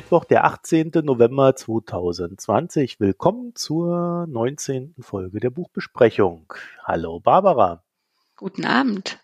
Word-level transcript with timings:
Mittwoch, 0.00 0.24
der 0.24 0.46
18. 0.46 0.92
November 1.02 1.54
2020. 1.54 3.00
Willkommen 3.00 3.54
zur 3.54 4.26
19. 4.28 4.94
Folge 4.98 5.40
der 5.40 5.50
Buchbesprechung. 5.50 6.54
Hallo 6.82 7.20
Barbara. 7.20 7.84
Guten 8.34 8.64
Abend. 8.64 9.18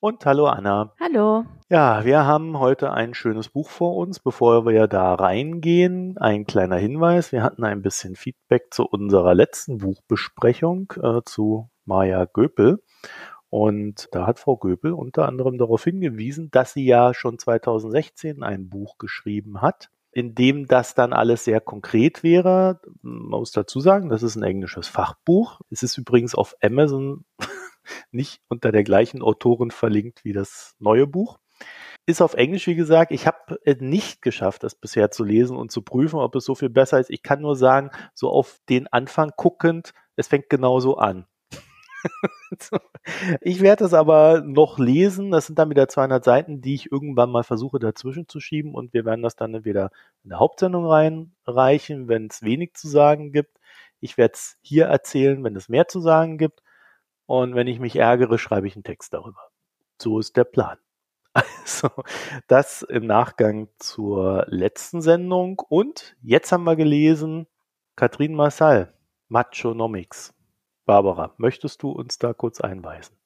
Und 0.00 0.24
hallo 0.24 0.46
Anna. 0.46 0.94
Hallo. 0.98 1.44
Ja, 1.68 2.06
wir 2.06 2.24
haben 2.24 2.58
heute 2.58 2.94
ein 2.94 3.12
schönes 3.12 3.50
Buch 3.50 3.68
vor 3.68 3.94
uns. 3.96 4.18
Bevor 4.18 4.64
wir 4.64 4.86
da 4.86 5.12
reingehen, 5.12 6.16
ein 6.16 6.46
kleiner 6.46 6.76
Hinweis. 6.76 7.30
Wir 7.30 7.42
hatten 7.42 7.62
ein 7.62 7.82
bisschen 7.82 8.16
Feedback 8.16 8.72
zu 8.72 8.86
unserer 8.86 9.34
letzten 9.34 9.76
Buchbesprechung 9.76 10.94
äh, 11.02 11.20
zu 11.26 11.68
Maja 11.84 12.24
Göpel. 12.24 12.82
Und 13.50 14.08
da 14.12 14.26
hat 14.26 14.40
Frau 14.40 14.56
Göpel 14.56 14.92
unter 14.92 15.28
anderem 15.28 15.58
darauf 15.58 15.84
hingewiesen, 15.84 16.50
dass 16.50 16.72
sie 16.72 16.86
ja 16.86 17.12
schon 17.12 17.38
2016 17.38 18.42
ein 18.42 18.70
Buch 18.70 18.96
geschrieben 18.96 19.60
hat, 19.60 19.90
in 20.16 20.34
dem 20.34 20.66
das 20.66 20.94
dann 20.94 21.12
alles 21.12 21.44
sehr 21.44 21.60
konkret 21.60 22.22
wäre. 22.22 22.80
Man 23.02 23.38
muss 23.40 23.52
dazu 23.52 23.80
sagen, 23.80 24.08
das 24.08 24.22
ist 24.22 24.34
ein 24.34 24.42
englisches 24.42 24.88
Fachbuch. 24.88 25.60
Es 25.68 25.82
ist 25.82 25.98
übrigens 25.98 26.34
auf 26.34 26.56
Amazon 26.62 27.26
nicht 28.12 28.40
unter 28.48 28.72
der 28.72 28.82
gleichen 28.82 29.20
Autorin 29.20 29.70
verlinkt 29.70 30.24
wie 30.24 30.32
das 30.32 30.74
neue 30.78 31.06
Buch. 31.06 31.38
Ist 32.06 32.22
auf 32.22 32.32
Englisch, 32.32 32.66
wie 32.66 32.76
gesagt. 32.76 33.12
Ich 33.12 33.26
habe 33.26 33.58
nicht 33.80 34.22
geschafft, 34.22 34.62
das 34.62 34.74
bisher 34.74 35.10
zu 35.10 35.22
lesen 35.22 35.54
und 35.54 35.70
zu 35.70 35.82
prüfen, 35.82 36.18
ob 36.18 36.34
es 36.34 36.46
so 36.46 36.54
viel 36.54 36.70
besser 36.70 36.98
ist. 36.98 37.10
Ich 37.10 37.22
kann 37.22 37.42
nur 37.42 37.54
sagen, 37.54 37.90
so 38.14 38.30
auf 38.30 38.58
den 38.70 38.90
Anfang 38.90 39.32
guckend, 39.36 39.92
es 40.16 40.28
fängt 40.28 40.48
genauso 40.48 40.96
an. 40.96 41.26
ich 43.40 43.60
werde 43.60 43.84
es 43.84 43.94
aber 43.94 44.42
noch 44.42 44.78
lesen. 44.78 45.30
Das 45.30 45.46
sind 45.46 45.58
dann 45.58 45.70
wieder 45.70 45.88
200 45.88 46.24
Seiten, 46.24 46.60
die 46.60 46.74
ich 46.74 46.90
irgendwann 46.92 47.30
mal 47.30 47.44
versuche 47.44 47.78
dazwischen 47.78 48.28
zu 48.28 48.40
schieben 48.40 48.74
und 48.74 48.92
wir 48.94 49.04
werden 49.04 49.22
das 49.22 49.36
dann 49.36 49.54
entweder 49.54 49.90
in 50.24 50.30
der 50.30 50.38
Hauptsendung 50.40 50.86
reinreichen, 50.86 52.08
wenn 52.08 52.26
es 52.26 52.42
wenig 52.42 52.74
zu 52.74 52.88
sagen 52.88 53.32
gibt. 53.32 53.58
Ich 54.00 54.18
werde 54.18 54.34
es 54.34 54.56
hier 54.62 54.86
erzählen, 54.86 55.42
wenn 55.44 55.56
es 55.56 55.68
mehr 55.68 55.88
zu 55.88 56.00
sagen 56.00 56.38
gibt. 56.38 56.62
Und 57.26 57.54
wenn 57.54 57.66
ich 57.66 57.80
mich 57.80 57.96
ärgere, 57.96 58.38
schreibe 58.38 58.68
ich 58.68 58.76
einen 58.76 58.84
Text 58.84 59.12
darüber. 59.12 59.50
So 60.00 60.18
ist 60.18 60.36
der 60.36 60.44
Plan. 60.44 60.78
Also, 61.62 61.90
das 62.46 62.82
im 62.82 63.06
Nachgang 63.06 63.68
zur 63.78 64.46
letzten 64.48 65.02
Sendung. 65.02 65.58
Und 65.68 66.16
jetzt 66.22 66.52
haben 66.52 66.64
wir 66.64 66.76
gelesen, 66.76 67.46
Katrin 67.96 68.34
Massal, 68.34 68.94
Machonomics. 69.28 70.35
Barbara, 70.86 71.34
möchtest 71.36 71.82
du 71.82 71.90
uns 71.90 72.18
da 72.18 72.32
kurz 72.32 72.60
einweisen? 72.60 73.16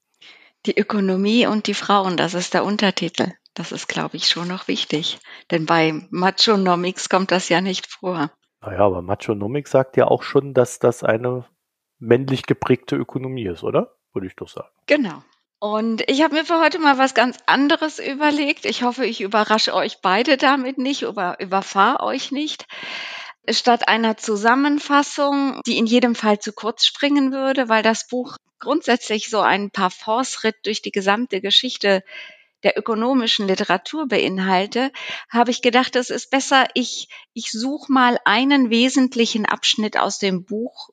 Die 0.67 0.77
Ökonomie 0.79 1.47
und 1.47 1.67
die 1.67 1.75
Frauen, 1.75 2.17
das 2.17 2.35
ist 2.35 2.55
der 2.55 2.65
Untertitel. 2.65 3.33
Das 3.55 3.73
ist, 3.73 3.89
glaube 3.89 4.17
ich, 4.17 4.29
schon 4.29 4.49
noch 4.49 4.67
wichtig. 4.67 5.19
Denn 5.51 5.67
bei 5.67 6.07
Machonomics 6.11 7.09
kommt 7.09 7.31
das 7.31 7.49
ja 7.49 7.61
nicht 7.61 7.87
vor. 7.87 8.31
Naja, 8.63 8.81
aber 8.81 9.03
Machonomics 9.03 9.71
sagt 9.71 9.97
ja 9.97 10.07
auch 10.07 10.23
schon, 10.23 10.55
dass 10.55 10.79
das 10.79 11.03
eine 11.03 11.45
männlich 11.99 12.45
geprägte 12.45 12.97
Ökonomie 12.97 13.47
ist, 13.47 13.63
oder? 13.63 13.97
Würde 14.13 14.27
ich 14.27 14.37
doch 14.37 14.49
sagen. 14.49 14.69
Genau. 14.87 15.23
Und 15.59 16.03
ich 16.11 16.23
habe 16.23 16.35
mir 16.35 16.45
für 16.45 16.61
heute 16.61 16.79
mal 16.79 16.97
was 16.97 17.15
ganz 17.15 17.39
anderes 17.47 17.99
überlegt. 17.99 18.65
Ich 18.65 18.83
hoffe, 18.83 19.05
ich 19.05 19.21
überrasche 19.21 19.75
euch 19.75 20.01
beide 20.01 20.39
damit 20.39 20.79
nicht, 20.79 21.05
oder 21.05 21.39
überfahre 21.39 22.03
euch 22.03 22.33
nicht 22.33 22.67
statt 23.49 23.89
einer 23.89 24.17
Zusammenfassung, 24.17 25.61
die 25.67 25.79
in 25.79 25.87
jedem 25.87 26.15
Fall 26.15 26.39
zu 26.39 26.53
kurz 26.53 26.85
springen 26.85 27.33
würde, 27.33 27.69
weil 27.69 27.83
das 27.83 28.07
Buch 28.07 28.37
grundsätzlich 28.59 29.31
so 29.31 29.41
ein 29.41 29.71
Parforce-Ritt 29.71 30.57
durch 30.65 30.83
die 30.83 30.93
gesamte 30.93 31.41
Geschichte 31.41 32.05
der 32.63 32.79
ökonomischen 32.79 33.49
Literatur 33.49 34.07
beinhalte, 34.07 34.93
habe 35.31 35.51
ich 35.51 35.63
gedacht, 35.63 35.97
es 35.97 36.11
ist 36.11 36.31
besser, 36.31 36.69
ich, 36.75 37.09
ich 37.33 37.51
suche 37.51 37.91
mal 37.91 38.19
einen 38.25 38.69
wesentlichen 38.69 39.47
Abschnitt 39.47 39.97
aus 39.97 40.19
dem 40.19 40.45
Buch 40.45 40.91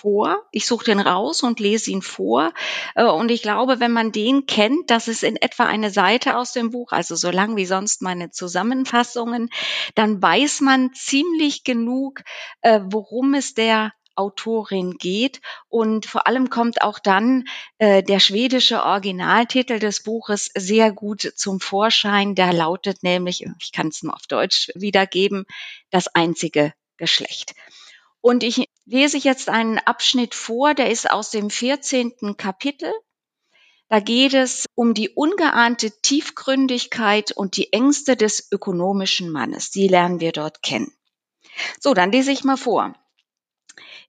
vor. 0.00 0.42
Ich 0.50 0.66
suche 0.66 0.86
den 0.86 1.00
raus 1.00 1.42
und 1.42 1.60
lese 1.60 1.90
ihn 1.90 2.02
vor. 2.02 2.52
Äh, 2.94 3.04
und 3.04 3.30
ich 3.30 3.42
glaube, 3.42 3.80
wenn 3.80 3.92
man 3.92 4.12
den 4.12 4.46
kennt, 4.46 4.90
das 4.90 5.08
ist 5.08 5.22
in 5.22 5.36
etwa 5.36 5.64
eine 5.64 5.90
Seite 5.90 6.36
aus 6.36 6.52
dem 6.52 6.70
Buch, 6.70 6.92
also 6.92 7.14
so 7.16 7.30
lang 7.30 7.56
wie 7.56 7.66
sonst 7.66 8.02
meine 8.02 8.30
Zusammenfassungen, 8.30 9.50
dann 9.94 10.22
weiß 10.22 10.62
man 10.62 10.92
ziemlich 10.94 11.64
genug, 11.64 12.22
äh, 12.62 12.80
worum 12.84 13.34
es 13.34 13.54
der 13.54 13.92
Autorin 14.16 14.96
geht. 14.98 15.40
Und 15.68 16.06
vor 16.06 16.26
allem 16.26 16.50
kommt 16.50 16.82
auch 16.82 16.98
dann 16.98 17.44
äh, 17.78 18.02
der 18.02 18.20
schwedische 18.20 18.82
Originaltitel 18.84 19.78
des 19.78 20.02
Buches 20.02 20.50
sehr 20.54 20.92
gut 20.92 21.32
zum 21.36 21.60
Vorschein. 21.60 22.34
Der 22.34 22.52
lautet 22.52 23.02
nämlich, 23.02 23.46
ich 23.60 23.72
kann 23.72 23.88
es 23.88 24.02
nur 24.02 24.14
auf 24.14 24.26
Deutsch 24.28 24.70
wiedergeben, 24.74 25.44
das 25.90 26.08
einzige 26.08 26.74
Geschlecht. 26.96 27.54
Und 28.20 28.42
ich 28.42 28.68
lese 28.84 29.18
jetzt 29.18 29.48
einen 29.48 29.78
Abschnitt 29.78 30.34
vor, 30.34 30.74
der 30.74 30.90
ist 30.90 31.10
aus 31.10 31.30
dem 31.30 31.48
14. 31.48 32.36
Kapitel. 32.36 32.92
Da 33.88 33.98
geht 33.98 34.34
es 34.34 34.66
um 34.74 34.94
die 34.94 35.08
ungeahnte 35.08 35.90
Tiefgründigkeit 36.02 37.32
und 37.32 37.56
die 37.56 37.72
Ängste 37.72 38.16
des 38.16 38.52
ökonomischen 38.52 39.30
Mannes. 39.30 39.70
Die 39.70 39.88
lernen 39.88 40.20
wir 40.20 40.32
dort 40.32 40.62
kennen. 40.62 40.92
So, 41.80 41.94
dann 41.94 42.12
lese 42.12 42.30
ich 42.30 42.44
mal 42.44 42.56
vor. 42.56 42.94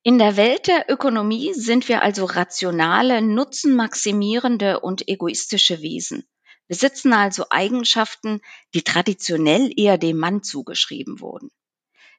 In 0.04 0.18
der 0.18 0.36
Welt 0.36 0.68
der 0.68 0.86
Ökonomie 0.90 1.54
sind 1.54 1.88
wir 1.88 2.02
also 2.02 2.26
rationale, 2.26 3.22
nutzenmaximierende 3.22 4.80
und 4.80 5.08
egoistische 5.08 5.82
Wesen, 5.82 6.28
besitzen 6.68 7.14
also 7.14 7.46
Eigenschaften, 7.50 8.42
die 8.74 8.84
traditionell 8.84 9.72
eher 9.76 9.98
dem 9.98 10.18
Mann 10.18 10.44
zugeschrieben 10.44 11.22
wurden. 11.22 11.52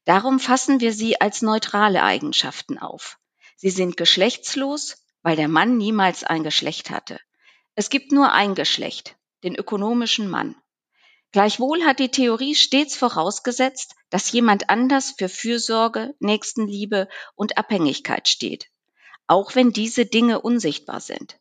Darum 0.05 0.41
fassen 0.41 0.81
wir 0.81 0.93
sie 0.93 1.21
als 1.21 1.43
neutrale 1.43 2.03
Eigenschaften 2.03 2.79
auf. 2.79 3.19
Sie 3.57 3.71
sind 3.71 3.97
geschlechtslos, 3.97 5.05
weil 5.23 5.37
der 5.37 5.49
Mann 5.49 5.77
niemals 5.77 6.25
ein 6.25 6.43
Geschlecht 6.43 6.91
hatte. 6.91 7.21
Es 7.75 7.89
gibt 7.89 8.11
nur 8.11 8.33
ein 8.33 8.55
Geschlecht, 8.55 9.17
den 9.45 9.55
ökonomischen 9.55 10.29
Mann. 10.29 10.57
Gleichwohl 11.31 11.85
hat 11.85 11.99
die 11.99 12.11
Theorie 12.11 12.55
stets 12.55 12.97
vorausgesetzt, 12.97 13.95
dass 14.11 14.33
jemand 14.33 14.69
anders 14.69 15.15
für 15.17 15.29
Fürsorge, 15.29 16.15
Nächstenliebe 16.19 17.09
und 17.35 17.57
Abhängigkeit 17.57 18.29
steht, 18.29 18.67
auch 19.27 19.55
wenn 19.55 19.73
diese 19.73 20.05
Dinge 20.05 20.43
unsichtbar 20.43 21.01
sind. 21.01 21.39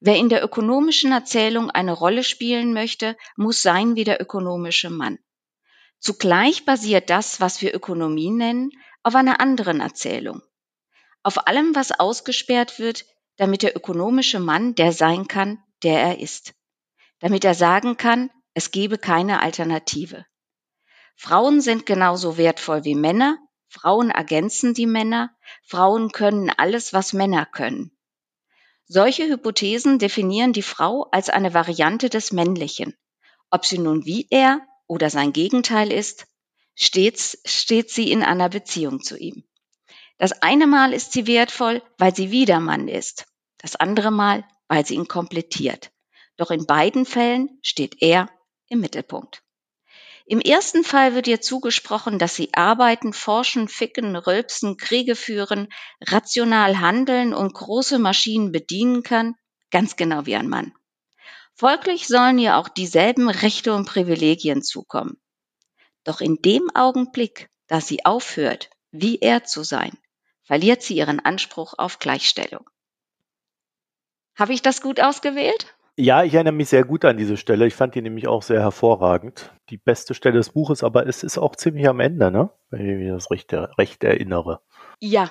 Wer 0.00 0.16
in 0.16 0.28
der 0.28 0.44
ökonomischen 0.44 1.12
Erzählung 1.12 1.70
eine 1.70 1.92
Rolle 1.92 2.24
spielen 2.24 2.74
möchte, 2.74 3.16
muss 3.36 3.62
sein 3.62 3.96
wie 3.96 4.04
der 4.04 4.20
ökonomische 4.20 4.90
Mann. 4.90 5.18
Zugleich 6.04 6.66
basiert 6.66 7.08
das, 7.08 7.40
was 7.40 7.62
wir 7.62 7.74
Ökonomie 7.74 8.30
nennen, 8.30 8.72
auf 9.02 9.14
einer 9.14 9.40
anderen 9.40 9.80
Erzählung. 9.80 10.42
Auf 11.22 11.46
allem, 11.46 11.74
was 11.74 11.98
ausgesperrt 11.98 12.78
wird, 12.78 13.06
damit 13.36 13.62
der 13.62 13.74
ökonomische 13.74 14.38
Mann 14.38 14.74
der 14.74 14.92
sein 14.92 15.28
kann, 15.28 15.62
der 15.82 15.98
er 16.02 16.20
ist. 16.20 16.52
Damit 17.20 17.42
er 17.46 17.54
sagen 17.54 17.96
kann, 17.96 18.30
es 18.52 18.70
gebe 18.70 18.98
keine 18.98 19.40
Alternative. 19.40 20.26
Frauen 21.16 21.62
sind 21.62 21.86
genauso 21.86 22.36
wertvoll 22.36 22.84
wie 22.84 22.96
Männer, 22.96 23.38
Frauen 23.68 24.10
ergänzen 24.10 24.74
die 24.74 24.86
Männer, 24.86 25.34
Frauen 25.66 26.12
können 26.12 26.50
alles, 26.50 26.92
was 26.92 27.14
Männer 27.14 27.46
können. 27.46 27.96
Solche 28.84 29.26
Hypothesen 29.26 29.98
definieren 29.98 30.52
die 30.52 30.60
Frau 30.60 31.08
als 31.12 31.30
eine 31.30 31.54
Variante 31.54 32.10
des 32.10 32.30
Männlichen. 32.30 32.94
Ob 33.48 33.64
sie 33.64 33.78
nun 33.78 34.04
wie 34.04 34.26
er 34.28 34.60
oder 34.86 35.10
sein 35.10 35.32
Gegenteil 35.32 35.92
ist, 35.92 36.26
stets 36.74 37.38
steht 37.44 37.90
sie 37.90 38.10
in 38.10 38.22
einer 38.22 38.48
Beziehung 38.48 39.02
zu 39.02 39.16
ihm. 39.16 39.44
Das 40.18 40.42
eine 40.42 40.66
Mal 40.66 40.92
ist 40.92 41.12
sie 41.12 41.26
wertvoll, 41.26 41.82
weil 41.98 42.14
sie 42.14 42.30
wieder 42.30 42.60
Mann 42.60 42.88
ist, 42.88 43.26
das 43.58 43.76
andere 43.76 44.10
Mal, 44.10 44.44
weil 44.68 44.86
sie 44.86 44.94
ihn 44.94 45.08
komplettiert. 45.08 45.90
Doch 46.36 46.50
in 46.50 46.66
beiden 46.66 47.06
Fällen 47.06 47.58
steht 47.62 48.00
er 48.00 48.28
im 48.68 48.80
Mittelpunkt. 48.80 49.42
Im 50.26 50.40
ersten 50.40 50.84
Fall 50.84 51.14
wird 51.14 51.26
ihr 51.26 51.42
zugesprochen, 51.42 52.18
dass 52.18 52.34
sie 52.34 52.54
arbeiten, 52.54 53.12
forschen, 53.12 53.68
ficken, 53.68 54.16
rülpsen, 54.16 54.78
Kriege 54.78 55.16
führen, 55.16 55.68
rational 56.00 56.78
handeln 56.80 57.34
und 57.34 57.52
große 57.52 57.98
Maschinen 57.98 58.50
bedienen 58.50 59.02
kann, 59.02 59.34
ganz 59.70 59.96
genau 59.96 60.24
wie 60.24 60.36
ein 60.36 60.48
Mann. 60.48 60.72
Folglich 61.56 62.08
sollen 62.08 62.38
ihr 62.38 62.56
auch 62.56 62.68
dieselben 62.68 63.30
Rechte 63.30 63.74
und 63.74 63.86
Privilegien 63.86 64.62
zukommen. 64.62 65.18
Doch 66.02 66.20
in 66.20 66.36
dem 66.42 66.68
Augenblick, 66.74 67.48
da 67.68 67.80
sie 67.80 68.04
aufhört, 68.04 68.70
wie 68.90 69.20
er 69.20 69.44
zu 69.44 69.62
sein, 69.62 69.96
verliert 70.42 70.82
sie 70.82 70.96
ihren 70.96 71.20
Anspruch 71.20 71.74
auf 71.78 72.00
Gleichstellung. 72.00 72.68
Habe 74.36 74.52
ich 74.52 74.62
das 74.62 74.82
gut 74.82 75.00
ausgewählt? 75.00 75.76
Ja, 75.96 76.24
ich 76.24 76.34
erinnere 76.34 76.54
mich 76.54 76.70
sehr 76.70 76.84
gut 76.84 77.04
an 77.04 77.16
diese 77.16 77.36
Stelle. 77.36 77.68
Ich 77.68 77.74
fand 77.76 77.94
die 77.94 78.02
nämlich 78.02 78.26
auch 78.26 78.42
sehr 78.42 78.60
hervorragend. 78.60 79.52
Die 79.70 79.76
beste 79.76 80.12
Stelle 80.14 80.38
des 80.38 80.50
Buches, 80.50 80.82
aber 80.82 81.06
es 81.06 81.22
ist 81.22 81.38
auch 81.38 81.54
ziemlich 81.54 81.88
am 81.88 82.00
Ende, 82.00 82.32
ne? 82.32 82.50
Wenn 82.68 82.80
ich 82.80 82.96
mich 82.96 83.08
das 83.10 83.30
recht, 83.30 83.52
recht 83.52 84.02
erinnere. 84.02 84.60
Ja, 84.98 85.30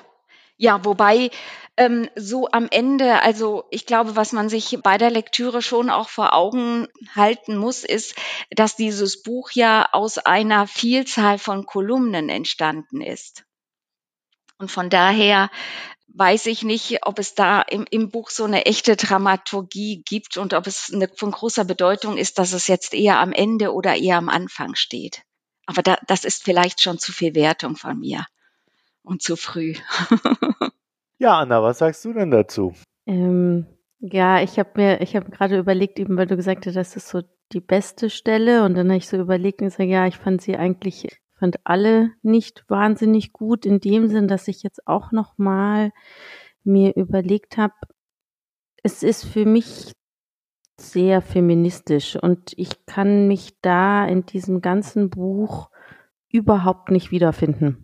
Ja, 0.56 0.84
wobei 0.84 1.30
ähm, 1.76 2.08
so 2.14 2.48
am 2.52 2.68
Ende, 2.70 3.22
also 3.22 3.64
ich 3.70 3.86
glaube, 3.86 4.14
was 4.14 4.32
man 4.32 4.48
sich 4.48 4.78
bei 4.82 4.98
der 4.98 5.10
Lektüre 5.10 5.62
schon 5.62 5.90
auch 5.90 6.08
vor 6.08 6.32
Augen 6.32 6.86
halten 7.14 7.56
muss, 7.56 7.82
ist, 7.82 8.14
dass 8.50 8.76
dieses 8.76 9.22
Buch 9.22 9.50
ja 9.50 9.88
aus 9.92 10.18
einer 10.18 10.68
Vielzahl 10.68 11.38
von 11.38 11.66
Kolumnen 11.66 12.28
entstanden 12.28 13.00
ist. 13.00 13.44
Und 14.58 14.70
von 14.70 14.90
daher 14.90 15.50
weiß 16.06 16.46
ich 16.46 16.62
nicht, 16.62 17.04
ob 17.04 17.18
es 17.18 17.34
da 17.34 17.60
im, 17.60 17.84
im 17.90 18.10
Buch 18.10 18.30
so 18.30 18.44
eine 18.44 18.66
echte 18.66 18.94
Dramaturgie 18.94 20.04
gibt 20.06 20.36
und 20.36 20.54
ob 20.54 20.68
es 20.68 20.92
eine, 20.94 21.08
von 21.08 21.32
großer 21.32 21.64
Bedeutung 21.64 22.16
ist, 22.16 22.38
dass 22.38 22.52
es 22.52 22.68
jetzt 22.68 22.94
eher 22.94 23.18
am 23.18 23.32
Ende 23.32 23.72
oder 23.72 23.96
eher 23.96 24.18
am 24.18 24.28
Anfang 24.28 24.76
steht. 24.76 25.22
Aber 25.66 25.82
da, 25.82 25.98
das 26.06 26.24
ist 26.24 26.44
vielleicht 26.44 26.80
schon 26.80 27.00
zu 27.00 27.10
viel 27.10 27.34
Wertung 27.34 27.74
von 27.74 27.98
mir 27.98 28.24
und 29.04 29.22
zu 29.22 29.36
früh. 29.36 29.74
ja, 31.18 31.38
Anna, 31.38 31.62
was 31.62 31.78
sagst 31.78 32.04
du 32.04 32.12
denn 32.12 32.30
dazu? 32.30 32.74
Ähm, 33.06 33.66
ja, 34.00 34.42
ich 34.42 34.58
habe 34.58 34.70
mir, 34.74 35.00
ich 35.00 35.14
habe 35.14 35.30
gerade 35.30 35.58
überlegt, 35.58 35.98
eben 35.98 36.16
weil 36.16 36.26
du 36.26 36.36
gesagt 36.36 36.66
hast, 36.66 36.74
das 36.74 36.96
ist 36.96 37.08
so 37.08 37.22
die 37.52 37.60
beste 37.60 38.10
Stelle 38.10 38.64
und 38.64 38.74
dann 38.74 38.88
habe 38.88 38.98
ich 38.98 39.08
so 39.08 39.16
überlegt 39.16 39.60
und 39.60 39.68
gesagt, 39.68 39.88
ja, 39.88 40.06
ich 40.06 40.16
fand 40.16 40.42
sie 40.42 40.56
eigentlich 40.56 41.08
fand 41.44 41.58
alle 41.64 42.12
nicht 42.22 42.64
wahnsinnig 42.68 43.32
gut 43.32 43.66
in 43.66 43.80
dem 43.80 44.08
Sinn, 44.08 44.28
dass 44.28 44.48
ich 44.48 44.62
jetzt 44.62 44.86
auch 44.86 45.12
noch 45.12 45.36
mal 45.36 45.92
mir 46.62 46.96
überlegt 46.96 47.58
habe, 47.58 47.74
es 48.82 49.02
ist 49.02 49.24
für 49.24 49.44
mich 49.44 49.92
sehr 50.80 51.20
feministisch 51.20 52.16
und 52.16 52.52
ich 52.56 52.86
kann 52.86 53.28
mich 53.28 53.60
da 53.60 54.06
in 54.06 54.24
diesem 54.26 54.60
ganzen 54.60 55.10
Buch 55.10 55.70
überhaupt 56.28 56.90
nicht 56.90 57.10
wiederfinden. 57.10 57.83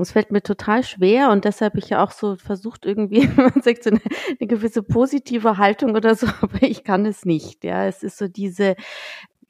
Es 0.00 0.12
fällt 0.12 0.30
mir 0.32 0.42
total 0.42 0.82
schwer 0.82 1.30
und 1.30 1.44
deshalb 1.44 1.76
ich 1.76 1.90
ja 1.90 2.02
auch 2.02 2.10
so 2.10 2.36
versucht, 2.36 2.86
irgendwie, 2.86 3.28
man 3.36 3.60
sagt 3.62 3.84
so 3.84 3.90
eine, 3.90 4.00
eine, 4.28 4.46
gewisse 4.46 4.82
positive 4.82 5.58
Haltung 5.58 5.94
oder 5.94 6.14
so, 6.14 6.26
aber 6.40 6.62
ich 6.62 6.84
kann 6.84 7.06
es 7.06 7.24
nicht. 7.24 7.64
Ja, 7.64 7.86
es 7.86 8.02
ist 8.02 8.18
so 8.18 8.28
diese, 8.28 8.76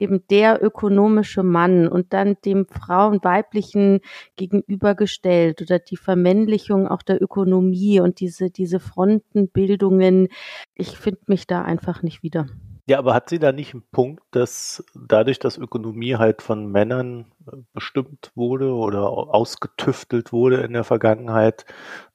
eben 0.01 0.25
der 0.29 0.63
ökonomische 0.63 1.43
Mann 1.43 1.87
und 1.87 2.11
dann 2.11 2.35
dem 2.43 2.65
Frauen 2.65 3.23
weiblichen 3.23 4.01
gegenübergestellt 4.35 5.61
oder 5.61 5.79
die 5.79 5.97
Vermännlichung 5.97 6.87
auch 6.87 7.03
der 7.03 7.21
Ökonomie 7.21 7.99
und 7.99 8.19
diese, 8.19 8.49
diese 8.49 8.79
Frontenbildungen. 8.79 10.27
Ich 10.73 10.97
finde 10.97 11.21
mich 11.27 11.45
da 11.45 11.61
einfach 11.61 12.01
nicht 12.01 12.23
wieder. 12.23 12.47
Ja, 12.91 12.99
aber 12.99 13.13
hat 13.13 13.29
sie 13.29 13.39
da 13.39 13.53
nicht 13.53 13.73
einen 13.73 13.83
Punkt, 13.93 14.21
dass 14.31 14.83
dadurch, 14.93 15.39
dass 15.39 15.57
Ökonomie 15.57 16.17
halt 16.17 16.41
von 16.41 16.67
Männern 16.69 17.31
äh, 17.47 17.55
bestimmt 17.73 18.33
wurde 18.35 18.73
oder 18.73 19.07
ausgetüftelt 19.09 20.33
wurde 20.33 20.57
in 20.57 20.73
der 20.73 20.83
Vergangenheit, 20.83 21.65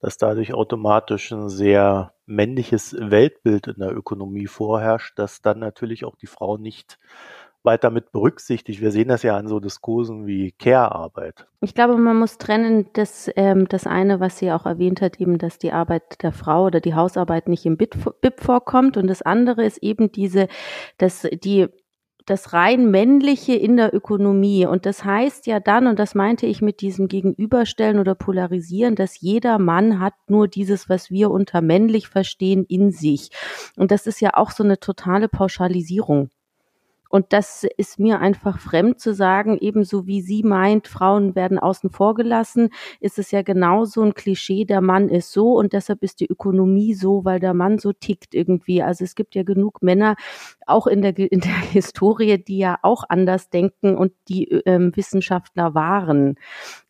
dass 0.00 0.18
dadurch 0.18 0.52
automatisch 0.52 1.32
ein 1.32 1.48
sehr 1.48 2.12
männliches 2.26 2.94
Weltbild 2.98 3.68
in 3.68 3.76
der 3.78 3.96
Ökonomie 3.96 4.48
vorherrscht, 4.48 5.18
dass 5.18 5.40
dann 5.40 5.60
natürlich 5.60 6.04
auch 6.04 6.16
die 6.16 6.26
Frau 6.26 6.58
nicht 6.58 6.98
weiter 7.66 7.90
mit 7.90 8.12
berücksichtigt. 8.12 8.80
Wir 8.80 8.90
sehen 8.90 9.08
das 9.08 9.22
ja 9.22 9.36
an 9.36 9.48
so 9.48 9.60
Diskursen 9.60 10.26
wie 10.26 10.52
Care-Arbeit. 10.52 11.46
Ich 11.60 11.74
glaube, 11.74 11.98
man 11.98 12.16
muss 12.16 12.38
trennen, 12.38 12.86
dass 12.94 13.30
ähm, 13.36 13.68
das 13.68 13.86
eine, 13.86 14.20
was 14.20 14.38
sie 14.38 14.52
auch 14.52 14.64
erwähnt 14.64 15.02
hat, 15.02 15.20
eben, 15.20 15.36
dass 15.36 15.58
die 15.58 15.72
Arbeit 15.72 16.22
der 16.22 16.32
Frau 16.32 16.66
oder 16.66 16.80
die 16.80 16.94
Hausarbeit 16.94 17.48
nicht 17.48 17.66
im 17.66 17.76
BIP 17.76 18.40
vorkommt. 18.40 18.96
Und 18.96 19.08
das 19.08 19.20
andere 19.20 19.64
ist 19.64 19.82
eben 19.82 20.10
diese, 20.12 20.48
dass 20.96 21.22
die 21.22 21.66
das 22.26 22.52
rein 22.52 22.90
männliche 22.90 23.54
in 23.54 23.76
der 23.76 23.94
Ökonomie. 23.94 24.66
Und 24.66 24.84
das 24.84 25.04
heißt 25.04 25.46
ja 25.46 25.60
dann, 25.60 25.86
und 25.86 25.98
das 25.98 26.14
meinte 26.14 26.46
ich 26.46 26.60
mit 26.60 26.80
diesem 26.80 27.06
Gegenüberstellen 27.06 28.00
oder 28.00 28.16
Polarisieren, 28.16 28.96
dass 28.96 29.20
jeder 29.20 29.58
Mann 29.58 30.00
hat 30.00 30.14
nur 30.26 30.48
dieses, 30.48 30.88
was 30.88 31.10
wir 31.10 31.30
unter 31.30 31.62
männlich 31.62 32.08
verstehen, 32.08 32.64
in 32.68 32.90
sich. 32.90 33.30
Und 33.76 33.92
das 33.92 34.08
ist 34.08 34.20
ja 34.20 34.30
auch 34.34 34.50
so 34.50 34.64
eine 34.64 34.80
totale 34.80 35.28
Pauschalisierung. 35.28 36.30
Und 37.08 37.32
das 37.32 37.64
ist 37.76 37.98
mir 37.98 38.20
einfach 38.20 38.58
fremd 38.58 39.00
zu 39.00 39.14
sagen, 39.14 39.58
ebenso 39.60 40.06
wie 40.06 40.20
sie 40.20 40.42
meint, 40.42 40.88
Frauen 40.88 41.34
werden 41.34 41.58
außen 41.58 41.90
vor 41.90 42.14
gelassen, 42.14 42.70
ist 43.00 43.18
es 43.18 43.30
ja 43.30 43.42
genauso 43.42 44.02
ein 44.02 44.14
Klischee, 44.14 44.64
der 44.64 44.80
Mann 44.80 45.08
ist 45.08 45.32
so 45.32 45.54
und 45.54 45.72
deshalb 45.72 46.02
ist 46.02 46.20
die 46.20 46.26
Ökonomie 46.26 46.94
so, 46.94 47.24
weil 47.24 47.40
der 47.40 47.54
Mann 47.54 47.78
so 47.78 47.92
tickt 47.92 48.34
irgendwie. 48.34 48.82
Also 48.82 49.04
es 49.04 49.14
gibt 49.14 49.34
ja 49.34 49.42
genug 49.42 49.82
Männer, 49.82 50.16
auch 50.66 50.86
in 50.86 51.02
der, 51.02 51.16
in 51.18 51.40
der 51.40 51.50
Historie, 51.72 52.42
die 52.42 52.58
ja 52.58 52.78
auch 52.82 53.04
anders 53.08 53.50
denken 53.50 53.96
und 53.96 54.12
die 54.28 54.44
ähm, 54.66 54.92
Wissenschaftler 54.94 55.74
waren. 55.74 56.36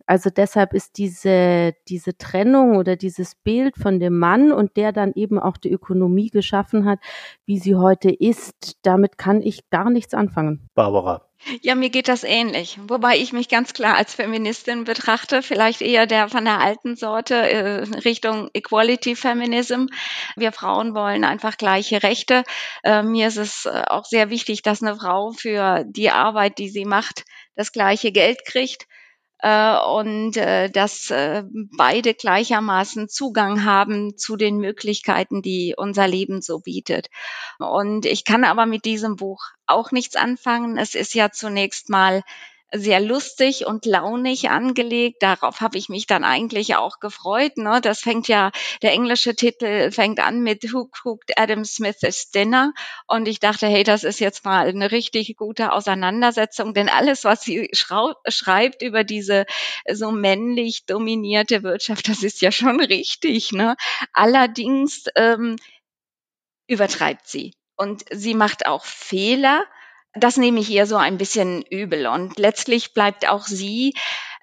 Also 0.06 0.30
deshalb 0.30 0.72
ist 0.72 0.98
diese, 0.98 1.74
diese 1.88 2.16
Trennung 2.16 2.76
oder 2.76 2.96
dieses 2.96 3.34
Bild 3.34 3.76
von 3.76 3.98
dem 3.98 4.18
Mann 4.18 4.52
und 4.52 4.76
der 4.76 4.92
dann 4.92 5.12
eben 5.14 5.38
auch 5.38 5.56
die 5.56 5.70
Ökonomie 5.70 6.30
geschaffen 6.30 6.86
hat, 6.88 7.00
wie 7.44 7.58
sie 7.58 7.74
heute 7.74 8.10
ist, 8.10 8.78
damit 8.82 9.18
kann 9.18 9.42
ich 9.42 9.68
gar 9.68 9.90
nichts 9.90 10.14
anfangen. 10.14 10.68
Barbara. 10.74 11.26
Ja, 11.60 11.74
mir 11.74 11.90
geht 11.90 12.08
das 12.08 12.24
ähnlich. 12.24 12.78
Wobei 12.88 13.18
ich 13.18 13.32
mich 13.32 13.48
ganz 13.48 13.72
klar 13.72 13.96
als 13.96 14.14
Feministin 14.14 14.84
betrachte, 14.84 15.42
vielleicht 15.42 15.82
eher 15.82 16.06
der 16.06 16.28
von 16.28 16.44
der 16.44 16.60
alten 16.60 16.96
Sorte 16.96 17.34
äh, 17.34 17.82
Richtung 18.04 18.48
Equality 18.54 19.14
Feminism. 19.16 19.86
Wir 20.34 20.52
Frauen 20.52 20.94
wollen 20.94 21.24
einfach 21.24 21.56
gleiche 21.56 22.02
Rechte. 22.02 22.42
Äh, 22.82 23.02
mir 23.02 23.28
ist 23.28 23.36
es 23.36 23.66
äh, 23.66 23.82
auch 23.88 24.06
sehr 24.06 24.30
wichtig, 24.30 24.62
dass 24.62 24.82
eine 24.82 24.96
Frau 24.96 25.32
für 25.32 25.84
die 25.86 26.10
Arbeit, 26.10 26.58
die 26.58 26.68
sie 26.68 26.84
macht, 26.84 27.24
das 27.54 27.70
gleiche 27.70 28.12
Geld 28.12 28.44
kriegt 28.44 28.86
und 29.42 30.36
äh, 30.36 30.70
dass 30.70 31.10
äh, 31.10 31.44
beide 31.76 32.14
gleichermaßen 32.14 33.08
Zugang 33.08 33.64
haben 33.64 34.16
zu 34.16 34.36
den 34.36 34.56
Möglichkeiten, 34.58 35.42
die 35.42 35.74
unser 35.76 36.08
Leben 36.08 36.40
so 36.40 36.60
bietet. 36.60 37.10
Und 37.58 38.06
ich 38.06 38.24
kann 38.24 38.44
aber 38.44 38.64
mit 38.64 38.84
diesem 38.84 39.16
Buch 39.16 39.44
auch 39.66 39.92
nichts 39.92 40.16
anfangen. 40.16 40.78
Es 40.78 40.94
ist 40.94 41.14
ja 41.14 41.30
zunächst 41.30 41.90
mal 41.90 42.22
sehr 42.72 43.00
lustig 43.00 43.66
und 43.66 43.86
launig 43.86 44.50
angelegt. 44.50 45.22
Darauf 45.22 45.60
habe 45.60 45.78
ich 45.78 45.88
mich 45.88 46.06
dann 46.06 46.24
eigentlich 46.24 46.76
auch 46.76 46.98
gefreut. 46.98 47.56
Ne? 47.56 47.80
Das 47.80 48.00
fängt 48.00 48.28
ja, 48.28 48.50
der 48.82 48.92
englische 48.92 49.36
Titel 49.36 49.90
fängt 49.92 50.20
an 50.20 50.42
mit 50.42 50.72
Who 50.72 50.90
Cooked 51.02 51.38
Adam 51.38 51.64
Smith's 51.64 52.30
Dinner. 52.30 52.72
Und 53.06 53.28
ich 53.28 53.38
dachte, 53.38 53.66
hey, 53.66 53.84
das 53.84 54.04
ist 54.04 54.20
jetzt 54.20 54.44
mal 54.44 54.68
eine 54.68 54.90
richtig 54.90 55.36
gute 55.36 55.72
Auseinandersetzung, 55.72 56.74
denn 56.74 56.88
alles, 56.88 57.24
was 57.24 57.42
sie 57.42 57.70
schreibt 57.72 58.82
über 58.82 59.04
diese 59.04 59.46
so 59.90 60.10
männlich 60.10 60.86
dominierte 60.86 61.62
Wirtschaft, 61.62 62.08
das 62.08 62.22
ist 62.22 62.40
ja 62.40 62.50
schon 62.50 62.80
richtig. 62.80 63.52
Ne? 63.52 63.76
Allerdings 64.12 65.04
ähm, 65.14 65.56
übertreibt 66.66 67.28
sie. 67.28 67.54
Und 67.76 68.04
sie 68.10 68.34
macht 68.34 68.66
auch 68.66 68.84
Fehler 68.84 69.64
das 70.18 70.36
nehme 70.36 70.60
ich 70.60 70.70
ihr 70.70 70.86
so 70.86 70.96
ein 70.96 71.18
bisschen 71.18 71.62
übel. 71.62 72.06
Und 72.06 72.38
letztlich 72.38 72.94
bleibt 72.94 73.28
auch 73.28 73.46
sie 73.46 73.94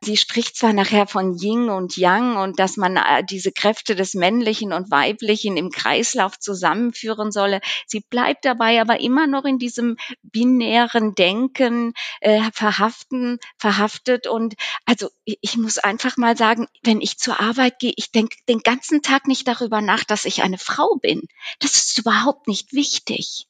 Sie 0.03 0.17
spricht 0.17 0.57
zwar 0.57 0.73
nachher 0.73 1.07
von 1.07 1.37
Yin 1.37 1.69
und 1.69 1.95
Yang 1.95 2.35
und 2.35 2.59
dass 2.59 2.75
man 2.75 2.97
äh, 2.97 3.23
diese 3.23 3.51
Kräfte 3.51 3.95
des 3.95 4.13
Männlichen 4.13 4.73
und 4.73 4.91
Weiblichen 4.91 5.55
im 5.55 5.69
Kreislauf 5.69 6.37
zusammenführen 6.37 7.31
solle. 7.31 7.61
Sie 7.87 8.01
bleibt 8.01 8.43
dabei 8.43 8.81
aber 8.81 8.99
immer 8.99 9.27
noch 9.27 9.45
in 9.45 9.59
diesem 9.59 9.95
binären 10.21 11.15
Denken 11.15 11.93
äh, 12.19 12.41
verhaften, 12.51 13.39
verhaftet. 13.57 14.27
Und 14.27 14.55
also 14.85 15.09
ich 15.23 15.55
muss 15.57 15.77
einfach 15.77 16.17
mal 16.17 16.35
sagen, 16.35 16.67
wenn 16.83 16.99
ich 16.99 17.17
zur 17.17 17.39
Arbeit 17.39 17.79
gehe, 17.79 17.93
ich 17.95 18.11
denke 18.11 18.35
den 18.49 18.59
ganzen 18.59 19.01
Tag 19.01 19.27
nicht 19.27 19.47
darüber 19.47 19.79
nach, 19.79 20.03
dass 20.03 20.25
ich 20.25 20.43
eine 20.43 20.57
Frau 20.57 20.97
bin. 21.01 21.21
Das 21.59 21.77
ist 21.77 21.97
überhaupt 21.97 22.47
nicht 22.47 22.73
wichtig. 22.73 23.47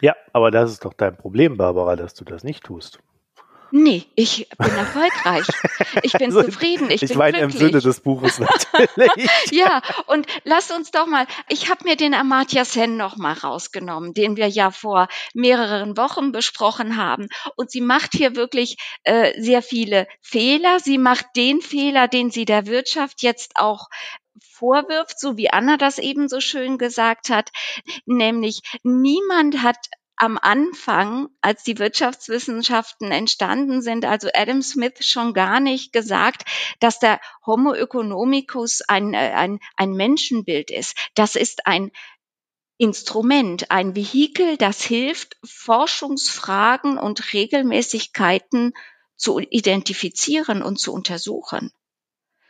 Ja, 0.00 0.14
aber 0.32 0.50
das 0.50 0.70
ist 0.70 0.84
doch 0.84 0.94
dein 0.94 1.16
Problem, 1.16 1.56
Barbara, 1.56 1.96
dass 1.96 2.14
du 2.14 2.24
das 2.24 2.44
nicht 2.44 2.64
tust. 2.64 3.00
Nee, 3.70 4.06
ich 4.14 4.48
bin 4.56 4.70
erfolgreich. 4.70 5.46
Ich 6.02 6.12
bin 6.12 6.22
also, 6.34 6.42
zufrieden. 6.44 6.90
Ich, 6.90 7.02
ich 7.02 7.10
bin 7.10 7.18
meine 7.18 7.38
glücklich. 7.38 7.60
im 7.60 7.66
Sinne 7.68 7.80
des 7.82 8.00
Buches 8.00 8.38
natürlich. 8.38 9.10
ja, 9.50 9.82
und 10.06 10.26
lass 10.44 10.70
uns 10.70 10.90
doch 10.90 11.06
mal, 11.06 11.26
ich 11.48 11.68
habe 11.68 11.84
mir 11.84 11.96
den 11.96 12.14
Amartya 12.14 12.64
Sen 12.64 12.96
noch 12.96 13.16
mal 13.16 13.34
rausgenommen, 13.34 14.14
den 14.14 14.36
wir 14.36 14.48
ja 14.48 14.70
vor 14.70 15.08
mehreren 15.34 15.96
Wochen 15.98 16.32
besprochen 16.32 16.96
haben. 16.96 17.28
Und 17.56 17.70
sie 17.70 17.82
macht 17.82 18.12
hier 18.14 18.36
wirklich 18.36 18.78
äh, 19.04 19.38
sehr 19.40 19.60
viele 19.62 20.06
Fehler. 20.22 20.78
Sie 20.80 20.96
macht 20.96 21.26
den 21.36 21.60
Fehler, 21.60 22.08
den 22.08 22.30
sie 22.30 22.46
der 22.46 22.66
Wirtschaft 22.66 23.22
jetzt 23.22 23.52
auch 23.56 23.88
vorwirft, 24.42 25.18
so 25.18 25.36
wie 25.36 25.50
Anna 25.50 25.76
das 25.76 25.98
eben 25.98 26.28
so 26.28 26.40
schön 26.40 26.78
gesagt 26.78 27.30
hat, 27.30 27.50
nämlich 28.06 28.60
niemand 28.82 29.62
hat 29.62 29.78
am 30.18 30.36
Anfang, 30.36 31.28
als 31.40 31.62
die 31.62 31.78
Wirtschaftswissenschaften 31.78 33.12
entstanden 33.12 33.82
sind, 33.82 34.04
also 34.04 34.28
Adam 34.34 34.62
Smith 34.62 34.94
schon 35.00 35.32
gar 35.32 35.60
nicht 35.60 35.92
gesagt, 35.92 36.44
dass 36.80 36.98
der 36.98 37.20
Homo 37.46 37.72
economicus 37.72 38.82
ein, 38.82 39.14
äh, 39.14 39.32
ein, 39.34 39.60
ein 39.76 39.92
Menschenbild 39.92 40.72
ist. 40.72 40.96
Das 41.14 41.36
ist 41.36 41.66
ein 41.66 41.92
Instrument, 42.78 43.70
ein 43.70 43.94
Vehikel, 43.94 44.56
das 44.56 44.82
hilft, 44.82 45.36
Forschungsfragen 45.44 46.98
und 46.98 47.32
Regelmäßigkeiten 47.32 48.72
zu 49.16 49.38
identifizieren 49.38 50.62
und 50.62 50.78
zu 50.78 50.92
untersuchen. 50.92 51.72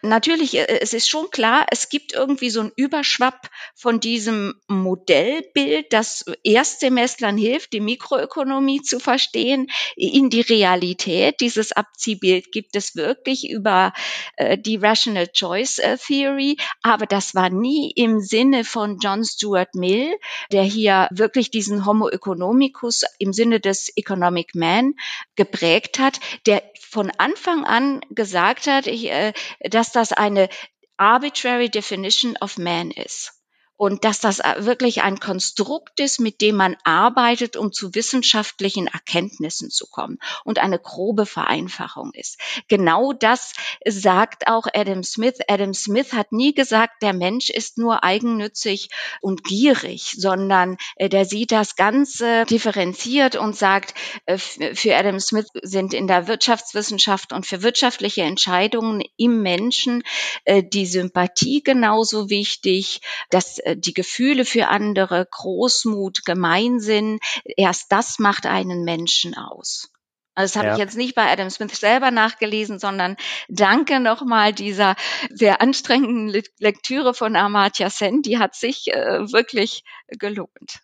Natürlich, 0.02 0.57
äh, 0.57 0.81
es 0.81 0.93
ist 0.93 1.09
schon 1.09 1.31
klar, 1.31 1.67
es 1.71 1.88
gibt 1.88 2.12
irgendwie 2.14 2.50
so 2.50 2.61
einen 2.61 2.73
Überschwapp 2.76 3.49
von 3.75 4.00
diesem 4.00 4.55
Modellbild, 4.69 5.93
das 5.93 6.25
Erstsemestlern 6.45 7.37
hilft, 7.37 7.73
die 7.73 7.81
Mikroökonomie 7.81 8.83
zu 8.83 9.00
verstehen, 9.00 9.69
in 9.97 10.31
die 10.31 10.40
Realität. 10.40 11.40
Dieses 11.40 11.73
Abziehbild 11.73 12.52
gibt 12.52 12.76
es 12.76 12.97
wirklich 12.97 13.50
über 13.50 13.93
äh, 14.37 14.59
die 14.59 14.76
Rational 14.76 15.28
Choice 15.28 15.78
äh, 15.78 15.97
Theory, 15.99 16.57
aber 16.83 17.07
das 17.07 17.35
war 17.35 17.50
nie 17.50 17.93
im 17.95 18.21
Sinne 18.21 18.64
von 18.64 18.99
John 18.99 19.25
Stuart 19.25 19.75
Mill, 19.75 20.17
der 20.52 20.62
hier 20.62 21.09
wirklich 21.11 21.50
diesen 21.50 21.87
Homo 21.87 22.09
economicus 22.09 23.02
im 23.19 23.33
Sinne 23.33 23.61
des 23.61 23.93
Economic 23.97 24.55
Man 24.55 24.95
geprägt 25.37 25.99
hat, 25.99 26.21
der 26.47 26.62
von 26.88 27.11
Anfang 27.19 27.64
an 27.64 28.00
gesagt 28.11 28.67
hat, 28.67 28.87
ich, 28.87 29.11
äh, 29.11 29.33
dass 29.61 29.88
das 29.92 30.12
eine 30.12 30.49
arbitrary 30.97 31.68
definition 31.71 32.37
of 32.40 32.59
man 32.59 32.90
ist 32.90 33.38
und 33.78 34.04
dass 34.04 34.20
das 34.20 34.40
äh, 34.40 34.66
wirklich 34.66 35.02
ein 35.02 35.20
Konstrukt 35.20 36.00
ist, 36.00 36.20
mit 36.20 36.42
dem 36.42 36.56
man 36.56 36.76
arbeitet, 36.85 37.56
um 37.56 37.73
zu 37.73 37.94
wissenschaftlichen 37.94 38.88
Erkenntnissen 38.88 39.70
zu 39.70 39.87
kommen 39.87 40.18
und 40.44 40.58
eine 40.58 40.80
grobe 40.80 41.25
Vereinfachung 41.25 42.11
ist. 42.12 42.38
Genau 42.66 43.12
das 43.12 43.54
sagt 43.87 44.49
auch 44.49 44.66
Adam 44.75 45.04
Smith. 45.04 45.38
Adam 45.47 45.73
Smith 45.73 46.12
hat 46.12 46.32
nie 46.32 46.52
gesagt, 46.54 47.02
der 47.02 47.12
Mensch 47.12 47.50
ist 47.50 47.78
nur 47.78 48.02
eigennützig 48.02 48.90
und 49.20 49.44
gierig, 49.44 50.14
sondern 50.18 50.76
äh, 50.97 51.08
der 51.08 51.25
sieht 51.25 51.52
das 51.52 51.76
Ganze 51.76 52.44
differenziert 52.47 53.37
und 53.37 53.56
sagt, 53.56 53.94
äh, 54.26 54.38
für 54.38 54.97
Adam 54.97 55.20
Smith 55.20 55.47
sind 55.62 55.94
in 55.94 56.08
der 56.08 56.26
Wirtschaftswissenschaft 56.26 57.32
und 57.32 57.47
für 57.47 57.62
wirtschaftliche 57.62 58.23
Entscheidungen 58.23 59.04
im 59.16 59.40
Menschen 59.42 60.02
die 60.49 60.87
Sympathie 60.87 61.62
genauso 61.62 62.28
wichtig, 62.28 63.00
dass 63.30 63.61
die 63.77 63.95
Gefühle 63.95 64.45
für 64.45 64.69
andere, 64.69 65.27
Großmut, 65.31 66.25
Gemeinsinn, 66.25 67.19
erst 67.57 67.93
das 67.93 68.19
macht 68.19 68.47
einen 68.47 68.85
Menschen 68.85 69.37
aus. 69.37 69.91
Also 70.35 70.53
das 70.53 70.57
habe 70.57 70.69
ja. 70.69 70.73
ich 70.75 70.79
jetzt 70.79 70.97
nicht 70.97 71.17
bei 71.17 71.29
Adam 71.33 71.51
Smith 71.51 71.81
selber 71.81 72.13
nachgelesen, 72.13 72.79
sondern 72.79 73.17
danke 73.49 73.99
nochmal 73.99 74.53
dieser 74.53 74.95
sehr 75.31 75.61
anstrengenden 75.61 76.43
Lektüre 76.61 77.13
von 77.13 77.35
Amartya 77.35 77.91
Sen, 77.91 78.23
die 78.23 78.39
hat 78.39 78.55
sich 78.55 78.87
äh, 78.93 79.33
wirklich 79.33 79.83
gelohnt. 80.07 80.79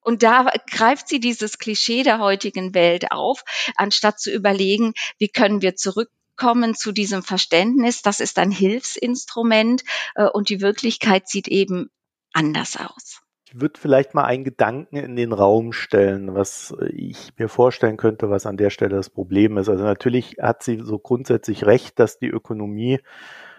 Und 0.00 0.22
da 0.22 0.52
greift 0.70 1.08
sie 1.08 1.18
dieses 1.18 1.58
Klischee 1.58 2.04
der 2.04 2.20
heutigen 2.20 2.72
Welt 2.72 3.10
auf, 3.10 3.42
anstatt 3.74 4.20
zu 4.20 4.30
überlegen, 4.30 4.94
wie 5.18 5.28
können 5.28 5.60
wir 5.60 5.74
zurück 5.74 6.08
kommen 6.36 6.74
zu 6.74 6.90
diesem 6.90 7.22
Verständnis, 7.22 8.00
das 8.00 8.18
ist 8.18 8.38
ein 8.38 8.50
Hilfsinstrument 8.50 9.84
äh, 10.14 10.24
und 10.24 10.48
die 10.48 10.62
Wirklichkeit 10.62 11.28
sieht 11.28 11.48
eben 11.48 11.90
anders 12.32 12.76
aus. 12.76 13.20
Ich 13.52 13.60
würde 13.60 13.80
vielleicht 13.80 14.14
mal 14.14 14.24
einen 14.24 14.44
Gedanken 14.44 14.96
in 14.96 15.16
den 15.16 15.32
Raum 15.32 15.72
stellen, 15.72 16.34
was 16.34 16.72
ich 16.92 17.32
mir 17.36 17.48
vorstellen 17.48 17.96
könnte, 17.96 18.30
was 18.30 18.46
an 18.46 18.56
der 18.56 18.70
Stelle 18.70 18.94
das 18.94 19.10
Problem 19.10 19.58
ist. 19.58 19.68
Also 19.68 19.82
natürlich 19.82 20.36
hat 20.40 20.62
sie 20.62 20.78
so 20.80 21.00
grundsätzlich 21.00 21.66
recht, 21.66 21.98
dass 21.98 22.20
die 22.20 22.28
Ökonomie 22.28 23.00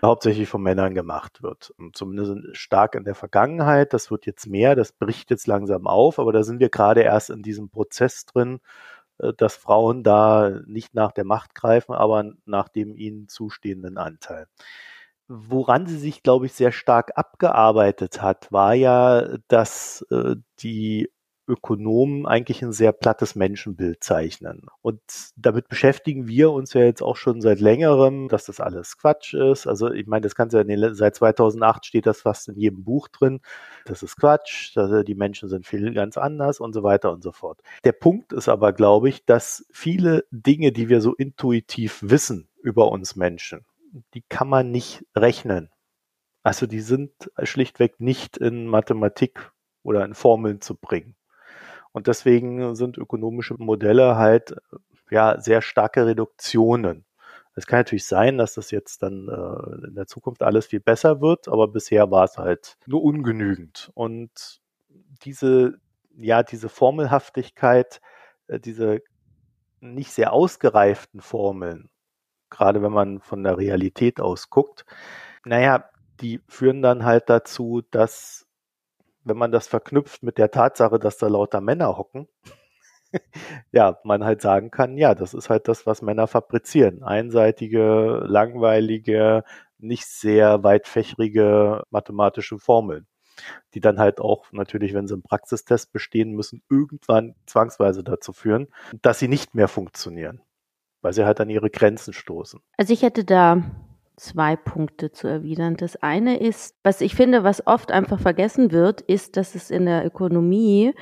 hauptsächlich 0.02 0.48
von 0.48 0.62
Männern 0.62 0.96
gemacht 0.96 1.44
wird. 1.44 1.74
Zumindest 1.92 2.56
stark 2.56 2.96
in 2.96 3.04
der 3.04 3.16
Vergangenheit. 3.16 3.92
Das 3.92 4.12
wird 4.12 4.26
jetzt 4.26 4.48
mehr, 4.48 4.76
das 4.76 4.94
bricht 4.94 5.30
jetzt 5.30 5.46
langsam 5.46 5.88
auf, 5.88 6.20
aber 6.20 6.32
da 6.32 6.44
sind 6.44 6.62
wir 6.62 6.70
gerade 6.70 7.02
erst 7.02 7.30
in 7.30 7.44
diesem 7.44 7.70
Prozess 7.70 8.26
drin, 8.26 8.62
äh, 9.20 9.34
dass 9.34 9.56
Frauen 9.56 10.04
da 10.04 10.62
nicht 10.66 10.94
nach 10.94 11.12
der 11.12 11.26
Macht 11.26 11.54
greifen, 11.54 11.94
aber 11.94 12.32
nach 12.46 12.70
dem 12.70 12.96
ihnen 12.96 13.28
zustehenden 13.28 13.98
Anteil. 13.98 14.48
Woran 15.34 15.86
sie 15.88 15.98
sich, 15.98 16.24
glaube 16.24 16.46
ich, 16.46 16.54
sehr 16.54 16.74
stark 16.74 17.14
abgearbeitet 17.16 18.22
hat, 18.22 18.52
war 18.52 18.74
ja, 18.74 19.38
dass 19.48 20.06
äh, 20.12 20.36
die 20.60 21.10
Ökonomen 21.48 22.26
eigentlich 22.26 22.62
ein 22.62 22.72
sehr 22.72 22.92
plattes 22.92 23.36
Menschenbild 23.36 24.04
zeichnen. 24.04 24.68
Und 24.82 25.02
damit 25.36 25.68
beschäftigen 25.68 26.28
wir 26.28 26.52
uns 26.52 26.74
ja 26.74 26.82
jetzt 26.82 27.02
auch 27.02 27.16
schon 27.16 27.42
seit 27.42 27.60
längerem, 27.60 28.28
dass 28.28 28.46
das 28.46 28.60
alles 28.60 28.98
Quatsch 28.98 29.34
ist. 29.34 29.68
Also 29.68 29.92
ich 29.92 30.08
meine, 30.08 30.22
das 30.22 30.36
du 30.36 30.58
ja 30.58 30.94
seit 30.94 31.16
2008 31.16 31.86
steht 31.86 32.06
das 32.06 32.22
fast 32.22 32.48
in 32.48 32.58
jedem 32.58 32.84
Buch 32.84 33.08
drin. 33.08 33.42
Das 33.86 34.04
ist 34.04 34.18
Quatsch, 34.18 34.76
dass 34.76 35.04
die 35.06 35.16
Menschen 35.16 35.50
sind 35.50 35.66
viel 35.66 35.94
ganz 35.94 36.18
anders 36.18 36.60
und 36.60 36.74
so 36.74 36.84
weiter 36.84 37.12
und 37.12 37.24
so 37.24 37.32
fort. 37.32 37.62
Der 37.84 37.94
Punkt 37.94 38.34
ist 38.34 38.48
aber, 38.48 38.74
glaube 38.74 39.10
ich, 39.10 39.26
dass 39.26 39.66
viele 39.72 40.26
Dinge, 40.32 40.72
die 40.72 40.90
wir 40.90 41.02
so 41.02 41.14
intuitiv 41.16 42.00
wissen 42.02 42.50
über 42.62 42.92
uns 42.92 43.16
Menschen, 43.16 43.66
die 44.14 44.22
kann 44.22 44.48
man 44.48 44.72
nicht 44.72 45.06
rechnen. 45.16 45.70
Also 46.44 46.66
die 46.66 46.82
sind 46.82 47.12
schlichtweg 47.44 48.00
nicht 48.00 48.38
in 48.38 48.68
Mathematik 48.68 49.52
oder 49.84 50.04
in 50.06 50.14
Formeln 50.16 50.62
zu 50.62 50.76
bringen. 50.76 51.16
Und 51.92 52.08
deswegen 52.08 52.76
sind 52.76 52.98
ökonomische 52.98 53.56
Modelle 53.56 54.16
halt 54.16 54.56
ja 55.10 55.40
sehr 55.40 55.62
starke 55.62 56.06
Reduktionen. 56.06 57.06
Es 57.54 57.68
kann 57.68 57.80
natürlich 57.80 58.06
sein, 58.06 58.38
dass 58.38 58.54
das 58.54 58.72
jetzt 58.72 59.04
dann 59.04 59.28
äh, 59.28 59.88
in 59.88 59.96
der 59.96 60.08
Zukunft 60.08 60.42
alles 60.42 60.68
viel 60.68 60.80
besser 60.80 61.20
wird, 61.22 61.50
aber 61.50 61.68
bisher 61.68 62.10
war 62.10 62.24
es 62.24 62.38
halt 62.38 62.78
nur 62.86 63.04
ungenügend. 63.04 63.92
Und 63.94 64.62
diese, 65.24 65.78
ja, 66.18 66.44
diese 66.44 66.70
Formelhaftigkeit, 66.70 68.00
äh, 68.48 68.60
diese 68.60 69.02
nicht 69.82 70.14
sehr 70.14 70.32
ausgereiften 70.32 71.20
Formeln 71.20 71.91
gerade 72.52 72.84
wenn 72.84 72.92
man 72.92 73.20
von 73.22 73.44
der 73.44 73.58
Realität 73.58 74.22
aus 74.22 74.50
guckt, 74.52 74.86
naja, 75.46 75.86
die 76.20 76.42
führen 76.48 76.84
dann 76.84 77.04
halt 77.04 77.30
dazu, 77.30 77.82
dass, 77.90 78.46
wenn 79.24 79.38
man 79.38 79.52
das 79.52 79.68
verknüpft 79.68 80.22
mit 80.22 80.38
der 80.38 80.52
Tatsache, 80.52 81.00
dass 81.00 81.18
da 81.18 81.28
lauter 81.28 81.62
Männer 81.62 81.98
hocken, 81.98 82.28
ja, 83.72 84.00
man 84.04 84.24
halt 84.24 84.42
sagen 84.42 84.72
kann, 84.72 84.98
ja, 84.98 85.16
das 85.16 85.34
ist 85.34 85.50
halt 85.50 85.68
das, 85.68 85.86
was 85.86 86.02
Männer 86.02 86.28
fabrizieren. 86.28 87.04
Einseitige, 87.04 88.24
langweilige, 88.28 89.44
nicht 89.80 90.06
sehr 90.06 90.64
weitfächerige 90.64 91.84
mathematische 91.90 92.60
Formeln, 92.60 93.08
die 93.74 93.82
dann 93.82 94.00
halt 94.00 94.20
auch 94.22 94.52
natürlich, 94.52 94.94
wenn 94.94 95.08
sie 95.08 95.16
im 95.16 95.24
Praxistest 95.24 95.92
bestehen 95.92 96.32
müssen, 96.34 96.64
irgendwann 96.70 97.36
zwangsweise 97.48 98.04
dazu 98.04 98.34
führen, 98.34 98.68
dass 99.02 99.20
sie 99.20 99.28
nicht 99.28 99.56
mehr 99.56 99.68
funktionieren 99.68 100.42
weil 101.02 101.14
sie 101.14 101.26
halt 101.26 101.40
an 101.40 101.50
ihre 101.50 101.70
Grenzen 101.70 102.14
stoßen. 102.14 102.60
Also 102.78 102.94
ich 102.94 103.02
hätte 103.02 103.24
da 103.24 103.64
zwei 104.18 104.56
Punkte 104.56 105.12
zu 105.12 105.28
erwidern. 105.28 105.78
Das 105.78 105.96
eine 105.96 106.40
ist, 106.40 106.76
was 106.84 107.02
ich 107.02 107.16
finde, 107.16 107.44
was 107.44 107.66
oft 107.66 107.92
einfach 107.92 108.20
vergessen 108.20 108.72
wird, 108.72 109.02
ist, 109.02 109.36
dass 109.36 109.56
es 109.56 109.72
in 109.72 109.86
der 109.86 110.06
Ökonomie 110.06 110.94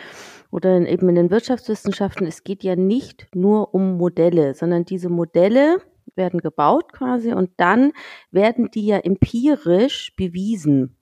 oder 0.51 0.77
in, 0.77 0.86
eben 0.86 1.10
in 1.10 1.15
den 1.15 1.32
Wirtschaftswissenschaften, 1.32 2.25
es 2.25 2.44
geht 2.44 2.63
ja 2.63 2.75
nicht 2.75 3.27
nur 3.36 3.74
um 3.74 3.98
Modelle, 3.98 4.53
sondern 4.56 4.86
diese 4.86 5.10
Modelle 5.10 5.82
werden 6.15 6.39
gebaut 6.39 6.94
quasi 6.94 7.34
und 7.34 7.51
dann 7.58 7.91
werden 8.32 8.72
die 8.72 8.86
ja 8.86 8.98
empirisch 8.98 10.13
bewiesen. 10.15 10.99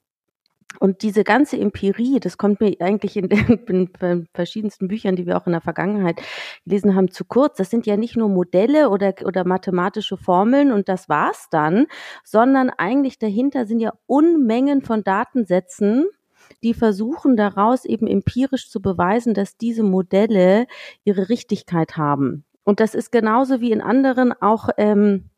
Und 0.80 1.02
diese 1.02 1.24
ganze 1.24 1.58
Empirie, 1.58 2.20
das 2.20 2.38
kommt 2.38 2.62
mir 2.62 2.76
eigentlich 2.80 3.18
in 3.18 3.30
den, 3.30 3.66
in 4.00 4.28
verschiedensten 4.34 4.88
Büchern, 4.88 5.16
die 5.16 5.26
wir 5.26 5.38
auch 5.38 5.46
in 5.48 5.54
der 5.54 5.62
Vergangenheit 5.62 6.22
gelesen 6.66 6.96
haben, 6.96 7.12
zu 7.12 7.26
kurz. 7.26 7.58
Das 7.58 7.70
sind 7.70 7.86
ja 7.86 7.98
nicht 7.98 8.16
nur 8.16 8.30
Modelle 8.30 8.90
oder, 8.90 9.14
oder 9.24 9.46
mathematische 9.46 10.18
Formeln 10.18 10.72
und 10.72 10.90
das 10.90 11.10
war's 11.10 11.48
dann, 11.50 11.88
sondern 12.24 12.70
eigentlich 12.70 13.20
dahinter 13.20 13.66
sind 13.66 13.80
ja 13.80 13.94
Unmengen 14.06 14.82
von 14.82 15.04
Datensätzen, 15.04 16.08
die 16.64 16.74
versuchen 16.74 17.36
daraus 17.36 17.86
eben 17.86 18.08
empirisch 18.08 18.70
zu 18.70 18.82
beweisen, 18.82 19.34
dass 19.34 19.58
diese 19.58 19.84
Modelle 19.84 20.68
ihre 21.04 21.30
Richtigkeit 21.30 21.98
haben. 21.98 22.46
Und 22.64 22.80
das 22.80 22.96
ist 22.96 23.12
genauso 23.12 23.62
wie 23.62 23.72
in 23.72 23.82
anderen 23.82 24.34
auch 24.34 24.70
ähm, 24.78 25.30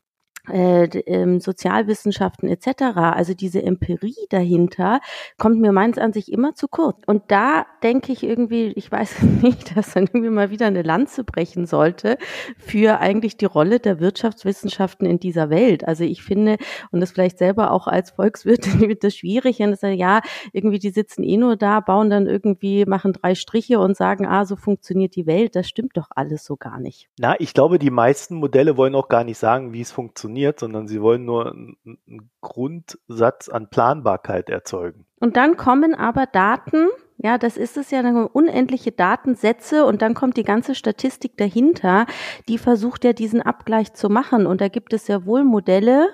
äh, 0.47 0.85
ähm, 0.85 1.39
Sozialwissenschaften 1.39 2.49
etc. 2.49 2.81
Also 2.95 3.33
diese 3.33 3.61
Empirie 3.61 4.27
dahinter 4.29 5.01
kommt 5.37 5.59
mir 5.59 5.71
meines 5.71 5.97
Ansichts 5.97 6.29
immer 6.29 6.55
zu 6.55 6.67
kurz. 6.67 6.97
Und 7.05 7.23
da 7.27 7.65
denke 7.83 8.11
ich 8.11 8.23
irgendwie, 8.23 8.73
ich 8.75 8.91
weiß 8.91 9.21
nicht, 9.41 9.75
dass 9.75 9.93
dann 9.93 10.05
irgendwie 10.05 10.29
mal 10.29 10.51
wieder 10.51 10.67
eine 10.67 10.81
Lanze 10.81 11.23
brechen 11.23 11.65
sollte 11.65 12.17
für 12.57 12.99
eigentlich 12.99 13.37
die 13.37 13.45
Rolle 13.45 13.79
der 13.79 13.99
Wirtschaftswissenschaften 13.99 15.05
in 15.05 15.19
dieser 15.19 15.49
Welt. 15.49 15.87
Also 15.87 16.03
ich 16.03 16.23
finde, 16.23 16.57
und 16.91 16.99
das 16.99 17.11
vielleicht 17.11 17.37
selber 17.37 17.71
auch 17.71 17.87
als 17.87 18.11
Volkswirt 18.11 18.79
wird 18.79 19.03
das 19.03 19.15
schwierig, 19.15 19.59
und 19.59 19.71
das 19.71 19.81
ja, 19.81 20.21
irgendwie 20.53 20.79
die 20.79 20.89
sitzen 20.89 21.23
eh 21.23 21.37
nur 21.37 21.55
da, 21.55 21.79
bauen 21.79 22.09
dann 22.09 22.27
irgendwie, 22.27 22.85
machen 22.85 23.13
drei 23.13 23.35
Striche 23.35 23.79
und 23.79 23.95
sagen, 23.95 24.25
ah, 24.25 24.45
so 24.45 24.55
funktioniert 24.55 25.15
die 25.15 25.25
Welt. 25.25 25.55
Das 25.55 25.67
stimmt 25.67 25.97
doch 25.97 26.07
alles 26.15 26.43
so 26.45 26.55
gar 26.57 26.79
nicht. 26.79 27.09
Na, 27.19 27.35
ich 27.39 27.53
glaube, 27.53 27.79
die 27.79 27.89
meisten 27.89 28.35
Modelle 28.35 28.77
wollen 28.77 28.95
auch 28.95 29.09
gar 29.09 29.23
nicht 29.23 29.37
sagen, 29.37 29.73
wie 29.73 29.81
es 29.81 29.91
funktioniert 29.91 30.28
funktioniert, 30.29 30.59
sondern 30.59 30.87
sie 30.87 31.01
wollen 31.01 31.25
nur 31.25 31.51
einen 31.51 32.29
Grundsatz 32.41 33.49
an 33.49 33.69
Planbarkeit 33.69 34.49
erzeugen. 34.49 35.05
Und 35.19 35.37
dann 35.37 35.57
kommen 35.57 35.95
aber 35.95 36.25
Daten 36.25 36.87
Ja, 37.21 37.37
das 37.37 37.57
ist 37.57 37.75
es 37.75 37.91
ja, 37.91 38.01
dann 38.01 38.27
unendliche 38.27 38.93
Datensätze 38.93 39.85
und 39.85 40.01
dann 40.01 40.13
kommt 40.13 40.37
die 40.37 40.45
ganze 40.45 40.73
Statistik 40.73 41.35
dahinter, 41.35 42.05
die 42.47 42.57
versucht 42.57 43.03
ja 43.03 43.11
diesen 43.11 43.41
Abgleich 43.41 43.91
zu 43.93 44.07
machen. 44.07 44.45
Und 44.45 44.61
da 44.61 44.69
gibt 44.69 44.93
es 44.93 45.09
ja 45.09 45.25
wohl 45.25 45.43
Modelle 45.43 46.07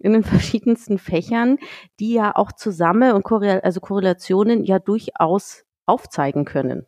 in 0.00 0.14
den 0.14 0.24
verschiedensten 0.32 0.98
Fächern, 0.98 1.58
die 2.00 2.12
ja 2.14 2.34
auch 2.34 2.50
zusammen 2.50 3.12
und 3.12 3.22
Korrel 3.22 3.60
also 3.60 3.78
Korrelationen 3.78 4.64
ja 4.64 4.80
durchaus 4.80 5.64
aufzeigen 5.86 6.44
können. 6.44 6.86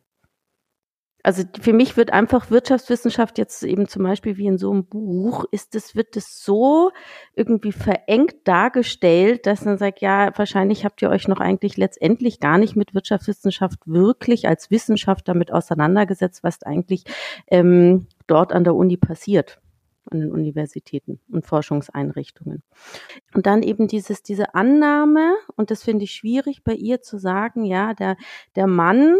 Also 1.23 1.43
für 1.59 1.73
mich 1.73 1.97
wird 1.97 2.11
einfach 2.11 2.49
Wirtschaftswissenschaft 2.49 3.37
jetzt 3.37 3.63
eben 3.63 3.87
zum 3.87 4.03
Beispiel 4.03 4.37
wie 4.37 4.47
in 4.47 4.57
so 4.57 4.71
einem 4.71 4.85
Buch, 4.85 5.45
ist 5.51 5.75
es, 5.75 5.95
wird 5.95 6.17
es 6.17 6.43
so 6.43 6.91
irgendwie 7.35 7.71
verengt 7.71 8.35
dargestellt, 8.45 9.45
dass 9.45 9.65
man 9.65 9.77
sagt, 9.77 10.01
ja, 10.01 10.31
wahrscheinlich 10.35 10.83
habt 10.83 11.01
ihr 11.01 11.09
euch 11.09 11.27
noch 11.27 11.39
eigentlich 11.39 11.77
letztendlich 11.77 12.39
gar 12.39 12.57
nicht 12.57 12.75
mit 12.75 12.93
Wirtschaftswissenschaft 12.93 13.79
wirklich 13.85 14.47
als 14.47 14.71
Wissenschaft 14.71 15.27
damit 15.27 15.51
auseinandergesetzt, 15.51 16.43
was 16.43 16.63
eigentlich 16.63 17.03
ähm, 17.47 18.07
dort 18.27 18.53
an 18.53 18.63
der 18.63 18.75
Uni 18.75 18.97
passiert 18.97 19.59
an 20.09 20.19
den 20.19 20.31
Universitäten 20.31 21.19
und 21.31 21.45
Forschungseinrichtungen. 21.45 22.63
Und 23.33 23.45
dann 23.45 23.63
eben 23.63 23.87
dieses, 23.87 24.23
diese 24.23 24.55
Annahme, 24.55 25.35
und 25.55 25.71
das 25.71 25.83
finde 25.83 26.05
ich 26.05 26.11
schwierig 26.11 26.63
bei 26.63 26.73
ihr 26.73 27.01
zu 27.01 27.17
sagen, 27.17 27.63
ja, 27.63 27.93
der, 27.93 28.17
der 28.55 28.67
Mann 28.67 29.17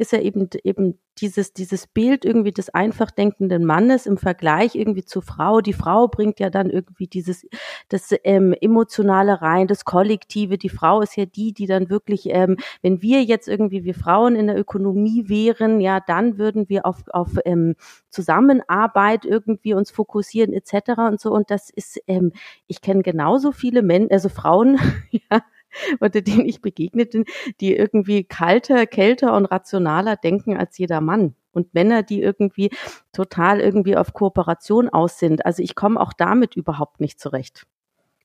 ist 0.00 0.12
ja 0.12 0.20
eben, 0.20 0.48
eben 0.64 0.98
dieses, 1.18 1.52
dieses 1.52 1.86
Bild 1.86 2.24
irgendwie 2.24 2.52
des 2.52 2.70
einfach 2.70 3.10
denkenden 3.10 3.64
Mannes 3.64 4.06
im 4.06 4.16
Vergleich 4.16 4.74
irgendwie 4.74 5.04
zur 5.04 5.22
Frau. 5.22 5.60
Die 5.60 5.72
Frau 5.72 6.08
bringt 6.08 6.40
ja 6.40 6.50
dann 6.50 6.70
irgendwie 6.70 7.06
dieses, 7.06 7.46
das 7.88 8.14
ähm, 8.24 8.54
Emotionale 8.60 9.42
rein, 9.42 9.66
das 9.66 9.84
Kollektive. 9.84 10.56
Die 10.58 10.68
Frau 10.68 11.02
ist 11.02 11.16
ja 11.16 11.26
die, 11.26 11.52
die 11.52 11.66
dann 11.66 11.90
wirklich, 11.90 12.30
ähm, 12.30 12.56
wenn 12.82 13.02
wir 13.02 13.22
jetzt 13.22 13.48
irgendwie, 13.48 13.84
wir 13.84 13.94
Frauen 13.94 14.34
in 14.34 14.46
der 14.46 14.58
Ökonomie 14.58 15.28
wären, 15.28 15.80
ja, 15.80 16.00
dann 16.00 16.38
würden 16.38 16.68
wir 16.68 16.86
auf, 16.86 17.02
auf 17.12 17.36
ähm, 17.44 17.76
Zusammenarbeit 18.08 19.24
irgendwie 19.24 19.74
uns 19.74 19.90
fokussieren 19.90 20.52
etc. 20.52 20.98
und 21.10 21.20
so. 21.20 21.30
Und 21.32 21.50
das 21.50 21.70
ist, 21.70 22.00
ähm, 22.06 22.32
ich 22.66 22.80
kenne 22.80 23.02
genauso 23.02 23.52
viele 23.52 23.82
Männer, 23.82 24.08
also 24.10 24.28
Frauen, 24.28 24.78
ja, 25.10 25.42
unter 26.00 26.20
denen 26.20 26.46
ich 26.46 26.60
begegnet 26.60 27.10
bin, 27.12 27.24
die 27.60 27.74
irgendwie 27.74 28.24
kalter, 28.24 28.86
kälter 28.86 29.34
und 29.34 29.46
rationaler 29.46 30.16
denken 30.16 30.56
als 30.56 30.78
jeder 30.78 31.00
Mann. 31.00 31.34
Und 31.52 31.74
Männer, 31.74 32.02
die 32.02 32.22
irgendwie 32.22 32.70
total 33.12 33.60
irgendwie 33.60 33.96
auf 33.96 34.12
Kooperation 34.12 34.88
aus 34.88 35.18
sind. 35.18 35.44
Also 35.44 35.62
ich 35.62 35.74
komme 35.74 36.00
auch 36.00 36.12
damit 36.12 36.54
überhaupt 36.54 37.00
nicht 37.00 37.18
zurecht. 37.18 37.66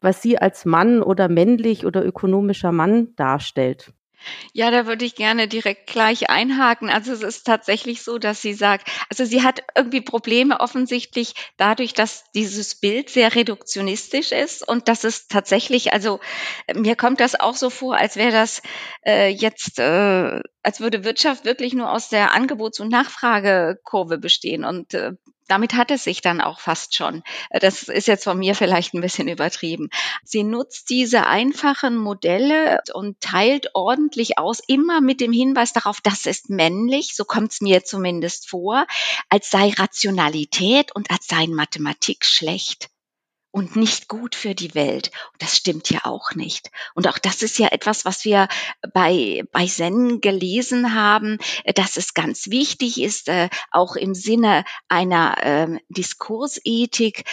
Was 0.01 0.21
sie 0.21 0.37
als 0.37 0.65
Mann 0.65 1.01
oder 1.01 1.29
männlich 1.29 1.85
oder 1.85 2.05
ökonomischer 2.05 2.71
Mann 2.71 3.15
darstellt. 3.15 3.93
Ja, 4.53 4.72
da 4.72 4.86
würde 4.88 5.05
ich 5.05 5.15
gerne 5.15 5.48
direkt 5.48 5.88
gleich 5.88 6.29
einhaken. 6.29 6.89
Also 6.89 7.12
es 7.12 7.22
ist 7.22 7.45
tatsächlich 7.45 8.01
so, 8.03 8.17
dass 8.17 8.41
sie 8.41 8.53
sagt, 8.53 8.89
also 9.10 9.25
sie 9.25 9.43
hat 9.43 9.63
irgendwie 9.75 10.01
Probleme 10.01 10.60
offensichtlich 10.60 11.34
dadurch, 11.57 11.93
dass 11.93 12.24
dieses 12.34 12.75
Bild 12.75 13.10
sehr 13.10 13.36
reduktionistisch 13.36 14.31
ist 14.31 14.67
und 14.67 14.88
dass 14.88 15.03
es 15.03 15.27
tatsächlich, 15.27 15.93
also 15.93 16.19
mir 16.74 16.95
kommt 16.95 17.19
das 17.19 17.39
auch 17.39 17.55
so 17.55 17.69
vor, 17.69 17.98
als 17.98 18.15
wäre 18.15 18.31
das 18.31 18.62
äh, 19.05 19.29
jetzt, 19.29 19.79
äh, 19.79 20.41
als 20.63 20.79
würde 20.79 21.03
Wirtschaft 21.03 21.45
wirklich 21.45 21.74
nur 21.74 21.91
aus 21.91 22.10
der 22.10 22.34
Angebots- 22.34 22.79
und 22.79 22.89
Nachfragekurve 22.91 24.17
bestehen 24.17 24.63
und 24.65 24.93
äh, 24.93 25.12
damit 25.47 25.73
hat 25.73 25.91
es 25.91 26.03
sich 26.03 26.21
dann 26.21 26.41
auch 26.41 26.59
fast 26.59 26.95
schon. 26.95 27.23
Äh, 27.49 27.59
das 27.59 27.83
ist 27.83 28.07
jetzt 28.07 28.23
von 28.23 28.37
mir 28.37 28.55
vielleicht 28.55 28.93
ein 28.93 29.01
bisschen 29.01 29.27
übertrieben. 29.27 29.89
Sie 30.23 30.43
nutzt 30.43 30.89
diese 30.89 31.27
einfachen 31.27 31.97
Modelle 31.97 32.81
und 32.93 33.20
teilt 33.22 33.70
ordentlich 33.74 34.37
aus, 34.37 34.59
immer 34.67 35.01
mit 35.01 35.22
dem 35.22 35.31
Hinweis 35.31 35.74
darauf, 35.74 36.01
das 36.01 36.25
ist 36.25 36.50
männlich, 36.50 37.15
so 37.15 37.25
kommt 37.25 37.51
es 37.51 37.61
mir 37.61 37.83
zumindest 37.83 38.50
vor, 38.50 38.85
als 39.29 39.50
sei 39.50 39.74
Rationalität 39.77 40.96
und 40.96 41.11
als 41.11 41.27
sei 41.27 41.48
Mathematik 41.48 42.25
schlecht 42.25 42.89
und 43.55 43.77
nicht 43.77 44.09
gut 44.09 44.35
für 44.35 44.53
die 44.53 44.75
Welt. 44.75 45.11
Das 45.37 45.55
stimmt 45.55 45.89
ja 45.89 46.01
auch 46.03 46.35
nicht. 46.35 46.72
Und 46.94 47.07
auch 47.07 47.18
das 47.18 47.41
ist 47.41 47.57
ja 47.57 47.70
etwas, 47.70 48.03
was 48.03 48.25
wir 48.25 48.50
bei, 48.94 49.44
bei 49.53 49.65
Zen 49.65 50.20
gelesen 50.20 50.94
haben, 50.94 51.37
dass 51.74 51.96
es 51.96 52.13
ganz 52.13 52.50
wichtig 52.50 53.01
ist, 53.01 53.29
äh, 53.29 53.48
auch 53.72 53.96
im 53.96 54.13
Sinne 54.13 54.65
einer 54.89 55.37
äh, 55.41 55.79
Diskursethik, 55.87 57.24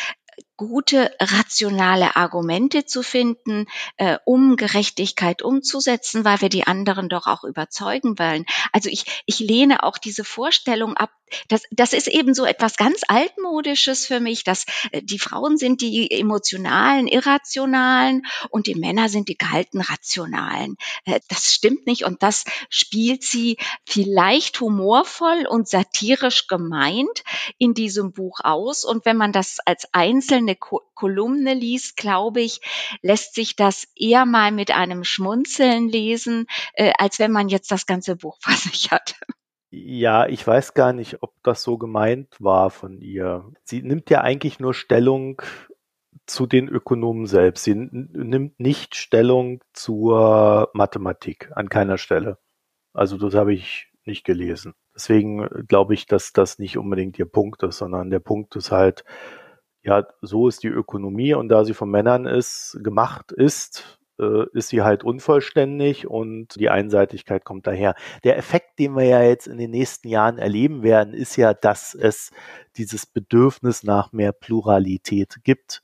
gute 0.57 1.11
rationale 1.21 2.17
Argumente 2.17 2.85
zu 2.85 3.03
finden, 3.03 3.67
äh, 3.97 4.19
um 4.25 4.57
Gerechtigkeit 4.57 5.43
umzusetzen, 5.43 6.25
weil 6.25 6.41
wir 6.41 6.49
die 6.49 6.67
anderen 6.67 7.09
doch 7.09 7.27
auch 7.27 7.45
überzeugen 7.45 8.19
wollen. 8.19 8.45
Also 8.73 8.89
ich, 8.91 9.23
ich 9.27 9.39
lehne 9.39 9.83
auch 9.83 9.99
diese 9.99 10.25
Vorstellung 10.25 10.97
ab, 10.97 11.11
das, 11.49 11.63
das 11.71 11.95
ist 11.95 12.09
eben 12.09 12.35
so 12.35 12.45
etwas 12.45 12.77
ganz 12.77 13.01
altmodisches 13.09 14.07
für 14.07 14.21
mich, 14.21 14.45
dass 14.45 14.67
äh, 14.93 15.03
die 15.03 15.19
Frauen 15.19 15.57
sind 15.57 15.81
die 15.81 16.11
emotionalen, 16.11 17.09
irrationalen 17.09 18.23
und 18.51 18.67
die 18.67 18.75
Männer 18.75 19.09
sind 19.09 19.29
die 19.29 19.37
kalten, 19.37 19.81
rationalen. 19.81 20.77
Äh, 21.07 21.21
das 21.29 21.53
stimmt 21.53 21.87
nicht 21.87 22.05
und 22.05 22.23
das 22.23 22.45
spielt 22.69 23.23
sie 23.23 23.57
vielleicht 23.87 24.61
humorvoll 24.61 25.47
und 25.49 25.69
satirisch 25.69 26.47
gemeint 26.47 27.25
in 27.59 27.73
diesem 27.75 28.13
Buch 28.13 28.41
aus. 28.45 28.85
Und 28.85 29.07
wenn 29.07 29.17
man 29.17 29.33
das 29.33 29.59
als 29.65 29.89
einzelne 29.93 30.42
Kolumne 30.95 31.55
liest, 31.55 31.97
glaube 31.97 32.41
ich, 32.41 32.61
lässt 33.03 33.35
sich 33.35 33.57
das 33.57 33.87
eher 33.97 34.27
mal 34.27 34.53
mit 34.53 34.71
einem 34.71 35.05
Schmunzeln 35.05 35.89
lesen, 35.89 36.47
äh, 36.75 36.93
als 36.99 37.19
wenn 37.19 37.33
man 37.33 37.49
jetzt 37.49 37.71
das 37.71 37.87
ganze 37.87 38.17
Buch 38.17 38.39
vor 38.41 38.55
sich 38.55 38.91
hat. 38.91 39.15
Ja, 39.71 40.27
ich 40.27 40.47
weiß 40.47 40.75
gar 40.75 40.93
nicht, 40.93 41.23
ob 41.23 41.33
das 41.43 41.63
so 41.63 41.79
gemeint 41.79 42.29
war 42.39 42.71
von 42.71 43.01
ihr. 43.01 43.51
Sie 43.65 43.83
nimmt 43.83 44.11
ja 44.11 44.21
eigentlich 44.21 44.61
nur 44.61 44.75
Stellung 44.75 45.41
zu 46.27 46.47
den 46.47 46.69
Ökonomen 46.69 47.27
selbst. 47.27 47.65
Sie 47.65 47.75
nimmt 47.75 48.61
nicht 48.61 48.97
Stellung 48.97 49.63
zur 49.73 50.71
Mathematik 50.75 51.51
an 51.55 51.71
keiner 51.71 51.97
Stelle. 51.97 52.39
Also 52.93 53.17
das 53.17 53.35
habe 53.35 53.55
ich 53.55 53.89
nicht 54.05 54.25
gelesen. 54.25 54.75
Deswegen 54.95 55.49
glaube 55.69 55.95
ich, 55.95 56.07
dass 56.07 56.33
das 56.33 56.59
nicht 56.59 56.77
unbedingt 56.77 57.19
ihr 57.19 57.27
Punkt 57.27 57.63
ist, 57.63 57.79
sondern 57.79 58.11
der 58.11 58.21
Punkt 58.21 58.55
ist 58.57 58.73
halt, 58.73 59.05
ja, 59.83 60.07
so 60.21 60.49
ist 60.49 60.63
die 60.63 60.69
Ökonomie 60.69 61.35
und 61.35 61.49
da 61.49 61.65
sie 61.65 61.75
von 61.75 61.91
Männern 61.91 62.27
ist, 62.27 62.79
gemacht 62.83 63.33
ist, 63.33 63.99
äh, 64.21 64.47
ist 64.53 64.69
sie 64.69 64.83
halt 64.83 65.05
unvollständig 65.05 66.07
und 66.07 66.55
die 66.57 66.71
Einseitigkeit 66.71 67.45
kommt 67.45 67.67
daher. 67.67 67.95
Der 68.25 68.37
Effekt, 68.37 68.79
den 68.79 68.95
wir 68.95 69.05
ja 69.05 69.23
jetzt 69.23 69.49
in 69.49 69.59
den 69.59 69.71
nächsten 69.71 70.09
Jahren 70.09 70.39
erleben 70.39 70.83
werden, 70.83 71.15
ist 71.15 71.37
ja, 71.37 71.53
dass 71.55 71.95
es 71.95 72.31
dieses 72.77 73.07
Bedürfnis 73.07 73.83
nach 73.83 74.13
mehr 74.13 74.33
Pluralität 74.33 75.41
gibt 75.43 75.83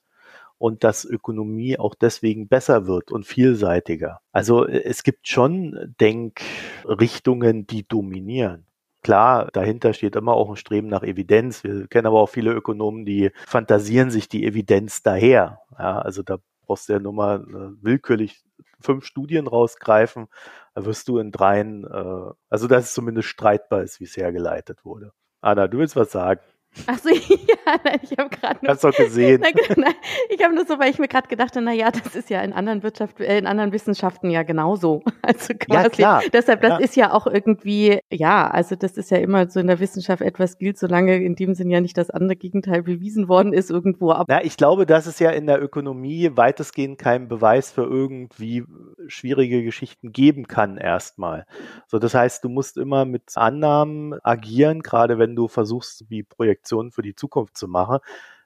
und 0.58 0.84
dass 0.84 1.04
Ökonomie 1.04 1.78
auch 1.78 1.94
deswegen 1.94 2.48
besser 2.48 2.87
wird 2.87 3.11
und 3.11 3.26
vielseitiger. 3.26 4.20
Also 4.32 4.66
äh, 4.66 4.84
es 4.84 5.02
gibt 5.02 5.26
schon 5.26 5.94
Denkrichtungen, 6.00 7.66
die 7.66 7.87
dominieren. 7.87 8.67
Klar, 9.02 9.48
dahinter 9.52 9.92
steht 9.94 10.16
immer 10.16 10.34
auch 10.34 10.50
ein 10.50 10.56
Streben 10.56 10.88
nach 10.88 11.02
Evidenz. 11.02 11.62
Wir 11.64 11.87
kennen 11.87 12.06
aber 12.06 12.20
auch 12.20 12.28
viele 12.28 12.52
Ökonomen, 12.52 13.04
die 13.04 13.30
fantasieren 13.46 14.11
sich 14.11 14.28
die 14.28 14.44
Evidenz 14.44 15.02
daher. 15.02 15.61
Ja, 15.78 15.98
also 16.00 16.22
da 16.22 16.38
brauchst 16.66 16.88
du 16.88 16.94
ja 16.94 16.98
nur 16.98 17.12
mal 17.12 17.40
äh, 17.42 17.82
willkürlich 17.84 18.44
fünf 18.80 19.04
Studien 19.04 19.46
rausgreifen, 19.46 20.28
da 20.74 20.84
wirst 20.84 21.08
du 21.08 21.18
in 21.18 21.32
dreien, 21.32 21.84
äh, 21.84 22.32
also 22.48 22.68
dass 22.68 22.87
es 22.87 22.94
zumindest 22.94 23.28
streitbar 23.28 23.82
ist, 23.82 24.00
wie 24.00 24.04
es 24.04 24.16
hergeleitet 24.16 24.84
wurde. 24.84 25.12
Anna, 25.40 25.68
du 25.68 25.78
willst 25.78 25.96
was 25.96 26.12
sagen? 26.12 26.40
Ach 26.87 26.99
so, 26.99 27.09
ja, 27.12 27.77
nein, 27.85 28.01
ich 28.03 28.17
habe 28.19 28.31
gerade 28.31 28.59
nur. 28.62 28.73
Hast 28.73 28.85
doch 28.85 28.95
gesehen. 28.95 29.41
Nein, 29.41 29.55
nein, 29.77 29.95
ich 30.29 30.43
habe 30.43 30.55
nur 30.55 30.67
so, 30.67 30.79
weil 30.79 30.91
ich 30.91 30.99
mir 30.99 31.09
gerade 31.09 31.29
gedacht 31.29 31.55
habe, 31.55 31.64
na 31.64 31.73
ja, 31.73 31.91
das 31.91 32.14
ist 32.14 32.31
ja 32.31 32.41
in 32.43 32.53
anderen 32.53 32.83
Wirtschaft, 32.83 33.21
äh, 33.21 33.38
in 33.38 33.47
anderen 33.47 33.73
Wissenschaften 33.73 34.31
ja 34.31 34.43
genauso. 34.43 35.03
Also 35.21 35.53
quasi. 35.59 35.83
Ja, 35.83 35.88
klar. 35.91 36.23
Deshalb, 36.33 36.62
das 36.62 36.71
ja. 36.71 36.77
ist 36.79 36.97
ja 36.97 37.12
auch 37.12 37.27
irgendwie, 37.27 37.99
ja, 38.11 38.49
also 38.51 38.77
das 38.77 38.97
ist 38.97 39.11
ja 39.11 39.19
immer 39.19 39.51
so 39.51 39.61
in 39.61 39.67
der 39.67 39.79
Wissenschaft 39.79 40.23
etwas 40.23 40.57
gilt, 40.57 40.79
solange 40.79 41.17
in 41.17 41.35
dem 41.35 41.55
Sinn 41.55 41.71
ja 41.71 41.83
nicht 41.83 41.99
das 41.99 42.09
andere 42.09 42.37
Gegenteil 42.37 42.83
bewiesen 42.83 43.29
worden 43.29 43.53
ist 43.53 43.71
irgendwo. 43.71 44.12
Aber 44.12 44.33
ja, 44.33 44.41
ich 44.43 44.57
glaube, 44.57 44.87
dass 44.87 45.07
es 45.07 45.19
ja 45.19 45.31
in 45.31 45.47
der 45.47 45.62
Ökonomie 45.62 46.31
weitestgehend 46.35 46.99
keinen 46.99 47.29
Beweis 47.29 47.71
für 47.73 47.83
irgendwie 47.83 48.64
schwierige 49.07 49.62
Geschichten 49.64 50.12
geben 50.12 50.47
kann 50.47 50.79
erstmal. 50.79 51.45
So, 51.88 51.99
das 51.99 52.14
heißt, 52.14 52.43
du 52.43 52.49
musst 52.49 52.79
immer 52.79 53.05
mit 53.05 53.33
Annahmen 53.35 54.14
agieren, 54.23 54.83
gerade 54.83 55.19
wenn 55.19 55.37
du 55.37 55.49
versuchst, 55.49 56.05
wie 56.09 56.23
Projektionen 56.23 56.67
für 56.92 57.02
die 57.02 57.14
Zukunft 57.14 57.57
zu 57.57 57.68
machen. 57.68 57.98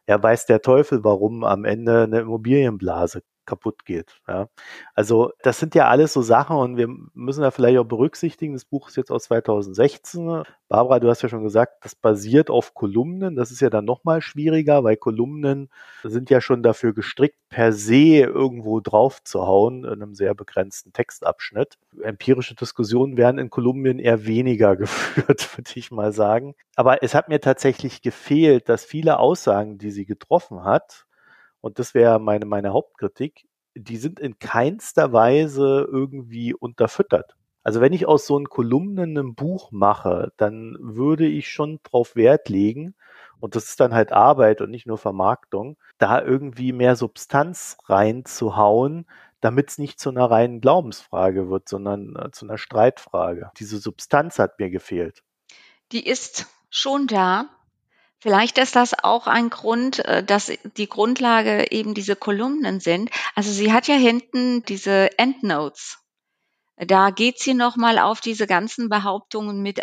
Ja, 0.08 0.22
weiß 0.22 0.46
der 0.46 0.62
Teufel, 0.62 1.04
warum 1.04 1.44
am 1.44 1.64
Ende 1.64 2.04
eine 2.04 2.20
Immobilienblase 2.20 3.22
kaputt 3.46 3.84
geht. 3.84 4.20
Ja. 4.28 4.48
Also 4.94 5.32
das 5.42 5.58
sind 5.58 5.74
ja 5.74 5.88
alles 5.88 6.12
so 6.12 6.22
Sachen 6.22 6.56
und 6.56 6.76
wir 6.76 6.88
müssen 7.14 7.42
da 7.42 7.50
vielleicht 7.50 7.78
auch 7.78 7.84
berücksichtigen, 7.84 8.54
das 8.54 8.64
Buch 8.64 8.88
ist 8.88 8.96
jetzt 8.96 9.10
aus 9.10 9.24
2016. 9.24 10.44
Barbara, 10.68 11.00
du 11.00 11.10
hast 11.10 11.22
ja 11.22 11.28
schon 11.28 11.42
gesagt, 11.42 11.84
das 11.84 11.94
basiert 11.94 12.48
auf 12.48 12.72
Kolumnen. 12.72 13.36
Das 13.36 13.50
ist 13.50 13.60
ja 13.60 13.68
dann 13.68 13.84
nochmal 13.84 14.22
schwieriger, 14.22 14.84
weil 14.84 14.96
Kolumnen 14.96 15.68
sind 16.02 16.30
ja 16.30 16.40
schon 16.40 16.62
dafür 16.62 16.94
gestrickt, 16.94 17.36
per 17.50 17.72
se 17.72 18.20
irgendwo 18.20 18.80
drauf 18.80 19.22
zu 19.22 19.46
hauen 19.46 19.84
in 19.84 19.90
einem 19.90 20.14
sehr 20.14 20.34
begrenzten 20.34 20.92
Textabschnitt. 20.92 21.76
Empirische 22.02 22.54
Diskussionen 22.54 23.18
werden 23.18 23.38
in 23.38 23.50
Kolumnen 23.50 23.98
eher 23.98 24.24
weniger 24.24 24.76
geführt, 24.76 25.58
würde 25.58 25.70
ich 25.74 25.90
mal 25.90 26.12
sagen. 26.12 26.54
Aber 26.74 27.02
es 27.02 27.14
hat 27.14 27.28
mir 27.28 27.40
tatsächlich 27.40 28.00
gefehlt, 28.00 28.68
dass 28.68 28.84
viele 28.84 29.18
Aussagen, 29.18 29.76
die 29.76 29.90
sie 29.90 30.06
getroffen 30.06 30.64
hat, 30.64 31.06
und 31.62 31.78
das 31.78 31.94
wäre 31.94 32.20
meine, 32.20 32.44
meine 32.44 32.74
Hauptkritik, 32.74 33.46
die 33.74 33.96
sind 33.96 34.20
in 34.20 34.38
keinster 34.38 35.14
Weise 35.14 35.88
irgendwie 35.90 36.52
unterfüttert. 36.52 37.34
Also 37.62 37.80
wenn 37.80 37.92
ich 37.92 38.06
aus 38.06 38.26
so 38.26 38.36
einen 38.36 38.48
Kolumnen 38.48 39.16
ein 39.16 39.34
Buch 39.34 39.70
mache, 39.70 40.32
dann 40.36 40.76
würde 40.80 41.26
ich 41.26 41.48
schon 41.48 41.80
drauf 41.84 42.16
Wert 42.16 42.50
legen, 42.50 42.94
und 43.42 43.56
das 43.56 43.64
ist 43.64 43.80
dann 43.80 43.92
halt 43.92 44.12
Arbeit 44.12 44.60
und 44.60 44.70
nicht 44.70 44.86
nur 44.86 44.98
Vermarktung, 44.98 45.76
da 45.98 46.22
irgendwie 46.22 46.72
mehr 46.72 46.94
Substanz 46.94 47.76
reinzuhauen, 47.86 49.04
damit 49.40 49.70
es 49.70 49.78
nicht 49.78 49.98
zu 49.98 50.10
einer 50.10 50.30
reinen 50.30 50.60
Glaubensfrage 50.60 51.50
wird, 51.50 51.68
sondern 51.68 52.14
äh, 52.14 52.30
zu 52.30 52.46
einer 52.46 52.56
Streitfrage. 52.56 53.50
Diese 53.58 53.78
Substanz 53.78 54.38
hat 54.38 54.60
mir 54.60 54.70
gefehlt. 54.70 55.24
Die 55.90 56.06
ist 56.06 56.46
schon 56.70 57.08
da, 57.08 57.48
Vielleicht 58.22 58.58
ist 58.58 58.76
das 58.76 58.94
auch 59.02 59.26
ein 59.26 59.50
Grund, 59.50 59.98
äh, 60.04 60.22
dass 60.22 60.52
die 60.76 60.88
Grundlage 60.88 61.72
eben 61.72 61.92
diese 61.92 62.14
Kolumnen 62.14 62.78
sind. 62.78 63.10
Also 63.34 63.50
sie 63.50 63.72
hat 63.72 63.88
ja 63.88 63.96
hinten 63.96 64.62
diese 64.62 65.18
Endnotes. 65.18 65.98
Da 66.76 67.10
geht 67.10 67.40
sie 67.40 67.54
nochmal 67.54 67.98
auf 67.98 68.20
diese 68.20 68.46
ganzen 68.46 68.88
Behauptungen 68.88 69.60
mit 69.60 69.80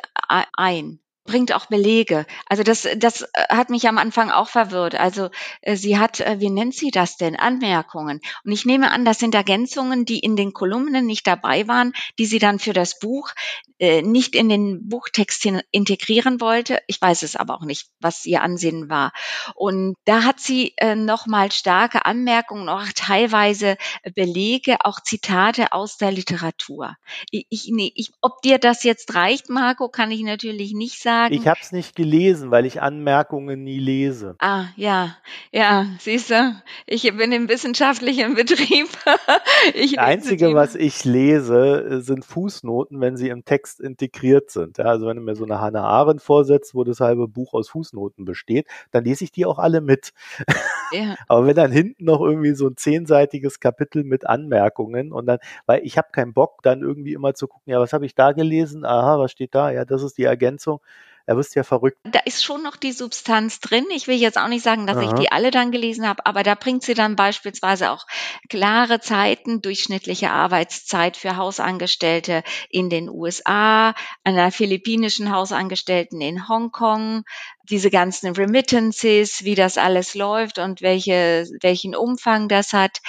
ein 0.55 1.01
bringt 1.25 1.53
auch 1.53 1.67
Belege. 1.67 2.25
Also 2.47 2.63
das, 2.63 2.87
das 2.97 3.21
äh, 3.21 3.27
hat 3.49 3.69
mich 3.69 3.87
am 3.87 3.97
Anfang 3.97 4.31
auch 4.31 4.49
verwirrt. 4.49 4.95
Also 4.95 5.29
äh, 5.61 5.75
sie 5.75 5.99
hat, 5.99 6.19
äh, 6.19 6.39
wie 6.39 6.49
nennt 6.49 6.73
sie 6.73 6.91
das 6.91 7.17
denn? 7.17 7.35
Anmerkungen. 7.35 8.19
Und 8.43 8.51
ich 8.51 8.65
nehme 8.65 8.91
an, 8.91 9.05
das 9.05 9.19
sind 9.19 9.35
Ergänzungen, 9.35 10.05
die 10.05 10.19
in 10.19 10.35
den 10.35 10.53
Kolumnen 10.53 11.05
nicht 11.05 11.27
dabei 11.27 11.67
waren, 11.67 11.93
die 12.17 12.25
sie 12.25 12.39
dann 12.39 12.57
für 12.57 12.73
das 12.73 12.97
Buch 12.99 13.31
äh, 13.77 14.01
nicht 14.01 14.35
in 14.35 14.49
den 14.49 14.89
Buchtext 14.89 15.47
integrieren 15.71 16.41
wollte. 16.41 16.79
Ich 16.87 16.99
weiß 17.01 17.23
es 17.23 17.35
aber 17.35 17.55
auch 17.55 17.65
nicht, 17.65 17.87
was 17.99 18.25
ihr 18.25 18.41
Ansinnen 18.41 18.89
war. 18.89 19.13
Und 19.55 19.95
da 20.05 20.23
hat 20.23 20.39
sie 20.39 20.73
äh, 20.77 20.95
nochmal 20.95 21.51
starke 21.51 22.05
Anmerkungen, 22.05 22.69
auch 22.69 22.85
teilweise 22.95 23.77
Belege, 24.15 24.77
auch 24.83 24.99
Zitate 25.01 25.73
aus 25.73 25.97
der 25.97 26.11
Literatur. 26.11 26.95
Ich, 27.29 27.45
ich, 27.49 27.71
ich, 27.95 28.11
ob 28.21 28.41
dir 28.41 28.57
das 28.57 28.83
jetzt 28.83 29.13
reicht, 29.13 29.49
Marco, 29.49 29.89
kann 29.89 30.11
ich 30.11 30.21
natürlich 30.21 30.73
nicht 30.73 30.99
sagen 30.99 31.08
sagen. 31.09 31.33
Ich 31.33 31.47
habe 31.47 31.59
es 31.61 31.71
nicht 31.71 31.95
gelesen, 31.95 32.51
weil 32.51 32.65
ich 32.65 32.81
Anmerkungen 32.81 33.63
nie 33.63 33.79
lese. 33.79 34.35
Ah, 34.39 34.65
ja, 34.75 35.15
ja, 35.51 35.87
siehst 35.99 36.29
du, 36.29 36.55
ich 36.85 37.03
bin 37.17 37.31
im 37.31 37.49
wissenschaftlichen 37.49 38.35
Betrieb. 38.35 38.87
ich 39.73 39.95
das 39.95 40.05
Einzige, 40.05 40.53
was 40.53 40.75
ich 40.75 41.05
lese, 41.05 42.01
sind 42.01 42.25
Fußnoten, 42.25 43.01
wenn 43.01 43.17
sie 43.17 43.29
im 43.29 43.43
Text 43.43 43.79
integriert 43.79 44.51
sind. 44.51 44.77
Ja, 44.77 44.85
also 44.85 45.07
wenn 45.07 45.17
du 45.17 45.23
mir 45.23 45.35
so 45.35 45.45
eine 45.45 45.59
Hannah 45.59 45.83
Arendt 45.83 46.21
vorsetzt, 46.21 46.75
wo 46.75 46.83
das 46.83 46.99
halbe 46.99 47.27
Buch 47.27 47.53
aus 47.53 47.69
Fußnoten 47.69 48.25
besteht, 48.25 48.67
dann 48.91 49.03
lese 49.03 49.23
ich 49.23 49.31
die 49.31 49.45
auch 49.45 49.59
alle 49.59 49.81
mit. 49.81 50.13
Ja. 50.91 51.17
Aber 51.27 51.45
wenn 51.45 51.55
dann 51.55 51.71
hinten 51.71 52.05
noch 52.05 52.19
irgendwie 52.19 52.55
so 52.55 52.65
ein 52.65 52.75
zehnseitiges 52.75 53.59
Kapitel 53.59 54.03
mit 54.03 54.25
Anmerkungen 54.25 55.11
und 55.11 55.27
dann, 55.27 55.37
weil 55.67 55.85
ich 55.85 55.99
habe 55.99 56.07
keinen 56.11 56.33
Bock, 56.33 56.63
dann 56.63 56.81
irgendwie 56.81 57.13
immer 57.13 57.35
zu 57.35 57.47
gucken, 57.47 57.71
ja, 57.71 57.79
was 57.79 57.93
habe 57.93 58.07
ich 58.07 58.15
da 58.15 58.31
gelesen? 58.31 58.85
Aha, 58.85 59.19
was 59.19 59.31
steht 59.31 59.53
da? 59.53 59.69
Ja, 59.69 59.85
das 59.85 60.01
ist 60.01 60.17
die 60.17 60.23
Ergänzung 60.23 60.81
er 61.29 61.37
wirst 61.37 61.53
ja 61.53 61.61
verrückt. 61.61 61.99
Da 62.05 62.21
ist 62.25 62.43
schon 62.43 62.63
noch 62.63 62.75
die 62.75 62.91
Substanz 62.91 63.59
drin. 63.59 63.85
Ich 63.93 64.07
will 64.07 64.17
jetzt 64.17 64.39
auch 64.39 64.47
nicht 64.47 64.63
sagen, 64.63 64.87
dass 64.87 64.97
Aha. 64.97 65.05
ich 65.05 65.13
die 65.13 65.31
alle 65.31 65.51
dann 65.51 65.71
gelesen 65.71 66.07
habe, 66.07 66.25
aber 66.25 66.41
da 66.41 66.55
bringt 66.55 66.81
sie 66.81 66.95
dann 66.95 67.15
beispielsweise 67.15 67.91
auch 67.91 68.07
klare 68.49 68.99
Zeiten, 68.99 69.61
durchschnittliche 69.61 70.31
Arbeitszeit 70.31 71.17
für 71.17 71.37
Hausangestellte 71.37 72.41
in 72.71 72.89
den 72.89 73.09
USA, 73.09 73.93
einer 74.23 74.51
philippinischen 74.51 75.31
Hausangestellten 75.31 76.19
in 76.19 76.49
Hongkong, 76.49 77.21
diese 77.69 77.91
ganzen 77.91 78.33
Remittances, 78.33 79.43
wie 79.43 79.53
das 79.53 79.77
alles 79.77 80.15
läuft 80.15 80.57
und 80.57 80.81
welche, 80.81 81.47
welchen 81.61 81.95
Umfang 81.95 82.49
das 82.49 82.73
hat 82.73 83.01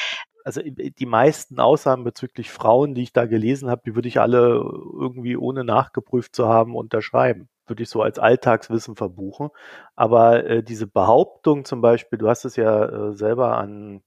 also 0.42 0.62
die 0.62 1.06
meisten 1.06 1.60
Aussagen 1.60 2.02
bezüglich 2.02 2.50
Frauen, 2.50 2.94
die 2.94 3.02
ich 3.02 3.12
da 3.12 3.26
gelesen 3.26 3.68
habe, 3.68 3.82
die 3.84 3.94
würde 3.94 4.08
ich 4.08 4.20
alle 4.20 4.54
irgendwie 4.98 5.36
ohne 5.36 5.64
nachgeprüft 5.64 6.34
zu 6.34 6.48
haben 6.48 6.76
unterschreiben 6.76 7.49
würde 7.70 7.82
ich 7.82 7.88
so 7.88 8.02
als 8.02 8.18
Alltagswissen 8.18 8.96
verbuchen. 8.96 9.48
Aber 9.96 10.44
äh, 10.44 10.62
diese 10.62 10.86
Behauptung 10.86 11.64
zum 11.64 11.80
Beispiel, 11.80 12.18
du 12.18 12.28
hast 12.28 12.44
es 12.44 12.56
ja 12.56 12.84
äh, 12.84 13.14
selber 13.14 13.56
an 13.56 14.02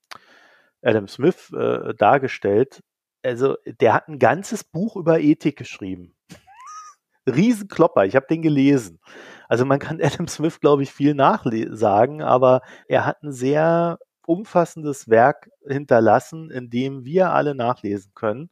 Adam 0.84 1.08
Smith 1.08 1.52
äh, 1.54 1.94
dargestellt, 1.96 2.84
also 3.24 3.56
der 3.66 3.94
hat 3.94 4.10
ein 4.10 4.20
ganzes 4.20 4.64
Buch 4.64 4.96
über 4.96 5.20
Ethik 5.20 5.58
geschrieben. 5.58 6.14
Riesenklopper, 7.28 8.06
ich 8.06 8.16
habe 8.16 8.28
den 8.30 8.42
gelesen. 8.42 9.00
Also 9.48 9.66
man 9.66 9.80
kann 9.80 10.02
Adam 10.04 10.28
Smith, 10.28 10.60
glaube 10.60 10.84
ich, 10.84 10.92
viel 10.92 11.16
nachsagen, 11.16 12.22
aber 12.22 12.62
er 12.88 13.06
hat 13.06 13.24
ein 13.24 13.32
sehr 13.32 13.98
umfassendes 14.26 15.10
Werk 15.10 15.50
hinterlassen, 15.68 16.50
in 16.50 16.70
dem 16.70 17.06
wir 17.06 17.32
alle 17.32 17.56
nachlesen 17.56 18.14
können, 18.14 18.50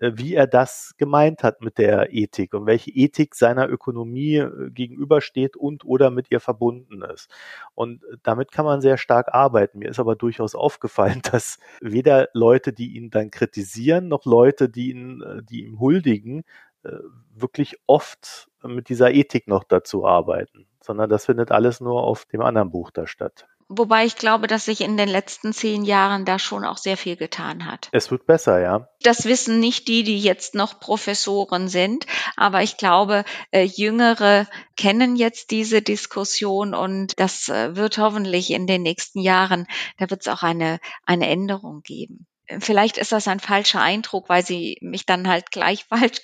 wie 0.00 0.34
er 0.34 0.46
das 0.46 0.94
gemeint 0.96 1.42
hat 1.42 1.60
mit 1.60 1.78
der 1.78 2.12
Ethik 2.12 2.54
und 2.54 2.66
welche 2.66 2.90
Ethik 2.90 3.34
seiner 3.34 3.68
Ökonomie 3.68 4.36
äh, 4.36 4.70
gegenübersteht 4.70 5.56
und 5.56 5.84
oder 5.84 6.10
mit 6.10 6.30
ihr 6.30 6.40
verbunden 6.40 7.02
ist. 7.02 7.30
Und 7.74 8.02
äh, 8.04 8.16
damit 8.22 8.50
kann 8.50 8.64
man 8.64 8.80
sehr 8.80 8.98
stark 8.98 9.32
arbeiten. 9.32 9.78
Mir 9.78 9.90
ist 9.90 10.00
aber 10.00 10.16
durchaus 10.16 10.54
aufgefallen, 10.54 11.22
dass 11.32 11.58
weder 11.80 12.28
Leute, 12.32 12.72
die 12.72 12.96
ihn 12.96 13.10
dann 13.10 13.30
kritisieren, 13.30 14.08
noch 14.08 14.24
Leute, 14.24 14.68
die 14.68 14.90
ihn, 14.90 15.22
die 15.48 15.64
ihm 15.64 15.78
huldigen, 15.80 16.44
wirklich 17.34 17.78
oft 17.86 18.50
mit 18.62 18.90
dieser 18.90 19.10
Ethik 19.12 19.48
noch 19.48 19.64
dazu 19.64 20.06
arbeiten, 20.06 20.66
sondern 20.82 21.08
das 21.08 21.24
findet 21.24 21.50
alles 21.50 21.80
nur 21.80 22.02
auf 22.02 22.26
dem 22.26 22.42
anderen 22.42 22.70
Buch 22.70 22.90
da 22.90 23.06
statt. 23.06 23.46
Wobei 23.68 24.04
ich 24.04 24.16
glaube, 24.16 24.46
dass 24.46 24.66
sich 24.66 24.80
in 24.80 24.96
den 24.96 25.08
letzten 25.08 25.52
zehn 25.52 25.84
Jahren 25.84 26.24
da 26.24 26.38
schon 26.38 26.64
auch 26.64 26.76
sehr 26.76 26.96
viel 26.96 27.16
getan 27.16 27.66
hat. 27.66 27.88
Es 27.92 28.10
wird 28.10 28.26
besser, 28.26 28.60
ja. 28.60 28.88
Das 29.02 29.24
wissen 29.24 29.60
nicht 29.60 29.88
die, 29.88 30.02
die 30.02 30.18
jetzt 30.18 30.54
noch 30.54 30.80
Professoren 30.80 31.68
sind, 31.68 32.06
aber 32.36 32.62
ich 32.62 32.76
glaube, 32.76 33.24
äh, 33.50 33.62
Jüngere 33.62 34.46
kennen 34.76 35.16
jetzt 35.16 35.50
diese 35.50 35.82
Diskussion 35.82 36.74
und 36.74 37.18
das 37.18 37.48
äh, 37.48 37.74
wird 37.76 37.98
hoffentlich 37.98 38.50
in 38.50 38.66
den 38.66 38.82
nächsten 38.82 39.20
Jahren, 39.20 39.66
da 39.98 40.10
wird 40.10 40.22
es 40.22 40.28
auch 40.28 40.42
eine, 40.42 40.78
eine 41.06 41.28
Änderung 41.28 41.82
geben 41.82 42.26
vielleicht 42.58 42.98
ist 42.98 43.12
das 43.12 43.28
ein 43.28 43.40
falscher 43.40 43.80
Eindruck, 43.80 44.28
weil 44.28 44.44
sie 44.44 44.76
mich 44.80 45.06
dann 45.06 45.28
halt 45.28 45.50
gleich 45.50 45.84
falsch 45.88 46.20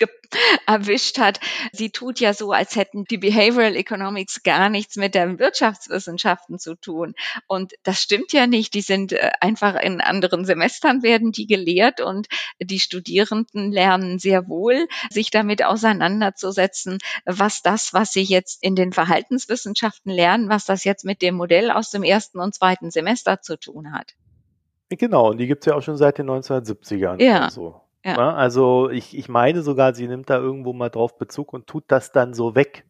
erwischt 0.67 1.19
hat. 1.19 1.41
Sie 1.73 1.91
tut 1.91 2.21
ja 2.21 2.35
so, 2.35 2.53
als 2.53 2.77
hätten 2.77 3.05
die 3.05 3.19
Behavioral 3.19 3.77
Economics 3.77 4.43
gar 4.43 4.69
nichts 4.69 4.97
mit 4.97 5.15
den 5.15 5.39
Wirtschaftswissenschaften 5.39 6.59
zu 6.59 6.77
tun. 6.77 7.15
Und 7.47 7.73
das 7.83 8.03
stimmt 8.03 8.33
ja 8.33 8.47
nicht. 8.47 8.75
Die 8.75 8.83
sind 8.83 9.13
äh, 9.13 9.31
einfach 9.41 9.75
in 9.81 10.01
anderen 10.01 10.45
Semestern 10.45 11.03
werden 11.03 11.33
die 11.33 11.47
gelehrt 11.47 12.01
und 12.01 12.29
die 12.61 12.81
Studierenden 12.81 13.73
lernen 13.73 14.19
sehr 14.19 14.49
wohl, 14.49 14.87
sich 15.11 15.31
damit 15.31 15.65
auseinanderzusetzen, 15.65 16.99
was 17.25 17.63
das, 17.63 17.93
was 17.93 18.13
sie 18.13 18.23
jetzt 18.23 18.63
in 18.63 18.77
den 18.77 18.93
Verhaltenswissenschaften 18.93 20.13
lernen, 20.13 20.49
was 20.49 20.65
das 20.65 20.85
jetzt 20.85 21.05
mit 21.05 21.23
dem 21.23 21.35
Modell 21.35 21.71
aus 21.71 21.91
dem 21.91 22.03
ersten 22.03 22.39
und 22.39 22.55
zweiten 22.55 22.91
Semester 22.91 23.41
zu 23.41 23.59
tun 23.59 23.93
hat. 23.93 24.15
Genau, 24.91 25.31
und 25.31 25.39
die 25.39 25.47
gibt's 25.47 25.67
ja 25.67 25.75
auch 25.75 25.83
schon 25.83 25.97
seit 25.97 26.19
den 26.19 26.29
1970ern. 26.29 27.23
Ja. 27.23 27.51
So. 27.51 27.81
Ja. 28.05 28.17
ja. 28.17 28.35
also 28.35 28.91
ich, 28.91 29.17
ich 29.17 29.29
meine 29.29 29.63
sogar, 29.63 29.95
sie 29.95 30.09
nimmt 30.09 30.31
da 30.31 30.39
irgendwo 30.39 30.73
mal 30.73 30.89
drauf 30.89 31.17
Bezug 31.17 31.53
und 31.53 31.67
tut 31.67 31.85
das 31.89 32.13
dann 32.13 32.35
so 32.35 32.55
weg. 32.55 32.85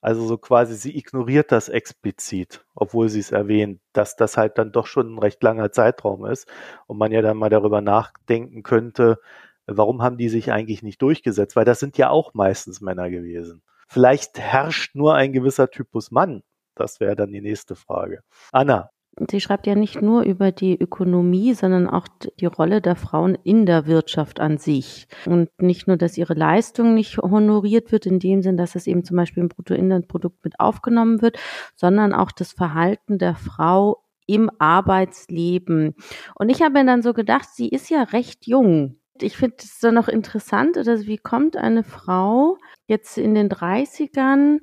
Also 0.00 0.26
so 0.26 0.36
quasi, 0.36 0.74
sie 0.74 0.98
ignoriert 0.98 1.52
das 1.52 1.68
explizit, 1.68 2.64
obwohl 2.74 3.08
sie 3.08 3.20
es 3.20 3.30
erwähnt, 3.30 3.80
dass 3.92 4.16
das 4.16 4.36
halt 4.36 4.58
dann 4.58 4.72
doch 4.72 4.86
schon 4.86 5.14
ein 5.14 5.18
recht 5.18 5.40
langer 5.44 5.70
Zeitraum 5.70 6.26
ist 6.26 6.48
und 6.88 6.98
man 6.98 7.12
ja 7.12 7.22
dann 7.22 7.36
mal 7.36 7.50
darüber 7.50 7.80
nachdenken 7.80 8.64
könnte, 8.64 9.20
warum 9.66 10.02
haben 10.02 10.16
die 10.18 10.28
sich 10.28 10.50
eigentlich 10.50 10.82
nicht 10.82 11.00
durchgesetzt? 11.02 11.54
Weil 11.54 11.64
das 11.64 11.78
sind 11.78 11.98
ja 11.98 12.10
auch 12.10 12.34
meistens 12.34 12.80
Männer 12.80 13.10
gewesen. 13.10 13.62
Vielleicht 13.86 14.40
herrscht 14.40 14.96
nur 14.96 15.14
ein 15.14 15.32
gewisser 15.32 15.70
Typus 15.70 16.10
Mann. 16.10 16.42
Das 16.74 16.98
wäre 16.98 17.14
dann 17.14 17.30
die 17.30 17.40
nächste 17.40 17.76
Frage. 17.76 18.22
Anna, 18.50 18.90
Sie 19.28 19.40
schreibt 19.40 19.66
ja 19.66 19.74
nicht 19.74 20.00
nur 20.00 20.22
über 20.22 20.52
die 20.52 20.78
Ökonomie, 20.78 21.52
sondern 21.52 21.86
auch 21.86 22.08
die 22.40 22.46
Rolle 22.46 22.80
der 22.80 22.96
Frauen 22.96 23.36
in 23.44 23.66
der 23.66 23.86
Wirtschaft 23.86 24.40
an 24.40 24.56
sich. 24.56 25.06
Und 25.26 25.50
nicht 25.60 25.86
nur, 25.86 25.98
dass 25.98 26.16
ihre 26.16 26.32
Leistung 26.32 26.94
nicht 26.94 27.18
honoriert 27.18 27.92
wird, 27.92 28.06
in 28.06 28.18
dem 28.18 28.42
Sinn, 28.42 28.56
dass 28.56 28.74
es 28.74 28.86
eben 28.86 29.04
zum 29.04 29.18
Beispiel 29.18 29.42
im 29.42 29.50
Bruttoinlandprodukt 29.50 30.42
mit 30.44 30.58
aufgenommen 30.58 31.20
wird, 31.20 31.38
sondern 31.76 32.14
auch 32.14 32.32
das 32.32 32.52
Verhalten 32.52 33.18
der 33.18 33.34
Frau 33.34 34.02
im 34.26 34.50
Arbeitsleben. 34.58 35.94
Und 36.34 36.48
ich 36.48 36.62
habe 36.62 36.78
mir 36.78 36.86
dann 36.86 37.02
so 37.02 37.12
gedacht, 37.12 37.48
sie 37.52 37.68
ist 37.68 37.90
ja 37.90 38.02
recht 38.04 38.46
jung. 38.46 38.96
Ich 39.20 39.36
finde 39.36 39.56
es 39.58 39.78
dann 39.78 39.94
noch 39.94 40.08
interessant, 40.08 40.78
oder 40.78 41.00
wie 41.00 41.18
kommt 41.18 41.56
eine 41.56 41.84
Frau 41.84 42.56
jetzt 42.86 43.18
in 43.18 43.34
den 43.34 43.50
30ern, 43.50 44.60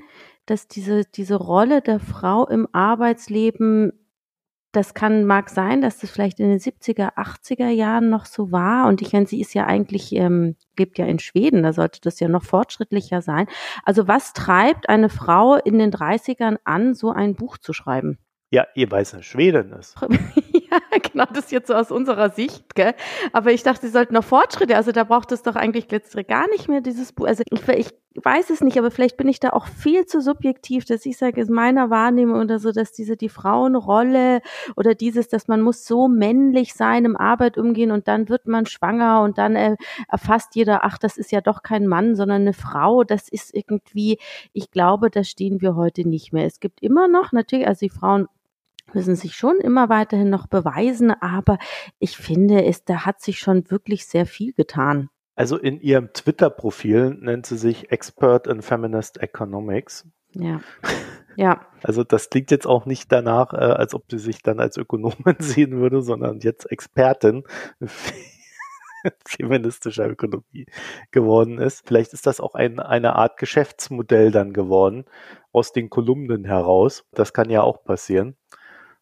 dass 0.47 0.67
diese, 0.67 1.03
diese 1.05 1.35
Rolle 1.35 1.81
der 1.81 1.99
Frau 1.99 2.47
im 2.47 2.67
Arbeitsleben 2.71 3.93
das 4.71 4.93
kann, 4.93 5.25
mag 5.25 5.49
sein, 5.49 5.81
dass 5.81 5.99
das 5.99 6.11
vielleicht 6.11 6.39
in 6.39 6.49
den 6.49 6.59
70er, 6.59 7.15
80er 7.15 7.69
Jahren 7.69 8.09
noch 8.09 8.25
so 8.25 8.51
war. 8.51 8.87
Und 8.87 9.01
ich 9.01 9.13
meine, 9.13 9.25
sie 9.25 9.41
ist 9.41 9.53
ja 9.53 9.65
eigentlich, 9.65 10.13
ähm, 10.13 10.55
lebt 10.77 10.97
ja 10.97 11.05
in 11.05 11.19
Schweden, 11.19 11.63
da 11.63 11.73
sollte 11.73 11.99
das 12.01 12.19
ja 12.19 12.27
noch 12.27 12.43
fortschrittlicher 12.43 13.21
sein. 13.21 13.47
Also 13.83 14.07
was 14.07 14.33
treibt 14.33 14.89
eine 14.89 15.09
Frau 15.09 15.55
in 15.55 15.79
den 15.79 15.91
30ern 15.91 16.57
an, 16.63 16.93
so 16.93 17.11
ein 17.11 17.35
Buch 17.35 17.57
zu 17.57 17.73
schreiben? 17.73 18.19
Ja, 18.51 18.67
ihr 18.75 18.89
weiß, 18.89 19.13
eine 19.13 19.23
Schwedin 19.23 19.71
ist. 19.71 19.95
genau, 21.19 21.33
das 21.33 21.51
jetzt 21.51 21.67
so 21.67 21.73
aus 21.73 21.91
unserer 21.91 22.29
Sicht, 22.29 22.75
gell? 22.75 22.93
Aber 23.33 23.51
ich 23.51 23.63
dachte, 23.63 23.87
sie 23.87 23.91
sollten 23.91 24.13
noch 24.13 24.23
Fortschritte, 24.23 24.75
also 24.75 24.91
da 24.91 25.03
braucht 25.03 25.31
es 25.31 25.43
doch 25.43 25.55
eigentlich 25.55 25.89
letztere 25.91 26.23
gar 26.23 26.47
nicht 26.49 26.67
mehr, 26.67 26.81
dieses 26.81 27.13
Buch. 27.13 27.27
Also 27.27 27.43
ich, 27.49 27.67
ich 27.67 27.89
weiß 28.15 28.49
es 28.49 28.61
nicht, 28.61 28.77
aber 28.77 28.91
vielleicht 28.91 29.17
bin 29.17 29.27
ich 29.27 29.39
da 29.39 29.51
auch 29.51 29.67
viel 29.67 30.05
zu 30.05 30.21
subjektiv, 30.21 30.85
dass 30.85 31.05
ich 31.05 31.17
sage, 31.17 31.41
ist 31.41 31.49
meiner 31.49 31.89
Wahrnehmung 31.89 32.41
oder 32.41 32.59
so, 32.59 32.71
dass 32.71 32.91
diese 32.91 33.15
die 33.15 33.29
Frauenrolle 33.29 34.41
oder 34.75 34.95
dieses, 34.95 35.27
dass 35.27 35.47
man 35.47 35.61
muss 35.61 35.85
so 35.85 36.07
männlich 36.07 36.73
sein 36.73 37.05
im 37.05 37.15
Arbeit 37.15 37.57
umgehen 37.57 37.91
und 37.91 38.07
dann 38.07 38.29
wird 38.29 38.47
man 38.47 38.65
schwanger 38.65 39.21
und 39.21 39.37
dann 39.37 39.55
äh, 39.55 39.75
erfasst 40.07 40.55
jeder, 40.55 40.83
ach, 40.83 40.97
das 40.97 41.17
ist 41.17 41.31
ja 41.31 41.41
doch 41.41 41.63
kein 41.63 41.87
Mann, 41.87 42.15
sondern 42.15 42.41
eine 42.41 42.53
Frau. 42.53 43.03
Das 43.03 43.29
ist 43.29 43.53
irgendwie, 43.53 44.17
ich 44.53 44.71
glaube, 44.71 45.09
da 45.09 45.23
stehen 45.23 45.61
wir 45.61 45.75
heute 45.75 46.07
nicht 46.07 46.33
mehr. 46.33 46.45
Es 46.45 46.59
gibt 46.59 46.81
immer 46.81 47.07
noch 47.07 47.31
natürlich, 47.31 47.67
also 47.67 47.85
die 47.85 47.89
Frauen 47.89 48.27
müssen 48.93 49.15
sich 49.15 49.35
schon 49.35 49.57
immer 49.57 49.89
weiterhin 49.89 50.29
noch 50.29 50.47
beweisen, 50.47 51.11
aber 51.11 51.57
ich 51.99 52.17
finde, 52.17 52.65
es, 52.65 52.83
da 52.83 53.05
hat 53.05 53.21
sich 53.21 53.39
schon 53.39 53.69
wirklich 53.69 54.05
sehr 54.05 54.25
viel 54.25 54.53
getan. 54.53 55.09
Also 55.35 55.57
in 55.57 55.79
ihrem 55.79 56.11
Twitter-Profil 56.11 57.17
nennt 57.21 57.45
sie 57.45 57.57
sich 57.57 57.91
Expert 57.91 58.47
in 58.47 58.61
Feminist 58.61 59.21
Economics. 59.21 60.07
Ja. 60.33 60.61
Ja. 61.35 61.67
Also 61.83 62.03
das 62.03 62.29
klingt 62.29 62.51
jetzt 62.51 62.67
auch 62.67 62.85
nicht 62.85 63.13
danach, 63.13 63.53
äh, 63.53 63.57
als 63.57 63.93
ob 63.93 64.03
sie 64.11 64.17
sich 64.17 64.43
dann 64.43 64.59
als 64.59 64.75
Ökonomin 64.75 65.37
sehen 65.39 65.79
würde, 65.79 66.01
sondern 66.01 66.39
jetzt 66.39 66.69
Expertin 66.69 67.45
feministischer 69.25 70.09
Ökonomie 70.09 70.65
geworden 71.11 71.57
ist. 71.57 71.87
Vielleicht 71.87 72.11
ist 72.11 72.27
das 72.27 72.41
auch 72.41 72.55
ein, 72.55 72.81
eine 72.81 73.15
Art 73.15 73.37
Geschäftsmodell 73.37 74.31
dann 74.31 74.51
geworden 74.51 75.05
aus 75.53 75.71
den 75.71 75.89
Kolumnen 75.89 76.43
heraus. 76.43 77.05
Das 77.13 77.31
kann 77.31 77.49
ja 77.49 77.61
auch 77.61 77.85
passieren. 77.85 78.35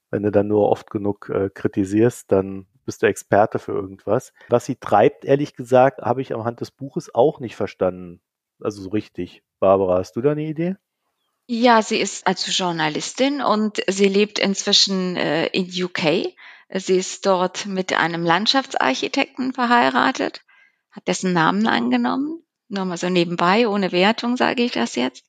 Wenn 0.10 0.24
du 0.24 0.32
dann 0.32 0.48
nur 0.48 0.70
oft 0.70 0.90
genug 0.90 1.30
äh, 1.30 1.50
kritisierst, 1.50 2.32
dann 2.32 2.68
bist 2.86 3.04
du 3.04 3.08
Experte 3.08 3.60
für 3.60 3.74
irgendwas. 3.74 4.32
Was 4.50 4.66
sie 4.66 4.78
treibt, 4.78 5.26
ehrlich 5.26 5.56
gesagt, 5.56 6.02
habe 6.02 6.22
ich 6.22 6.34
am 6.34 6.46
Hand 6.46 6.62
des 6.62 6.72
Buches 6.72 7.14
auch 7.14 7.40
nicht 7.40 7.56
verstanden. 7.56 8.22
Also 8.62 8.82
so 8.82 8.90
richtig. 8.90 9.44
Barbara, 9.60 9.98
hast 9.98 10.16
du 10.16 10.22
da 10.22 10.32
eine 10.32 10.46
Idee? 10.46 10.76
Ja, 11.48 11.82
sie 11.82 11.98
ist 11.98 12.28
also 12.28 12.52
Journalistin 12.52 13.42
und 13.42 13.82
sie 13.88 14.08
lebt 14.08 14.40
inzwischen 14.40 15.16
äh, 15.16 15.48
in 15.48 15.68
UK. 15.84 16.34
Sie 16.74 16.98
ist 16.98 17.26
dort 17.26 17.66
mit 17.66 17.98
einem 17.98 18.24
Landschaftsarchitekten 18.24 19.54
verheiratet, 19.54 20.42
hat 20.92 21.08
dessen 21.08 21.32
Namen 21.32 21.68
angenommen. 21.68 22.44
Nur 22.68 22.84
mal 22.84 22.98
so 22.98 23.10
nebenbei, 23.10 23.68
ohne 23.68 23.94
Wertung 23.94 24.36
sage 24.36 24.64
ich 24.64 24.74
das 24.74 24.96
jetzt 24.96 25.26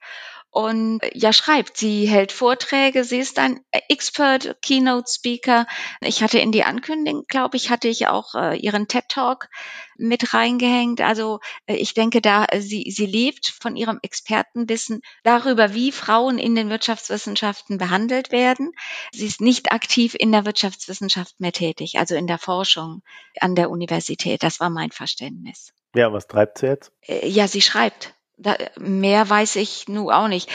und 0.51 1.03
äh, 1.03 1.11
ja 1.15 1.33
schreibt. 1.33 1.77
Sie 1.77 2.07
hält 2.07 2.33
Vorträge, 2.33 3.05
sie 3.05 3.19
ist 3.19 3.39
ein 3.39 3.61
Expert 3.89 4.57
Keynote 4.63 5.09
Speaker. 5.09 5.67
Ich 6.01 6.23
hatte 6.23 6.39
in 6.39 6.53
die 6.53 6.65
Ankündigung, 6.65 7.25
glaube 7.29 7.57
ich, 7.57 7.71
hatte 7.71 7.89
ich 7.89 8.07
auch 8.07 8.35
äh, 8.35 8.57
ihren 8.57 8.89
TED 8.89 9.09
Talk 9.09 9.49
mit 9.97 10.35
reingehängt. 10.35 11.01
Also 11.01 11.41
äh, 11.67 11.75
ich 11.75 11.95
denke, 11.95 12.21
da 12.21 12.47
äh, 12.47 12.61
sie 12.61 12.91
sie 12.91 13.07
lebt 13.07 13.55
von 13.61 13.77
ihrem 13.77 13.99
Expertenwissen 14.03 15.03
darüber, 15.23 15.75
wie 15.75 15.93
Frauen 15.93 16.39
in 16.39 16.55
den 16.55 16.71
Wirtschaftswissenschaften 16.71 17.79
behandelt 17.79 18.33
werden. 18.33 18.73
Sie 19.13 19.27
ist 19.27 19.41
nicht 19.41 19.73
aktiv 19.73 20.17
in 20.19 20.33
der 20.33 20.45
Wirtschaftswissenschaft 20.45 21.41
mehr 21.41 21.53
tätig, 21.53 21.99
also 21.99 22.15
in 22.15 22.27
der 22.27 22.39
Forschung 22.39 23.03
an 23.41 23.55
der 23.55 23.71
Universität. 23.71 24.43
Das 24.43 24.61
war 24.61 24.71
mein 24.71 24.91
Verständnis. 24.91 25.73
Ja, 25.95 26.13
was 26.13 26.27
treibt 26.27 26.59
sie 26.59 26.67
jetzt? 26.67 26.93
Äh, 27.07 27.29
ja, 27.29 27.49
sie 27.49 27.63
schreibt. 27.63 28.15
Da, 28.39 28.57
mehr 28.79 29.29
weiß 29.29 29.57
ich 29.57 29.89
nun 29.89 30.11
auch 30.11 30.29
nicht. 30.29 30.51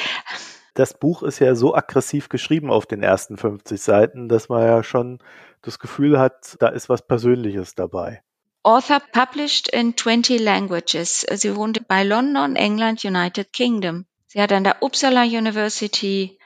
Das 0.74 0.98
Buch 0.98 1.22
ist 1.22 1.39
ja 1.39 1.54
so 1.54 1.76
aggressiv 1.76 2.30
geschrieben 2.30 2.72
auf 2.72 2.86
den 2.86 3.04
ersten 3.04 3.38
50 3.38 3.80
Seiten, 3.80 4.28
dass 4.28 4.50
man 4.50 4.63
ja 4.63 4.84
schon 4.84 5.19
das 5.62 5.78
Gefühl 5.80 6.17
hat, 6.17 6.56
da 6.60 6.69
ist 6.69 6.89
was 6.89 7.06
Persönliches 7.06 7.76
dabei. 7.76 8.24
Author 8.63 9.02
published 9.12 9.67
in 9.67 9.96
20 9.96 10.39
languages. 10.39 11.26
Sie 11.34 11.56
wohnte 11.56 11.82
bei 11.82 12.04
London, 12.04 12.56
England, 12.56 13.04
United 13.04 13.52
Kingdom. 13.52 14.06
Sie 14.28 14.41
hat 14.41 14.52
an 14.52 14.63
der 14.63 14.82
Uppsala 14.82 15.24
University 15.24 16.39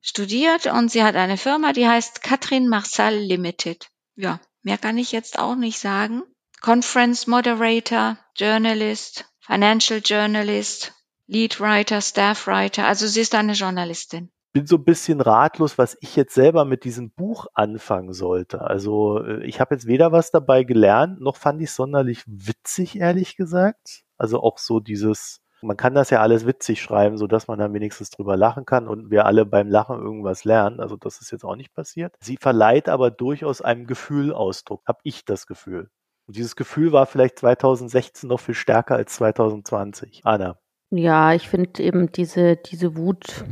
studiert 0.00 0.66
und 0.66 0.90
sie 0.90 1.02
hat 1.02 1.16
eine 1.16 1.36
Firma, 1.36 1.72
die 1.72 1.88
heißt 1.88 2.22
Katrin 2.22 2.68
Marsal 2.68 3.16
Limited. 3.16 3.88
Ja, 4.14 4.40
mehr 4.62 4.78
kann 4.78 4.98
ich 4.98 5.12
jetzt 5.12 5.38
auch 5.38 5.56
nicht 5.56 5.78
sagen. 5.78 6.22
Conference 6.60 7.26
Moderator, 7.26 8.18
Journalist, 8.36 9.26
Financial 9.46 10.00
Journalist, 10.02 10.94
Lead 11.26 11.60
Writer, 11.60 12.00
Staff 12.00 12.46
Writer. 12.46 12.86
Also 12.86 13.06
sie 13.06 13.20
ist 13.20 13.34
eine 13.34 13.52
Journalistin. 13.52 14.30
Bin 14.54 14.66
so 14.66 14.76
ein 14.76 14.84
bisschen 14.84 15.20
ratlos, 15.20 15.76
was 15.76 15.98
ich 16.00 16.16
jetzt 16.16 16.32
selber 16.32 16.64
mit 16.64 16.84
diesem 16.84 17.10
Buch 17.10 17.48
anfangen 17.52 18.14
sollte. 18.14 18.62
Also 18.62 19.22
äh, 19.22 19.44
ich 19.44 19.60
habe 19.60 19.74
jetzt 19.74 19.86
weder 19.86 20.12
was 20.12 20.30
dabei 20.30 20.64
gelernt, 20.64 21.20
noch 21.20 21.36
fand 21.36 21.60
ich 21.60 21.72
sonderlich 21.72 22.22
witzig, 22.26 22.98
ehrlich 22.98 23.36
gesagt. 23.36 24.04
Also 24.16 24.40
auch 24.40 24.56
so 24.56 24.80
dieses, 24.80 25.42
man 25.60 25.76
kann 25.76 25.94
das 25.94 26.08
ja 26.08 26.22
alles 26.22 26.46
witzig 26.46 26.80
schreiben, 26.80 27.18
so 27.18 27.26
dass 27.26 27.46
man 27.46 27.58
dann 27.58 27.74
wenigstens 27.74 28.08
drüber 28.08 28.38
lachen 28.38 28.64
kann 28.64 28.88
und 28.88 29.10
wir 29.10 29.26
alle 29.26 29.44
beim 29.44 29.68
Lachen 29.68 29.98
irgendwas 29.98 30.44
lernen. 30.44 30.80
Also 30.80 30.96
das 30.96 31.20
ist 31.20 31.32
jetzt 31.32 31.44
auch 31.44 31.56
nicht 31.56 31.74
passiert. 31.74 32.14
Sie 32.22 32.38
verleiht 32.40 32.88
aber 32.88 33.10
durchaus 33.10 33.60
einem 33.60 33.86
Gefühl 33.86 34.32
Ausdruck, 34.32 34.84
habe 34.86 35.00
ich 35.02 35.26
das 35.26 35.46
Gefühl. 35.46 35.90
Und 36.26 36.36
dieses 36.36 36.56
Gefühl 36.56 36.92
war 36.92 37.06
vielleicht 37.06 37.38
2016 37.38 38.28
noch 38.28 38.40
viel 38.40 38.54
stärker 38.54 38.96
als 38.96 39.14
2020. 39.14 40.22
Anna. 40.24 40.58
Ja, 40.90 41.34
ich 41.34 41.48
finde 41.48 41.82
eben 41.82 42.12
diese, 42.12 42.56
diese 42.56 42.96
Wut, 42.96 43.44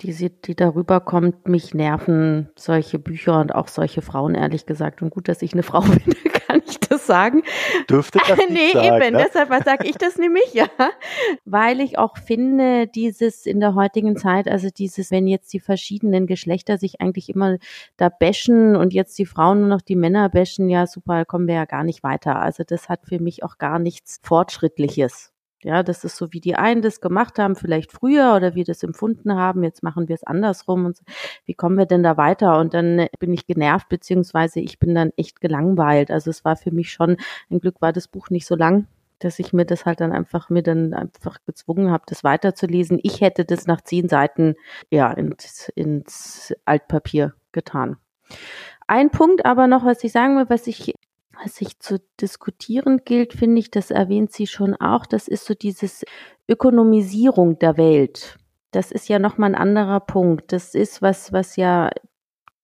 die, 0.00 0.12
sie, 0.12 0.30
die 0.30 0.54
darüber 0.54 1.00
kommt, 1.00 1.48
mich 1.48 1.74
nerven 1.74 2.48
solche 2.56 2.98
Bücher 2.98 3.40
und 3.40 3.54
auch 3.54 3.68
solche 3.68 4.00
Frauen, 4.02 4.34
ehrlich 4.34 4.64
gesagt. 4.64 5.02
Und 5.02 5.10
gut, 5.10 5.28
dass 5.28 5.42
ich 5.42 5.52
eine 5.52 5.62
Frau 5.62 5.80
bin, 5.82 6.14
kann 6.46 6.62
ich 6.66 6.80
sagen. 7.08 7.42
Dürfte 7.90 8.20
das 8.20 8.38
nicht 8.48 8.50
Nee, 8.50 8.72
sagen, 8.72 9.02
eben, 9.02 9.16
ne? 9.16 9.24
deshalb 9.26 9.48
sage 9.64 9.88
ich 9.88 9.96
das 9.96 10.16
nämlich, 10.16 10.54
ja. 10.54 10.68
Weil 11.44 11.80
ich 11.80 11.98
auch 11.98 12.16
finde, 12.16 12.86
dieses 12.86 13.46
in 13.46 13.58
der 13.58 13.74
heutigen 13.74 14.16
Zeit, 14.16 14.46
also 14.46 14.68
dieses, 14.70 15.10
wenn 15.10 15.26
jetzt 15.26 15.52
die 15.52 15.58
verschiedenen 15.58 16.28
Geschlechter 16.28 16.78
sich 16.78 17.00
eigentlich 17.00 17.28
immer 17.28 17.58
da 17.96 18.08
bashen 18.08 18.76
und 18.76 18.94
jetzt 18.94 19.18
die 19.18 19.26
Frauen 19.26 19.58
nur 19.60 19.68
noch 19.68 19.82
die 19.82 19.96
Männer 19.96 20.28
bashen, 20.28 20.68
ja 20.68 20.86
super, 20.86 21.24
kommen 21.24 21.48
wir 21.48 21.56
ja 21.56 21.64
gar 21.64 21.82
nicht 21.82 22.04
weiter. 22.04 22.40
Also 22.40 22.62
das 22.64 22.88
hat 22.88 23.00
für 23.06 23.20
mich 23.20 23.42
auch 23.42 23.58
gar 23.58 23.80
nichts 23.80 24.20
Fortschrittliches. 24.22 25.32
Ja, 25.64 25.82
das 25.82 26.04
ist 26.04 26.16
so, 26.16 26.32
wie 26.32 26.40
die 26.40 26.54
einen 26.54 26.82
das 26.82 27.00
gemacht 27.00 27.38
haben, 27.38 27.56
vielleicht 27.56 27.90
früher 27.90 28.34
oder 28.36 28.54
wir 28.54 28.64
das 28.64 28.84
empfunden 28.84 29.34
haben, 29.34 29.64
jetzt 29.64 29.82
machen 29.82 30.06
wir 30.06 30.14
es 30.14 30.22
andersrum 30.22 30.84
und 30.86 30.96
so. 30.96 31.04
wie 31.46 31.54
kommen 31.54 31.76
wir 31.76 31.86
denn 31.86 32.04
da 32.04 32.16
weiter? 32.16 32.58
Und 32.58 32.74
dann 32.74 33.08
bin 33.18 33.32
ich 33.32 33.44
genervt, 33.46 33.88
beziehungsweise 33.88 34.60
ich 34.60 34.78
bin 34.78 34.94
dann 34.94 35.10
echt 35.16 35.40
gelangweilt. 35.40 36.12
Also 36.12 36.30
es 36.30 36.44
war 36.44 36.54
für 36.54 36.70
mich 36.70 36.92
schon, 36.92 37.16
ein 37.50 37.58
Glück 37.58 37.80
war 37.80 37.92
das 37.92 38.06
Buch 38.06 38.30
nicht 38.30 38.46
so 38.46 38.54
lang, 38.54 38.86
dass 39.18 39.40
ich 39.40 39.52
mir 39.52 39.64
das 39.64 39.84
halt 39.84 40.00
dann 40.00 40.12
einfach 40.12 40.48
mir 40.48 40.62
dann 40.62 40.94
einfach 40.94 41.38
gezwungen 41.44 41.90
habe, 41.90 42.04
das 42.06 42.22
weiterzulesen. 42.22 43.00
Ich 43.02 43.20
hätte 43.20 43.44
das 43.44 43.66
nach 43.66 43.80
zehn 43.80 44.08
Seiten 44.08 44.54
ja 44.90 45.10
ins, 45.10 45.70
ins 45.74 46.54
Altpapier 46.66 47.34
getan. 47.50 47.96
Ein 48.86 49.10
Punkt 49.10 49.44
aber 49.44 49.66
noch, 49.66 49.84
was 49.84 50.04
ich 50.04 50.12
sagen 50.12 50.36
will, 50.36 50.46
was 50.48 50.68
ich 50.68 50.94
was 51.42 51.56
sich 51.56 51.78
zu 51.78 52.00
diskutieren 52.20 53.02
gilt, 53.04 53.32
finde 53.32 53.60
ich, 53.60 53.70
das 53.70 53.90
erwähnt 53.90 54.32
sie 54.32 54.46
schon 54.46 54.74
auch, 54.74 55.06
das 55.06 55.28
ist 55.28 55.44
so 55.44 55.54
dieses 55.54 56.04
Ökonomisierung 56.48 57.58
der 57.58 57.76
Welt. 57.76 58.38
Das 58.70 58.92
ist 58.92 59.08
ja 59.08 59.18
nochmal 59.18 59.50
ein 59.50 59.60
anderer 59.60 60.00
Punkt. 60.00 60.52
Das 60.52 60.74
ist 60.74 61.00
was, 61.00 61.32
was 61.32 61.56
ja 61.56 61.90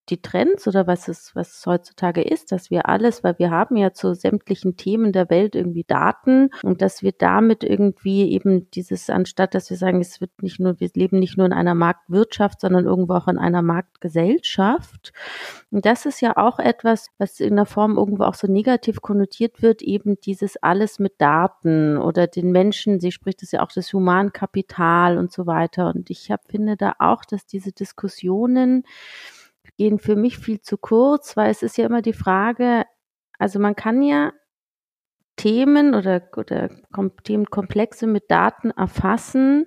die 0.09 0.21
Trends 0.21 0.67
oder 0.67 0.87
was 0.87 1.07
es, 1.07 1.35
was 1.35 1.57
es 1.57 1.65
heutzutage 1.65 2.21
ist, 2.21 2.51
dass 2.51 2.69
wir 2.69 2.87
alles, 2.87 3.23
weil 3.23 3.39
wir 3.39 3.49
haben 3.49 3.75
ja 3.75 3.93
zu 3.93 4.13
sämtlichen 4.13 4.77
Themen 4.77 5.11
der 5.11 5.29
Welt 5.29 5.55
irgendwie 5.55 5.83
Daten 5.83 6.49
und 6.63 6.81
dass 6.81 7.01
wir 7.01 7.11
damit 7.11 7.63
irgendwie 7.63 8.31
eben 8.31 8.69
dieses, 8.71 9.09
anstatt 9.09 9.55
dass 9.55 9.69
wir 9.69 9.77
sagen, 9.77 10.01
es 10.01 10.21
wird 10.21 10.31
nicht 10.41 10.59
nur, 10.59 10.79
wir 10.79 10.89
leben 10.93 11.19
nicht 11.19 11.37
nur 11.37 11.45
in 11.45 11.53
einer 11.53 11.73
Marktwirtschaft, 11.73 12.61
sondern 12.61 12.85
irgendwo 12.85 13.15
auch 13.15 13.27
in 13.27 13.37
einer 13.37 13.61
Marktgesellschaft. 13.61 15.11
Und 15.71 15.85
das 15.85 16.05
ist 16.05 16.21
ja 16.21 16.37
auch 16.37 16.59
etwas, 16.59 17.09
was 17.17 17.39
in 17.39 17.55
der 17.55 17.65
Form 17.65 17.97
irgendwo 17.97 18.23
auch 18.23 18.35
so 18.35 18.47
negativ 18.47 19.01
konnotiert 19.01 19.61
wird, 19.61 19.81
eben 19.81 20.19
dieses 20.19 20.57
alles 20.57 20.99
mit 20.99 21.19
Daten 21.19 21.97
oder 21.97 22.27
den 22.27 22.51
Menschen, 22.51 22.99
sie 22.99 23.11
spricht 23.11 23.41
es 23.43 23.51
ja 23.51 23.63
auch 23.63 23.71
das 23.73 23.91
Humankapital 23.91 25.17
und 25.17 25.31
so 25.31 25.47
weiter. 25.47 25.91
Und 25.93 26.09
ich 26.09 26.29
hab, 26.31 26.49
finde 26.49 26.77
da 26.77 26.93
auch, 26.99 27.25
dass 27.25 27.45
diese 27.45 27.71
Diskussionen 27.71 28.83
gehen 29.77 29.99
für 29.99 30.15
mich 30.15 30.37
viel 30.37 30.61
zu 30.61 30.77
kurz, 30.77 31.37
weil 31.37 31.51
es 31.51 31.63
ist 31.63 31.77
ja 31.77 31.85
immer 31.85 32.01
die 32.01 32.13
Frage, 32.13 32.85
also 33.37 33.59
man 33.59 33.75
kann 33.75 34.01
ja 34.01 34.31
Themen 35.35 35.95
oder, 35.95 36.21
oder 36.37 36.69
Themenkomplexe 37.23 38.07
mit 38.07 38.31
Daten 38.31 38.71
erfassen, 38.71 39.65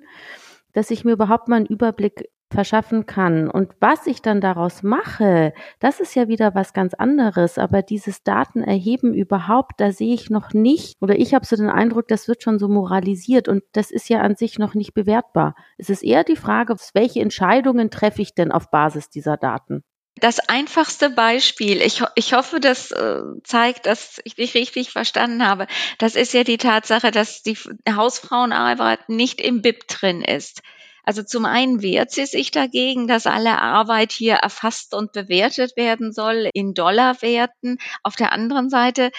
dass 0.73 0.91
ich 0.91 1.05
mir 1.05 1.13
überhaupt 1.13 1.49
mal 1.49 1.57
einen 1.57 1.67
Überblick 1.67 2.31
verschaffen 2.51 3.05
kann. 3.07 3.51
Und 3.51 3.73
was 3.81 4.07
ich 4.07 4.23
dann 4.23 4.41
daraus 4.41 4.83
mache, 4.83 5.53
das 5.81 6.01
ist 6.01 6.15
ja 6.15 6.29
wieder 6.29 6.55
was 6.55 6.73
ganz 6.73 6.95
anderes. 6.95 7.59
Aber 7.59 7.83
dieses 7.83 8.23
Datenerheben 8.23 9.13
überhaupt, 9.13 9.81
da 9.81 9.93
sehe 9.93 10.15
ich 10.15 10.31
noch 10.31 10.55
nicht, 10.55 10.97
oder 11.03 11.19
ich 11.19 11.35
habe 11.35 11.45
so 11.45 11.57
den 11.57 11.69
Eindruck, 11.69 12.09
das 12.09 12.27
wird 12.27 12.43
schon 12.43 12.59
so 12.59 12.69
moralisiert 12.69 13.49
und 13.49 13.63
das 13.73 13.91
ist 13.91 14.09
ja 14.09 14.21
an 14.21 14.37
sich 14.37 14.59
noch 14.59 14.75
nicht 14.75 14.95
bewertbar. 14.95 15.55
Es 15.77 15.91
ist 15.91 16.03
eher 16.03 16.25
die 16.25 16.37
Frage, 16.37 16.75
welche 16.95 17.21
Entscheidungen 17.21 17.91
treffe 17.91 18.23
ich 18.23 18.35
denn 18.35 18.51
auf 18.51 18.71
Basis 18.71 19.11
dieser 19.11 19.37
Daten? 19.37 19.85
Das 20.21 20.39
einfachste 20.41 21.11
Beispiel, 21.11 21.83
ich, 21.83 22.03
ich 22.15 22.33
hoffe, 22.33 22.61
das 22.61 22.91
äh, 22.91 23.21
zeigt, 23.45 23.87
dass 23.87 24.21
ich 24.25 24.35
dich 24.35 24.55
richtig 24.55 24.91
verstanden 24.91 25.47
habe. 25.47 25.67
Das 25.99 26.15
ist 26.15 26.33
ja 26.33 26.45
die 26.45 26.59
Tatsache, 26.59 27.11
dass 27.11 27.43
die 27.43 27.57
Hausfrauenarbeit 27.89 29.09
nicht 29.09 29.41
im 29.41 29.63
BIP 29.63 29.87
drin 29.89 30.23
ist. 30.23 30.63
Also 31.05 31.23
zum 31.23 31.47
einen 31.47 31.81
wehrt 31.83 32.11
sie 32.11 32.27
sich 32.27 32.51
dagegen, 32.51 33.07
dass 33.07 33.27
alle 33.27 33.61
Arbeit 33.61 34.13
hier 34.13 34.35
erfasst 34.35 34.95
und 34.95 35.13
bewertet 35.13 35.77
werden 35.77 36.13
soll 36.13 36.51
in 36.53 36.75
Dollarwerten. 36.75 37.79
Auf 38.03 38.17
der 38.17 38.33
anderen 38.33 38.69
Seite 38.69 39.11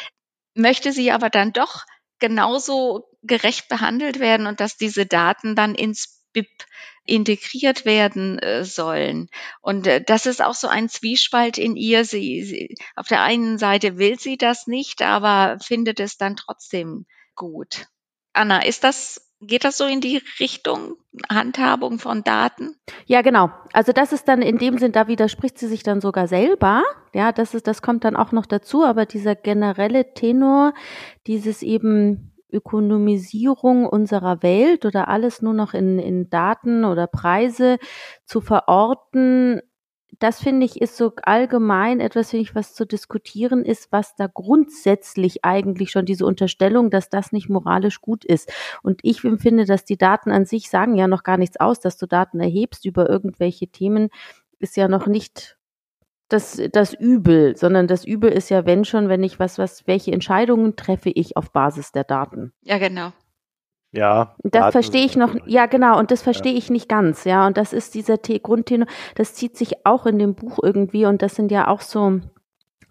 möchte 0.53 0.91
sie 0.91 1.11
aber 1.11 1.29
dann 1.29 1.51
doch 1.53 1.85
genauso 2.19 3.05
gerecht 3.23 3.69
behandelt 3.69 4.19
werden 4.19 4.45
und 4.47 4.59
dass 4.59 4.77
diese 4.77 5.05
Daten 5.05 5.55
dann 5.55 5.75
ins 5.75 6.18
BIP 6.33 6.49
integriert 7.05 7.85
werden 7.85 8.39
äh, 8.39 8.63
sollen. 8.63 9.29
Und 9.61 9.87
äh, 9.87 10.03
das 10.03 10.25
ist 10.25 10.43
auch 10.43 10.53
so 10.53 10.67
ein 10.67 10.89
Zwiespalt 10.89 11.57
in 11.57 11.75
ihr. 11.75 12.05
Sie, 12.05 12.43
sie, 12.43 12.75
auf 12.95 13.07
der 13.07 13.23
einen 13.23 13.57
Seite 13.57 13.97
will 13.97 14.19
sie 14.19 14.37
das 14.37 14.67
nicht, 14.67 15.01
aber 15.01 15.57
findet 15.61 15.99
es 15.99 16.17
dann 16.17 16.35
trotzdem 16.35 17.05
gut. 17.35 17.87
Anna, 18.33 18.63
ist 18.63 18.83
das 18.83 19.29
Geht 19.41 19.63
das 19.63 19.77
so 19.77 19.85
in 19.85 20.01
die 20.01 20.21
Richtung 20.41 20.97
Handhabung 21.29 21.97
von 21.97 22.25
Daten? 22.25 22.75
Ja, 23.05 23.21
genau. 23.21 23.49
Also 23.71 23.93
das 23.93 24.11
ist 24.11 24.27
dann 24.27 24.41
in 24.41 24.57
dem 24.57 24.77
Sinn, 24.77 24.91
da 24.91 25.07
widerspricht 25.07 25.57
sie 25.57 25.67
sich 25.67 25.81
dann 25.81 26.01
sogar 26.01 26.27
selber. 26.27 26.83
Ja, 27.13 27.31
das 27.31 27.53
ist, 27.53 27.65
das 27.65 27.81
kommt 27.81 28.03
dann 28.03 28.17
auch 28.17 28.33
noch 28.33 28.45
dazu. 28.45 28.83
Aber 28.83 29.05
dieser 29.05 29.35
generelle 29.35 30.13
Tenor, 30.13 30.73
dieses 31.25 31.61
eben 31.61 32.33
Ökonomisierung 32.51 33.85
unserer 33.85 34.41
Welt 34.43 34.85
oder 34.85 35.07
alles 35.07 35.41
nur 35.41 35.53
noch 35.53 35.73
in, 35.73 35.99
in 35.99 36.29
Daten 36.29 36.85
oder 36.85 37.07
Preise 37.07 37.77
zu 38.25 38.41
verorten, 38.41 39.61
das 40.17 40.41
finde 40.41 40.65
ich 40.65 40.81
ist 40.81 40.97
so 40.97 41.13
allgemein 41.23 41.99
etwas, 41.99 42.31
finde 42.31 42.43
ich, 42.43 42.55
was 42.55 42.73
zu 42.73 42.85
diskutieren 42.85 43.63
ist, 43.63 43.91
was 43.91 44.15
da 44.15 44.27
grundsätzlich 44.27 45.45
eigentlich 45.45 45.91
schon 45.91 46.05
diese 46.05 46.25
Unterstellung, 46.25 46.89
dass 46.89 47.09
das 47.09 47.31
nicht 47.31 47.49
moralisch 47.49 48.01
gut 48.01 48.25
ist. 48.25 48.51
Und 48.83 48.99
ich 49.03 49.23
empfinde, 49.23 49.65
dass 49.65 49.85
die 49.85 49.97
Daten 49.97 50.31
an 50.31 50.45
sich 50.45 50.69
sagen 50.69 50.95
ja 50.95 51.07
noch 51.07 51.23
gar 51.23 51.37
nichts 51.37 51.59
aus, 51.59 51.79
dass 51.79 51.97
du 51.97 52.05
Daten 52.05 52.39
erhebst 52.39 52.85
über 52.85 53.09
irgendwelche 53.09 53.67
Themen, 53.67 54.09
ist 54.59 54.75
ja 54.75 54.87
noch 54.87 55.07
nicht 55.07 55.58
das, 56.29 56.61
das 56.71 56.93
Übel, 56.93 57.57
sondern 57.57 57.87
das 57.87 58.05
Übel 58.05 58.31
ist 58.31 58.49
ja, 58.49 58.65
wenn 58.65 58.85
schon, 58.85 59.09
wenn 59.09 59.23
ich 59.23 59.39
was, 59.39 59.57
was, 59.57 59.85
welche 59.87 60.11
Entscheidungen 60.11 60.75
treffe 60.75 61.09
ich 61.09 61.35
auf 61.35 61.51
Basis 61.51 61.91
der 61.91 62.03
Daten. 62.03 62.53
Ja, 62.61 62.77
genau. 62.77 63.11
Ja. 63.91 64.35
Das 64.43 64.71
verstehe 64.71 65.05
ich 65.05 65.15
noch, 65.17 65.35
ja 65.47 65.65
genau, 65.65 65.97
und 65.97 66.11
das 66.11 66.21
verstehe 66.21 66.51
ja. 66.51 66.57
ich 66.59 66.69
nicht 66.69 66.87
ganz, 66.87 67.23
ja. 67.23 67.47
Und 67.47 67.57
das 67.57 67.73
ist 67.73 67.95
dieser 67.95 68.17
Grundtenor, 68.17 68.87
das 69.15 69.33
zieht 69.33 69.57
sich 69.57 69.85
auch 69.85 70.05
in 70.05 70.19
dem 70.19 70.35
Buch 70.35 70.59
irgendwie 70.61 71.05
und 71.05 71.21
das 71.21 71.35
sind 71.35 71.51
ja 71.51 71.67
auch 71.67 71.81
so, 71.81 72.19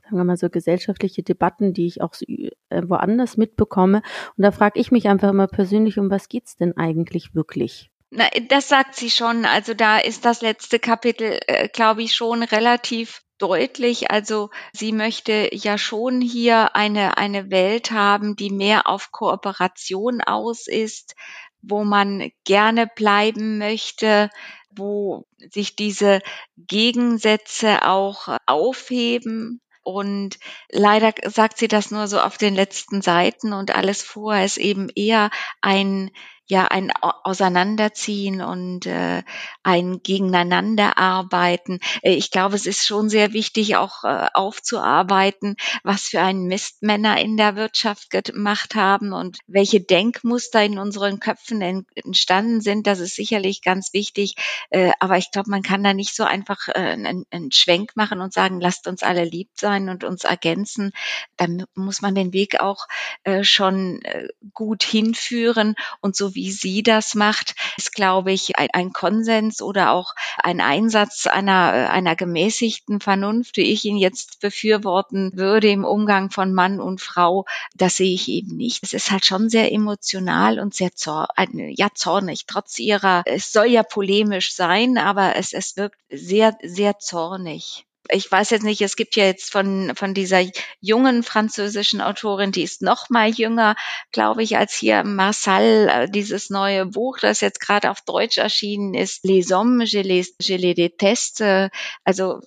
sagen 0.03 0.17
wir 0.17 0.25
mal 0.25 0.37
so 0.37 0.51
gesellschaftliche 0.51 1.23
Debatten, 1.23 1.73
die 1.73 1.87
ich 1.87 2.03
auch 2.03 2.15
so, 2.15 2.25
äh, 2.27 2.83
woanders 2.85 3.37
mitbekomme. 3.37 4.03
Und 4.37 4.43
da 4.43 4.51
frage 4.51 4.81
ich 4.81 4.91
mich 4.91 5.09
einfach 5.09 5.31
immer 5.31 5.47
persönlich, 5.47 5.99
um 5.99 6.11
was 6.11 6.29
geht's 6.29 6.57
denn 6.57 6.77
eigentlich 6.77 7.35
wirklich? 7.37 7.91
Na, 8.11 8.25
das 8.49 8.69
sagt 8.69 8.97
sie 8.97 9.11
schon. 9.11 9.45
Also 9.45 9.75
da 9.75 9.99
ist 9.99 10.25
das 10.25 10.41
letzte 10.41 10.79
Kapitel, 10.79 11.39
äh, 11.47 11.69
glaube 11.69 12.03
ich, 12.03 12.15
schon 12.15 12.43
relativ 12.43 13.23
deutlich. 13.39 14.11
Also 14.11 14.51
sie 14.73 14.93
möchte 14.93 15.49
ja 15.53 15.79
schon 15.79 16.21
hier 16.21 16.77
eine, 16.77 17.17
eine 17.19 17.51
Welt 17.51 17.91
haben, 17.91 18.37
die 18.37 18.51
mehr 18.51 18.89
auf 18.89 19.13
Kooperation 19.13 20.21
aus 20.21 20.67
ist, 20.67 21.15
wo 21.63 21.85
man 21.85 22.31
gerne 22.45 22.87
bleiben 22.87 23.59
möchte, 23.59 24.31
wo 24.71 25.27
sich 25.39 25.77
diese 25.77 26.21
Gegensätze 26.57 27.87
auch 27.87 28.37
aufheben. 28.47 29.61
Und 29.83 30.39
leider 30.71 31.15
sagt 31.31 31.59
sie 31.59 31.69
das 31.69 31.91
nur 31.91 32.09
so 32.09 32.21
auf 32.21 32.37
den 32.37 32.55
letzten 32.55 33.01
Seiten 33.01 33.55
und 33.55 33.75
alles 33.75 34.03
vorher 34.03 34.45
ist 34.45 34.59
eben 34.59 34.91
eher 34.95 35.31
ein 35.63 36.11
ja 36.51 36.67
ein 36.67 36.93
Auseinanderziehen 36.93 38.41
und 38.41 38.87
äh, 38.87 39.23
ein 39.63 40.03
Gegeneinanderarbeiten. 40.03 41.81
Äh, 42.03 42.15
ich 42.15 42.31
glaube, 42.31 42.57
es 42.57 42.67
ist 42.67 42.87
schon 42.87 43.09
sehr 43.09 43.33
wichtig, 43.33 43.77
auch 43.77 44.05
äh, 44.05 44.29
aufzuarbeiten, 44.33 45.57
was 45.83 46.05
für 46.05 46.21
einen 46.21 46.47
Mist 46.47 46.83
Männer 46.83 47.21
in 47.21 47.37
der 47.37 47.57
Wirtschaft 47.57 48.11
gemacht 48.11 48.75
haben 48.75 49.13
und 49.13 49.39
welche 49.47 49.81
Denkmuster 49.81 50.65
in 50.65 50.79
unseren 50.79 51.21
Köpfen 51.21 51.87
entstanden 51.95 52.61
sind. 52.61 52.87
Das 52.87 53.01
ist 53.01 53.15
sicherlich 53.15 53.63
ganz 53.63 53.93
wichtig. 53.93 54.35
Äh, 54.71 54.93
aber 55.01 55.19
ich 55.19 55.31
glaube, 55.31 55.51
man 55.51 55.63
kann 55.63 55.85
da 55.85 55.93
nicht 55.93 56.15
so 56.15 56.25
einfach 56.25 56.69
äh, 56.69 56.73
einen, 56.79 57.25
einen 57.31 57.53
Schwenk 57.53 57.97
machen 57.97 58.21
und 58.21 58.33
sagen, 58.33 58.61
lasst 58.61 58.87
uns 58.89 59.03
alle 59.03 59.25
lieb 59.25 59.51
sein 59.55 59.89
und 59.89 60.05
uns 60.05 60.25
ergänzen. 60.25 60.93
Dann 61.37 61.65
muss 61.75 62.01
man 62.01 62.15
den 62.15 62.33
Weg 62.33 62.61
auch 62.61 62.87
äh, 63.25 63.45
schon 63.45 64.01
äh, 64.03 64.29
gut 64.55 64.83
hinführen 64.83 65.75
und 66.01 66.17
so 66.17 66.35
wie 66.39 66.53
sie 66.53 66.85
das 66.85 67.17
macht, 67.17 67.57
ist, 67.77 67.93
glaube 67.93 68.31
ich, 68.31 68.57
ein, 68.59 68.69
ein 68.73 68.93
Konsens 68.93 69.61
oder 69.61 69.91
auch 69.91 70.15
ein 70.41 70.61
Einsatz 70.61 71.27
einer, 71.27 71.91
einer 71.91 72.15
gemäßigten 72.15 73.01
Vernunft, 73.01 73.57
wie 73.57 73.73
ich 73.73 73.85
ihn 73.85 73.97
jetzt 73.97 74.39
befürworten 74.39 75.33
würde 75.35 75.69
im 75.69 75.85
Umgang 75.85 76.31
von 76.31 76.55
Mann 76.55 76.81
und 76.81 77.01
Frau. 77.01 77.45
Das 77.75 77.97
sehe 77.97 78.15
ich 78.15 78.29
eben 78.29 78.57
nicht. 78.57 78.85
Es 78.85 78.93
ist 78.93 79.11
halt 79.11 79.25
schon 79.25 79.49
sehr 79.49 79.73
emotional 79.73 80.61
und 80.61 80.75
sehr 80.75 80.95
zor 80.95 81.27
ja, 81.53 81.89
zornig, 81.93 82.47
trotz 82.47 82.79
ihrer, 82.79 83.23
es 83.27 83.51
soll 83.51 83.67
ja 83.67 83.83
polemisch 83.83 84.55
sein, 84.55 84.97
aber 84.97 85.35
es, 85.35 85.53
es 85.53 85.77
wirkt 85.77 85.99
sehr, 86.09 86.57
sehr 86.63 87.01
zornig 87.01 87.88
ich 88.11 88.31
weiß 88.31 88.51
jetzt 88.51 88.63
nicht, 88.63 88.81
es 88.81 88.97
gibt 88.97 89.17
ja 89.17 89.25
jetzt 89.25 89.53
von, 89.53 89.93
von 89.95 90.15
dieser 90.15 90.43
jungen 90.81 91.23
französischen 91.23 92.01
Autorin, 92.01 92.53
die 92.53 92.63
ist 92.63 92.83
noch 92.83 93.11
mal 93.11 93.29
jünger, 93.29 93.77
glaube 94.13 94.43
ich, 94.43 94.57
als 94.57 94.75
hier 94.75 95.05
Marcel, 95.05 95.89
äh, 95.89 96.11
dieses 96.11 96.51
neue 96.51 96.87
Buch, 96.87 97.19
das 97.19 97.41
jetzt 97.41 97.61
gerade 97.61 97.91
auf 97.91 98.01
Deutsch 98.03 98.39
erschienen 98.39 98.95
ist, 98.95 99.25
Les 99.25 99.51
Hommes, 99.51 99.91
je 99.93 100.03
les, 100.03 100.35
je 100.41 100.57
les 100.57 100.75
déteste. 100.75 101.71
Also, 102.05 102.41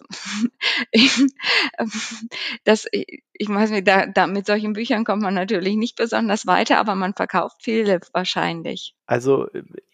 das, 2.63 2.87
ich 2.91 3.49
weiß 3.49 3.71
nicht, 3.71 3.87
da, 3.87 4.07
da, 4.07 4.27
mit 4.27 4.45
solchen 4.45 4.73
Büchern 4.73 5.05
kommt 5.05 5.21
man 5.21 5.33
natürlich 5.33 5.75
nicht 5.75 5.95
besonders 5.95 6.47
weiter, 6.47 6.77
aber 6.77 6.95
man 6.95 7.13
verkauft 7.13 7.57
viele 7.61 7.99
wahrscheinlich. 8.13 8.95
Also, 9.05 9.47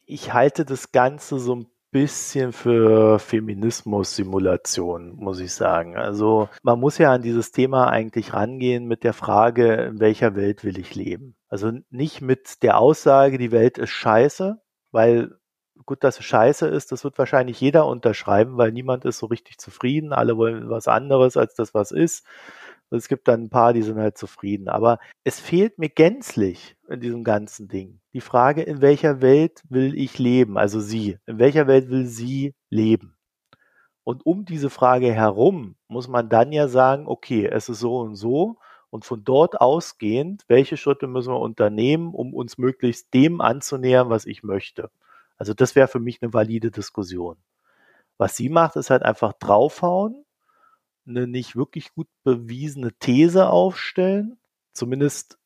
ich 0.05 0.33
halte 0.33 0.63
das 0.63 0.91
Ganze 0.91 1.39
so 1.39 1.55
ein 1.55 1.67
bisschen 1.91 2.51
für 2.51 3.19
Feminismus-Simulation, 3.19 5.15
muss 5.15 5.39
ich 5.39 5.53
sagen. 5.53 5.95
Also 5.95 6.49
man 6.63 6.79
muss 6.79 6.97
ja 6.97 7.11
an 7.13 7.21
dieses 7.21 7.51
Thema 7.51 7.89
eigentlich 7.89 8.33
rangehen 8.33 8.85
mit 8.85 9.03
der 9.03 9.13
Frage, 9.13 9.73
in 9.73 9.99
welcher 9.99 10.35
Welt 10.35 10.63
will 10.63 10.77
ich 10.77 10.95
leben? 10.95 11.35
Also 11.47 11.71
nicht 11.89 12.21
mit 12.21 12.61
der 12.63 12.77
Aussage, 12.77 13.37
die 13.37 13.51
Welt 13.51 13.77
ist 13.77 13.91
scheiße, 13.91 14.61
weil 14.91 15.37
gut, 15.85 16.03
dass 16.03 16.19
es 16.19 16.25
scheiße 16.25 16.67
ist, 16.67 16.91
das 16.91 17.03
wird 17.03 17.17
wahrscheinlich 17.17 17.59
jeder 17.61 17.85
unterschreiben, 17.87 18.57
weil 18.57 18.71
niemand 18.71 19.05
ist 19.05 19.19
so 19.19 19.27
richtig 19.27 19.57
zufrieden. 19.57 20.13
Alle 20.13 20.37
wollen 20.37 20.69
was 20.69 20.87
anderes 20.87 21.37
als 21.37 21.55
das, 21.55 21.73
was 21.73 21.91
ist. 21.91 22.25
Und 22.89 22.97
es 22.97 23.07
gibt 23.07 23.27
dann 23.27 23.43
ein 23.43 23.49
paar, 23.49 23.73
die 23.73 23.81
sind 23.81 23.97
halt 23.97 24.17
zufrieden. 24.17 24.69
Aber 24.69 24.99
es 25.23 25.39
fehlt 25.39 25.77
mir 25.77 25.89
gänzlich 25.89 26.75
in 26.89 27.01
diesem 27.01 27.23
ganzen 27.23 27.67
Ding 27.67 27.99
die 28.17 28.21
Frage, 28.21 28.63
in 28.63 28.81
welcher 28.81 29.21
Welt 29.21 29.61
will 29.69 29.95
ich 29.95 30.17
leben? 30.17 30.57
Also 30.57 30.79
sie. 30.79 31.19
In 31.27 31.37
welcher 31.37 31.67
Welt 31.67 31.87
will 31.91 32.07
sie 32.07 32.55
leben? 32.71 33.15
Und 34.03 34.25
um 34.25 34.43
diese 34.43 34.71
Frage 34.71 35.13
herum 35.13 35.75
muss 35.87 36.07
man 36.07 36.27
dann 36.27 36.51
ja 36.51 36.67
sagen, 36.67 37.05
okay, 37.05 37.45
es 37.45 37.69
ist 37.69 37.79
so 37.79 37.99
und 37.99 38.15
so. 38.15 38.57
Und 38.89 39.05
von 39.05 39.23
dort 39.23 39.61
ausgehend, 39.61 40.45
welche 40.47 40.77
Schritte 40.77 41.05
müssen 41.05 41.31
wir 41.31 41.39
unternehmen, 41.39 42.15
um 42.15 42.33
uns 42.33 42.57
möglichst 42.57 43.13
dem 43.13 43.39
anzunähern, 43.39 44.09
was 44.09 44.25
ich 44.25 44.41
möchte? 44.41 44.89
Also 45.37 45.53
das 45.53 45.75
wäre 45.75 45.87
für 45.87 45.99
mich 45.99 46.19
eine 46.23 46.33
valide 46.33 46.71
Diskussion. 46.71 47.37
Was 48.17 48.35
sie 48.35 48.49
macht, 48.49 48.77
ist 48.77 48.89
halt 48.89 49.03
einfach 49.03 49.33
draufhauen 49.33 50.25
eine 51.07 51.27
nicht 51.27 51.55
wirklich 51.55 51.93
gut 51.93 52.07
bewiesene 52.23 52.93
These 52.99 53.49
aufstellen, 53.49 54.37
zumindest 54.73 55.37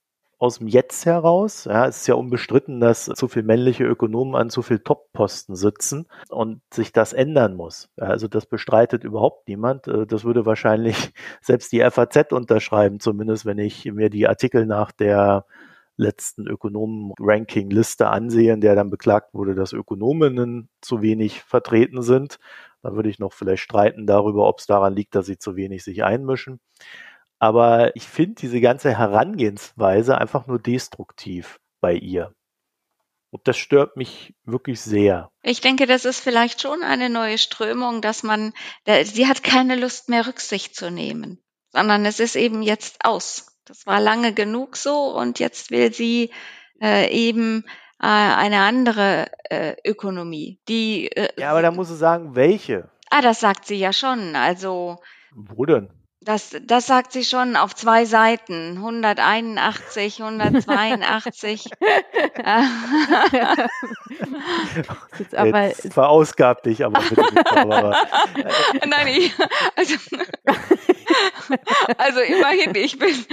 aus 0.41 0.57
dem 0.57 0.68
Jetzt 0.68 1.05
heraus. 1.05 1.66
Ja, 1.66 1.86
es 1.86 1.97
ist 1.97 2.07
ja 2.07 2.16
unbestritten, 2.16 2.80
dass 2.80 3.05
zu 3.05 3.28
viel 3.28 3.43
männliche 3.43 3.84
Ökonomen 3.84 4.36
an 4.36 4.49
zu 4.49 4.64
viel 4.64 4.80
Top-Posten 4.80 5.55
sitzen 5.55 6.07
und 6.30 6.62
sich 6.74 6.91
das 6.91 7.14
ändern 7.14 7.55
muss. 7.55 7.89
Also 7.95 8.28
das 8.28 8.47
bestreitet 8.47 9.03
überhaupt 9.03 9.47
niemand. 9.47 9.88
Äh, 9.88 10.07
das 10.07 10.24
würde 10.24 10.47
wahrscheinlich 10.47 11.14
selbst 11.41 11.72
die 11.72 11.82
FAZ 11.82 12.32
unterschreiben, 12.32 12.99
zumindest 12.99 13.45
wenn 13.45 13.59
ich 13.59 13.86
mir 13.86 14.09
die 14.09 14.28
Artikel 14.28 14.66
nach 14.66 14.91
der 14.91 15.45
letzten 15.97 16.47
Ökonomen-Ranking-Liste 16.47 18.09
ansehe, 18.09 18.53
in 18.53 18.61
der 18.61 18.75
dann 18.75 18.89
beklagt 18.89 19.33
wurde, 19.33 19.55
dass 19.55 19.73
Ökonominnen 19.73 20.69
zu 20.81 21.01
wenig 21.01 21.43
vertreten 21.43 22.01
sind. 22.01 22.39
Da 22.81 22.95
würde 22.95 23.09
ich 23.09 23.19
noch 23.19 23.33
vielleicht 23.33 23.63
streiten 23.63 24.07
darüber, 24.07 24.47
ob 24.47 24.59
es 24.59 24.65
daran 24.65 24.95
liegt, 24.95 25.15
dass 25.15 25.27
sie 25.27 25.37
zu 25.37 25.55
wenig 25.55 25.83
sich 25.83 26.03
einmischen. 26.03 26.59
Aber 27.39 27.95
ich 27.95 28.07
finde 28.07 28.35
diese 28.35 28.61
ganze 28.61 28.97
Herangehensweise 28.97 30.17
einfach 30.17 30.47
nur 30.47 30.59
destruktiv 30.59 31.59
bei 31.79 31.93
ihr. 31.93 32.33
Und 33.31 33.47
das 33.47 33.57
stört 33.57 33.95
mich 33.95 34.35
wirklich 34.43 34.81
sehr. 34.81 35.31
Ich 35.41 35.61
denke, 35.61 35.85
das 35.85 36.05
ist 36.05 36.19
vielleicht 36.19 36.61
schon 36.61 36.83
eine 36.83 37.09
neue 37.09 37.37
Strömung, 37.37 38.01
dass 38.01 38.23
man, 38.23 38.53
sie 39.03 39.27
hat 39.27 39.41
keine 39.41 39.75
Lust 39.75 40.09
mehr 40.09 40.27
Rücksicht 40.27 40.75
zu 40.75 40.91
nehmen, 40.91 41.41
sondern 41.69 42.05
es 42.05 42.19
ist 42.19 42.35
eben 42.35 42.61
jetzt 42.61 43.05
aus. 43.05 43.51
Das 43.72 43.88
war 43.88 44.01
lange 44.01 44.34
genug 44.34 44.76
so 44.76 45.15
und 45.17 45.39
jetzt 45.39 45.72
will 45.72 45.93
sie 45.93 46.32
äh, 46.82 47.09
eben 47.09 47.63
äh, 48.01 48.05
eine 48.05 48.59
andere 48.63 49.28
äh, 49.49 49.78
Ökonomie. 49.88 50.59
Die, 50.67 51.09
äh, 51.09 51.30
ja, 51.38 51.51
aber 51.51 51.61
da 51.61 51.72
muss 51.72 51.88
sie 51.88 51.95
sagen, 51.95 52.36
welche. 52.36 52.89
Ah, 53.09 53.22
das 53.22 53.39
sagt 53.39 53.65
sie 53.65 53.78
ja 53.78 53.93
schon. 53.93 54.36
Also. 54.36 54.97
Wo 55.34 55.65
denn? 55.65 55.89
Das, 56.24 56.55
das 56.61 56.86
sagt 56.86 57.13
sie 57.13 57.24
schon 57.24 57.55
auf 57.55 57.74
zwei 57.74 58.05
Seiten. 58.05 58.78
181, 58.78 60.22
182. 60.22 61.65
Jetzt, 65.17 65.36
aber 65.36 65.69
Jetzt 65.69 65.93
verausgabt 65.93 66.67
dich 66.67 66.86
aber 66.86 67.01
bitte 67.01 67.24
Nein, 68.88 69.07
ich, 69.07 69.34
also, 69.76 69.95
also 71.97 72.19
immerhin, 72.19 72.76
ich 72.76 72.99
bin, 72.99 73.26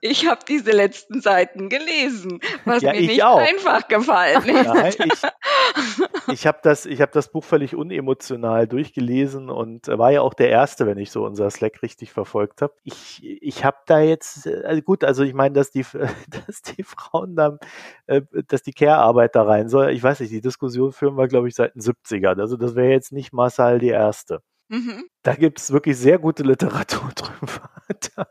ich 0.00 0.28
habe 0.28 0.40
diese 0.46 0.70
letzten 0.70 1.20
Seiten 1.20 1.68
gelesen, 1.68 2.40
was 2.64 2.82
ja, 2.82 2.92
mir 2.92 3.00
nicht 3.00 3.22
auch. 3.22 3.38
einfach 3.38 3.88
gefallen 3.88 4.42
ist. 4.48 4.66
Nein, 4.66 4.94
ich, 5.04 6.32
ich 6.32 6.46
habe 6.46 6.58
das, 6.62 6.86
hab 6.86 7.12
das 7.12 7.30
Buch 7.30 7.44
völlig 7.44 7.74
unemotional 7.74 8.66
durchgelesen 8.66 9.50
und 9.50 9.88
war 9.88 10.10
ja 10.10 10.20
auch 10.20 10.34
der 10.34 10.50
Erste, 10.50 10.86
wenn 10.86 10.98
ich 10.98 11.10
so 11.10 11.24
unser 11.24 11.50
Slack 11.50 11.82
richtig 11.82 12.12
verfolgt 12.12 12.62
habe. 12.62 12.74
Ich, 12.84 13.20
ich 13.22 13.64
habe 13.64 13.78
da 13.86 14.00
jetzt, 14.00 14.46
also 14.46 14.82
gut, 14.82 15.04
also 15.04 15.22
ich 15.22 15.34
meine, 15.34 15.54
dass 15.54 15.70
die, 15.70 15.84
dass 16.46 16.62
die 16.62 16.82
Frauen 16.82 17.36
da, 17.36 17.58
äh, 18.06 18.22
dass 18.48 18.62
die 18.62 18.72
Care-Arbeit 18.72 19.34
da 19.34 19.42
rein 19.42 19.68
soll. 19.68 19.90
Ich 19.90 20.02
weiß 20.02 20.20
nicht, 20.20 20.32
die 20.32 20.40
Diskussion 20.40 20.92
führen 20.92 21.16
wir, 21.16 21.28
glaube 21.28 21.48
ich, 21.48 21.54
seit 21.54 21.74
den 21.74 21.82
70ern. 21.82 22.40
Also 22.40 22.56
das 22.56 22.74
wäre 22.74 22.90
jetzt 22.90 23.12
nicht 23.12 23.32
Marcel 23.32 23.78
die 23.78 23.88
Erste. 23.88 24.42
Mhm. 24.68 25.04
Da 25.22 25.34
gibt 25.34 25.60
es 25.60 25.70
wirklich 25.70 25.96
sehr 25.96 26.18
gute 26.18 26.42
Literatur 26.42 27.10
drüber. 27.14 27.70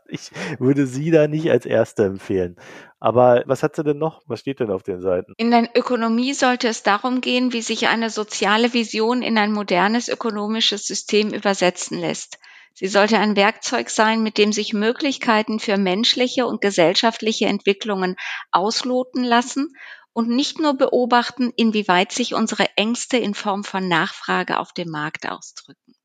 Ich 0.08 0.30
würde 0.58 0.86
sie 0.86 1.10
da 1.10 1.28
nicht 1.28 1.50
als 1.50 1.64
erste 1.64 2.04
empfehlen. 2.04 2.56
Aber 3.00 3.42
was 3.46 3.62
hat 3.62 3.76
sie 3.76 3.84
denn 3.84 3.98
noch? 3.98 4.22
Was 4.26 4.40
steht 4.40 4.60
denn 4.60 4.70
auf 4.70 4.82
den 4.82 5.00
Seiten? 5.00 5.32
In 5.38 5.50
der 5.50 5.70
Ökonomie 5.74 6.34
sollte 6.34 6.68
es 6.68 6.82
darum 6.82 7.20
gehen, 7.20 7.52
wie 7.52 7.62
sich 7.62 7.88
eine 7.88 8.10
soziale 8.10 8.74
Vision 8.74 9.22
in 9.22 9.38
ein 9.38 9.52
modernes 9.52 10.08
ökonomisches 10.08 10.86
System 10.86 11.32
übersetzen 11.32 11.98
lässt. 11.98 12.38
Sie 12.74 12.88
sollte 12.88 13.18
ein 13.18 13.36
Werkzeug 13.36 13.88
sein, 13.88 14.22
mit 14.22 14.36
dem 14.36 14.52
sich 14.52 14.74
Möglichkeiten 14.74 15.58
für 15.60 15.78
menschliche 15.78 16.46
und 16.46 16.60
gesellschaftliche 16.60 17.46
Entwicklungen 17.46 18.16
ausloten 18.52 19.24
lassen 19.24 19.72
und 20.12 20.28
nicht 20.28 20.60
nur 20.60 20.74
beobachten, 20.76 21.52
inwieweit 21.56 22.12
sich 22.12 22.34
unsere 22.34 22.66
Ängste 22.76 23.16
in 23.16 23.32
Form 23.32 23.64
von 23.64 23.88
Nachfrage 23.88 24.58
auf 24.58 24.72
dem 24.72 24.90
Markt 24.90 25.26
ausdrücken. 25.26 25.95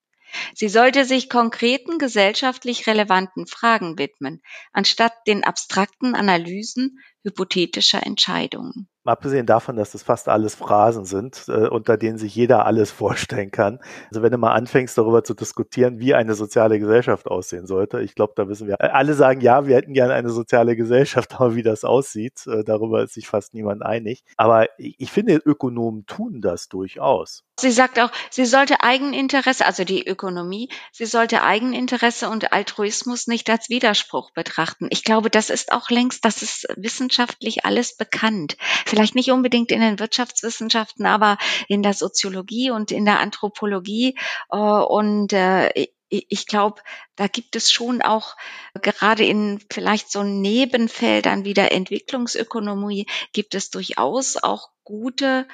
Sie 0.53 0.69
sollte 0.69 1.05
sich 1.05 1.29
konkreten 1.29 1.97
gesellschaftlich 1.97 2.87
relevanten 2.87 3.47
Fragen 3.47 3.97
widmen, 3.97 4.41
anstatt 4.73 5.13
den 5.27 5.43
abstrakten 5.43 6.15
Analysen 6.15 6.99
hypothetischer 7.23 8.05
Entscheidungen. 8.05 8.87
Abgesehen 9.03 9.47
davon, 9.47 9.75
dass 9.77 9.93
das 9.93 10.03
fast 10.03 10.29
alles 10.29 10.53
Phrasen 10.53 11.05
sind, 11.05 11.45
äh, 11.47 11.67
unter 11.67 11.97
denen 11.97 12.19
sich 12.19 12.35
jeder 12.35 12.65
alles 12.65 12.91
vorstellen 12.91 13.49
kann. 13.49 13.79
Also 14.09 14.21
wenn 14.21 14.31
du 14.31 14.37
mal 14.37 14.53
anfängst, 14.53 14.97
darüber 14.97 15.23
zu 15.23 15.33
diskutieren, 15.33 15.99
wie 15.99 16.13
eine 16.13 16.35
soziale 16.35 16.79
Gesellschaft 16.79 17.27
aussehen 17.27 17.65
sollte, 17.65 18.01
ich 18.01 18.13
glaube, 18.13 18.33
da 18.35 18.47
wissen 18.47 18.67
wir, 18.67 18.75
äh, 18.79 18.89
alle 18.89 19.15
sagen, 19.15 19.41
ja, 19.41 19.65
wir 19.65 19.75
hätten 19.75 19.93
gerne 19.93 20.13
eine 20.13 20.29
soziale 20.29 20.75
Gesellschaft, 20.75 21.33
aber 21.39 21.55
wie 21.55 21.63
das 21.63 21.83
aussieht, 21.83 22.45
äh, 22.45 22.63
darüber 22.63 23.03
ist 23.03 23.13
sich 23.13 23.27
fast 23.27 23.53
niemand 23.53 23.81
einig. 23.81 24.23
Aber 24.37 24.67
ich 24.77 25.11
finde, 25.11 25.35
Ökonomen 25.37 26.05
tun 26.05 26.41
das 26.41 26.69
durchaus. 26.69 27.43
Sie 27.61 27.71
sagt 27.71 27.99
auch, 27.99 28.11
sie 28.29 28.45
sollte 28.45 28.81
Eigeninteresse, 28.81 29.65
also 29.65 29.83
die 29.83 30.05
Ökonomie, 30.05 30.69
sie 30.91 31.05
sollte 31.05 31.43
Eigeninteresse 31.43 32.29
und 32.29 32.51
Altruismus 32.51 33.27
nicht 33.27 33.49
als 33.49 33.69
Widerspruch 33.69 34.31
betrachten. 34.31 34.87
Ich 34.91 35.03
glaube, 35.03 35.29
das 35.29 35.49
ist 35.49 35.71
auch 35.71 35.89
längst, 35.89 36.25
das 36.25 36.41
ist 36.41 36.67
wissenschaftlich 36.75 37.65
alles 37.65 37.95
bekannt 37.95 38.57
vielleicht 38.91 39.15
nicht 39.15 39.31
unbedingt 39.31 39.71
in 39.71 39.81
den 39.81 39.99
Wirtschaftswissenschaften, 39.99 41.05
aber 41.05 41.37
in 41.67 41.81
der 41.81 41.93
Soziologie 41.93 42.71
und 42.71 42.91
in 42.91 43.05
der 43.05 43.19
Anthropologie. 43.19 44.17
Äh, 44.51 44.57
und 44.57 45.33
äh, 45.33 45.87
ich 46.09 46.45
glaube, 46.45 46.81
da 47.15 47.27
gibt 47.27 47.55
es 47.55 47.71
schon 47.71 48.01
auch 48.01 48.35
gerade 48.81 49.23
in 49.23 49.63
vielleicht 49.71 50.11
so 50.11 50.23
Nebenfeldern 50.23 51.45
wie 51.45 51.53
der 51.53 51.71
Entwicklungsökonomie 51.71 53.07
gibt 53.31 53.55
es 53.55 53.69
durchaus 53.69 54.35
auch 54.35 54.71
gute, 54.83 55.47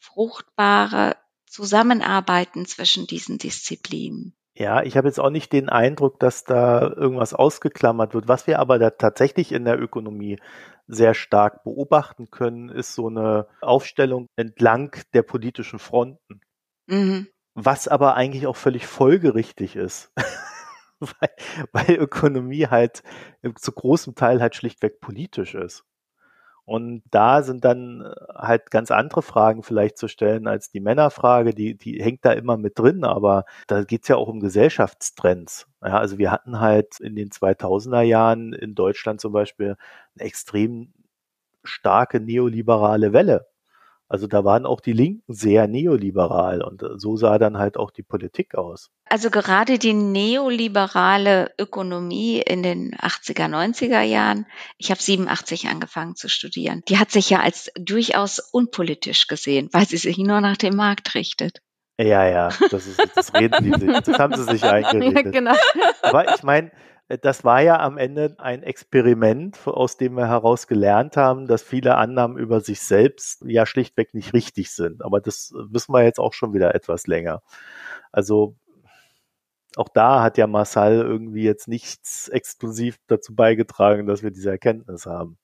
fruchtbare 0.00 1.16
Zusammenarbeiten 1.52 2.66
zwischen 2.66 3.06
diesen 3.06 3.38
Disziplinen. 3.38 4.34
Ja, 4.54 4.82
ich 4.82 4.96
habe 4.96 5.08
jetzt 5.08 5.20
auch 5.20 5.30
nicht 5.30 5.52
den 5.52 5.68
Eindruck, 5.68 6.18
dass 6.18 6.44
da 6.44 6.82
irgendwas 6.82 7.32
ausgeklammert 7.32 8.12
wird. 8.14 8.28
Was 8.28 8.46
wir 8.46 8.58
aber 8.58 8.78
da 8.78 8.90
tatsächlich 8.90 9.52
in 9.52 9.64
der 9.64 9.80
Ökonomie 9.80 10.38
sehr 10.86 11.14
stark 11.14 11.62
beobachten 11.64 12.30
können, 12.30 12.68
ist 12.68 12.94
so 12.94 13.08
eine 13.08 13.46
Aufstellung 13.60 14.26
entlang 14.36 14.96
der 15.14 15.22
politischen 15.22 15.78
Fronten. 15.78 16.40
Mhm. 16.86 17.28
Was 17.54 17.88
aber 17.88 18.14
eigentlich 18.14 18.46
auch 18.46 18.56
völlig 18.56 18.86
folgerichtig 18.86 19.76
ist. 19.76 20.12
weil, 21.00 21.30
weil 21.72 21.96
Ökonomie 21.96 22.66
halt 22.66 23.02
zu 23.56 23.72
großem 23.72 24.14
Teil 24.14 24.40
halt 24.40 24.54
schlichtweg 24.54 25.00
politisch 25.00 25.54
ist. 25.54 25.84
Und 26.64 27.02
da 27.10 27.42
sind 27.42 27.64
dann 27.64 28.02
äh, 28.02 28.14
halt 28.34 28.70
ganz 28.70 28.90
andere 28.90 29.22
Fragen 29.22 29.62
vielleicht 29.62 29.98
zu 29.98 30.08
stellen 30.08 30.46
als 30.46 30.70
die 30.70 30.80
Männerfrage, 30.80 31.54
die, 31.54 31.76
die 31.76 32.02
hängt 32.02 32.24
da 32.24 32.32
immer 32.32 32.56
mit 32.56 32.78
drin, 32.78 33.04
aber 33.04 33.44
da 33.66 33.82
geht's 33.84 34.08
ja 34.08 34.16
auch 34.16 34.28
um 34.28 34.40
Gesellschaftstrends. 34.40 35.66
Ja, 35.82 35.98
also 35.98 36.18
wir 36.18 36.30
hatten 36.30 36.60
halt 36.60 37.00
in 37.00 37.16
den 37.16 37.30
2000er 37.30 38.02
Jahren 38.02 38.52
in 38.52 38.74
Deutschland 38.74 39.20
zum 39.20 39.32
Beispiel 39.32 39.76
eine 40.14 40.24
extrem 40.26 40.92
starke 41.64 42.20
neoliberale 42.20 43.12
Welle. 43.12 43.46
Also 44.12 44.26
da 44.26 44.44
waren 44.44 44.66
auch 44.66 44.82
die 44.82 44.92
Linken 44.92 45.32
sehr 45.32 45.66
neoliberal 45.66 46.60
und 46.60 46.82
äh, 46.82 46.98
so 46.98 47.16
sah 47.16 47.38
dann 47.38 47.56
halt 47.56 47.78
auch 47.78 47.90
die 47.90 48.02
Politik 48.02 48.54
aus. 48.56 48.90
Also 49.08 49.30
gerade 49.30 49.78
die 49.78 49.94
neoliberale 49.94 51.50
Ökonomie 51.58 52.36
in 52.36 52.62
den 52.62 52.94
80er, 52.94 53.48
90er 53.48 54.02
Jahren, 54.02 54.44
ich 54.76 54.90
habe 54.90 55.00
87 55.00 55.68
angefangen 55.68 56.14
zu 56.14 56.28
studieren, 56.28 56.82
die 56.88 56.98
hat 56.98 57.10
sich 57.10 57.30
ja 57.30 57.40
als 57.40 57.70
durchaus 57.74 58.38
unpolitisch 58.38 59.28
gesehen, 59.28 59.70
weil 59.72 59.86
sie 59.86 59.96
sich 59.96 60.18
nur 60.18 60.42
nach 60.42 60.58
dem 60.58 60.76
Markt 60.76 61.14
richtet. 61.14 61.62
Ja, 61.98 62.26
ja, 62.26 62.50
das, 62.70 62.86
ist, 62.86 63.00
das 63.14 63.32
reden 63.32 63.64
die 63.64 63.80
sich, 63.80 64.00
das 64.00 64.18
haben 64.18 64.36
sie 64.36 64.44
sich 64.44 64.62
eingeredet. 64.62 65.24
Ja, 65.24 65.30
genau. 65.30 65.54
Aber 66.02 66.34
ich 66.34 66.42
meine, 66.42 66.70
das 67.20 67.44
war 67.44 67.60
ja 67.60 67.80
am 67.80 67.98
Ende 67.98 68.36
ein 68.38 68.62
Experiment, 68.62 69.66
aus 69.66 69.96
dem 69.96 70.14
wir 70.14 70.28
heraus 70.28 70.66
gelernt 70.66 71.16
haben, 71.16 71.46
dass 71.46 71.62
viele 71.62 71.96
Annahmen 71.96 72.38
über 72.38 72.60
sich 72.60 72.80
selbst 72.80 73.42
ja 73.46 73.66
schlichtweg 73.66 74.14
nicht 74.14 74.32
richtig 74.32 74.70
sind. 74.72 75.02
Aber 75.04 75.20
das 75.20 75.52
wissen 75.54 75.92
wir 75.92 76.04
jetzt 76.04 76.20
auch 76.20 76.32
schon 76.32 76.54
wieder 76.54 76.74
etwas 76.74 77.06
länger. 77.06 77.42
Also 78.12 78.56
auch 79.76 79.88
da 79.88 80.22
hat 80.22 80.38
ja 80.38 80.46
Marcel 80.46 81.00
irgendwie 81.02 81.44
jetzt 81.44 81.68
nichts 81.68 82.28
exklusiv 82.28 82.98
dazu 83.06 83.34
beigetragen, 83.34 84.06
dass 84.06 84.22
wir 84.22 84.30
diese 84.30 84.50
Erkenntnis 84.50 85.06
haben. 85.06 85.38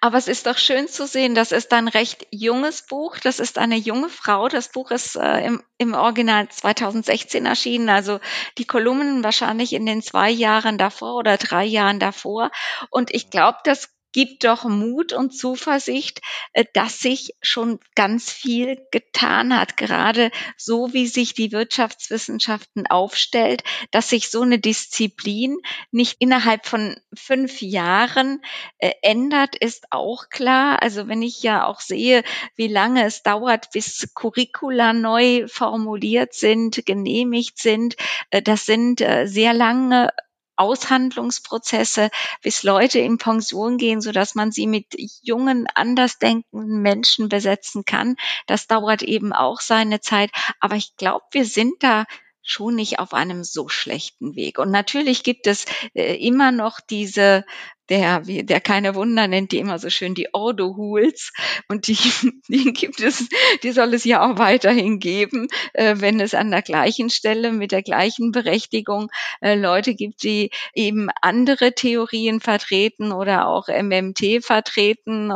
Aber 0.00 0.18
es 0.18 0.28
ist 0.28 0.46
doch 0.46 0.58
schön 0.58 0.88
zu 0.88 1.06
sehen, 1.06 1.34
das 1.34 1.52
ist 1.52 1.72
ein 1.72 1.88
recht 1.88 2.26
junges 2.30 2.82
Buch. 2.82 3.18
Das 3.18 3.40
ist 3.40 3.58
eine 3.58 3.76
junge 3.76 4.08
Frau. 4.08 4.48
Das 4.48 4.68
Buch 4.68 4.90
ist 4.90 5.16
äh, 5.16 5.44
im, 5.44 5.62
im 5.78 5.94
Original 5.94 6.48
2016 6.48 7.46
erschienen. 7.46 7.88
Also 7.88 8.20
die 8.58 8.66
Kolumnen 8.66 9.24
wahrscheinlich 9.24 9.72
in 9.72 9.86
den 9.86 10.02
zwei 10.02 10.30
Jahren 10.30 10.78
davor 10.78 11.16
oder 11.16 11.36
drei 11.36 11.64
Jahren 11.64 12.00
davor. 12.00 12.50
Und 12.90 13.14
ich 13.14 13.30
glaube, 13.30 13.58
das 13.64 13.90
gibt 14.12 14.44
doch 14.44 14.64
Mut 14.64 15.12
und 15.12 15.36
Zuversicht, 15.36 16.20
äh, 16.52 16.64
dass 16.74 17.00
sich 17.00 17.34
schon 17.42 17.78
ganz 17.94 18.30
viel 18.30 18.78
getan 18.90 19.58
hat, 19.58 19.76
gerade 19.76 20.30
so 20.56 20.92
wie 20.92 21.06
sich 21.06 21.34
die 21.34 21.52
Wirtschaftswissenschaften 21.52 22.86
aufstellt, 22.86 23.62
dass 23.90 24.08
sich 24.08 24.30
so 24.30 24.42
eine 24.42 24.58
Disziplin 24.58 25.58
nicht 25.90 26.16
innerhalb 26.20 26.66
von 26.66 26.96
fünf 27.14 27.60
Jahren 27.60 28.42
äh, 28.78 28.92
ändert, 29.02 29.56
ist 29.56 29.86
auch 29.90 30.28
klar. 30.30 30.82
Also 30.82 31.08
wenn 31.08 31.22
ich 31.22 31.42
ja 31.42 31.66
auch 31.66 31.80
sehe, 31.80 32.22
wie 32.56 32.68
lange 32.68 33.04
es 33.04 33.22
dauert, 33.22 33.70
bis 33.72 34.08
Curricula 34.14 34.92
neu 34.92 35.46
formuliert 35.48 36.34
sind, 36.34 36.84
genehmigt 36.86 37.58
sind, 37.58 37.96
äh, 38.30 38.42
das 38.42 38.66
sind 38.66 39.04
sehr 39.24 39.52
lange 39.52 40.10
Aushandlungsprozesse, 40.58 42.10
bis 42.42 42.62
Leute 42.62 42.98
in 42.98 43.18
Pension 43.18 43.78
gehen, 43.78 44.00
so 44.00 44.12
dass 44.12 44.34
man 44.34 44.52
sie 44.52 44.66
mit 44.66 44.86
jungen, 45.22 45.66
andersdenkenden 45.74 46.82
Menschen 46.82 47.28
besetzen 47.28 47.84
kann. 47.84 48.16
Das 48.46 48.66
dauert 48.66 49.02
eben 49.02 49.32
auch 49.32 49.60
seine 49.60 50.00
Zeit. 50.00 50.30
Aber 50.60 50.76
ich 50.76 50.96
glaube, 50.96 51.24
wir 51.32 51.44
sind 51.44 51.82
da 51.82 52.04
schon 52.42 52.76
nicht 52.76 52.98
auf 52.98 53.12
einem 53.12 53.44
so 53.44 53.68
schlechten 53.68 54.34
Weg. 54.34 54.58
Und 54.58 54.70
natürlich 54.70 55.22
gibt 55.22 55.46
es 55.46 55.66
äh, 55.94 56.14
immer 56.14 56.50
noch 56.50 56.80
diese 56.80 57.44
der, 57.88 58.20
der 58.20 58.60
keine 58.60 58.94
Wunder 58.94 59.26
nennt 59.28 59.52
die 59.52 59.58
immer 59.58 59.78
so 59.78 59.90
schön 59.90 60.14
die 60.14 60.32
Ordo-Hools 60.32 61.32
und 61.68 61.86
die, 61.86 61.96
die 62.48 62.72
gibt 62.72 63.00
es, 63.00 63.28
die 63.62 63.72
soll 63.72 63.94
es 63.94 64.04
ja 64.04 64.28
auch 64.28 64.38
weiterhin 64.38 64.98
geben, 64.98 65.48
äh, 65.72 65.96
wenn 65.98 66.20
es 66.20 66.34
an 66.34 66.50
der 66.50 66.62
gleichen 66.62 67.10
Stelle 67.10 67.52
mit 67.52 67.72
der 67.72 67.82
gleichen 67.82 68.32
Berechtigung 68.32 69.10
äh, 69.40 69.54
Leute 69.54 69.94
gibt, 69.94 70.22
die 70.22 70.50
eben 70.74 71.08
andere 71.22 71.74
Theorien 71.74 72.40
vertreten 72.40 73.12
oder 73.12 73.48
auch 73.48 73.68
MMT 73.68 74.44
vertreten, 74.44 75.30
äh, 75.30 75.34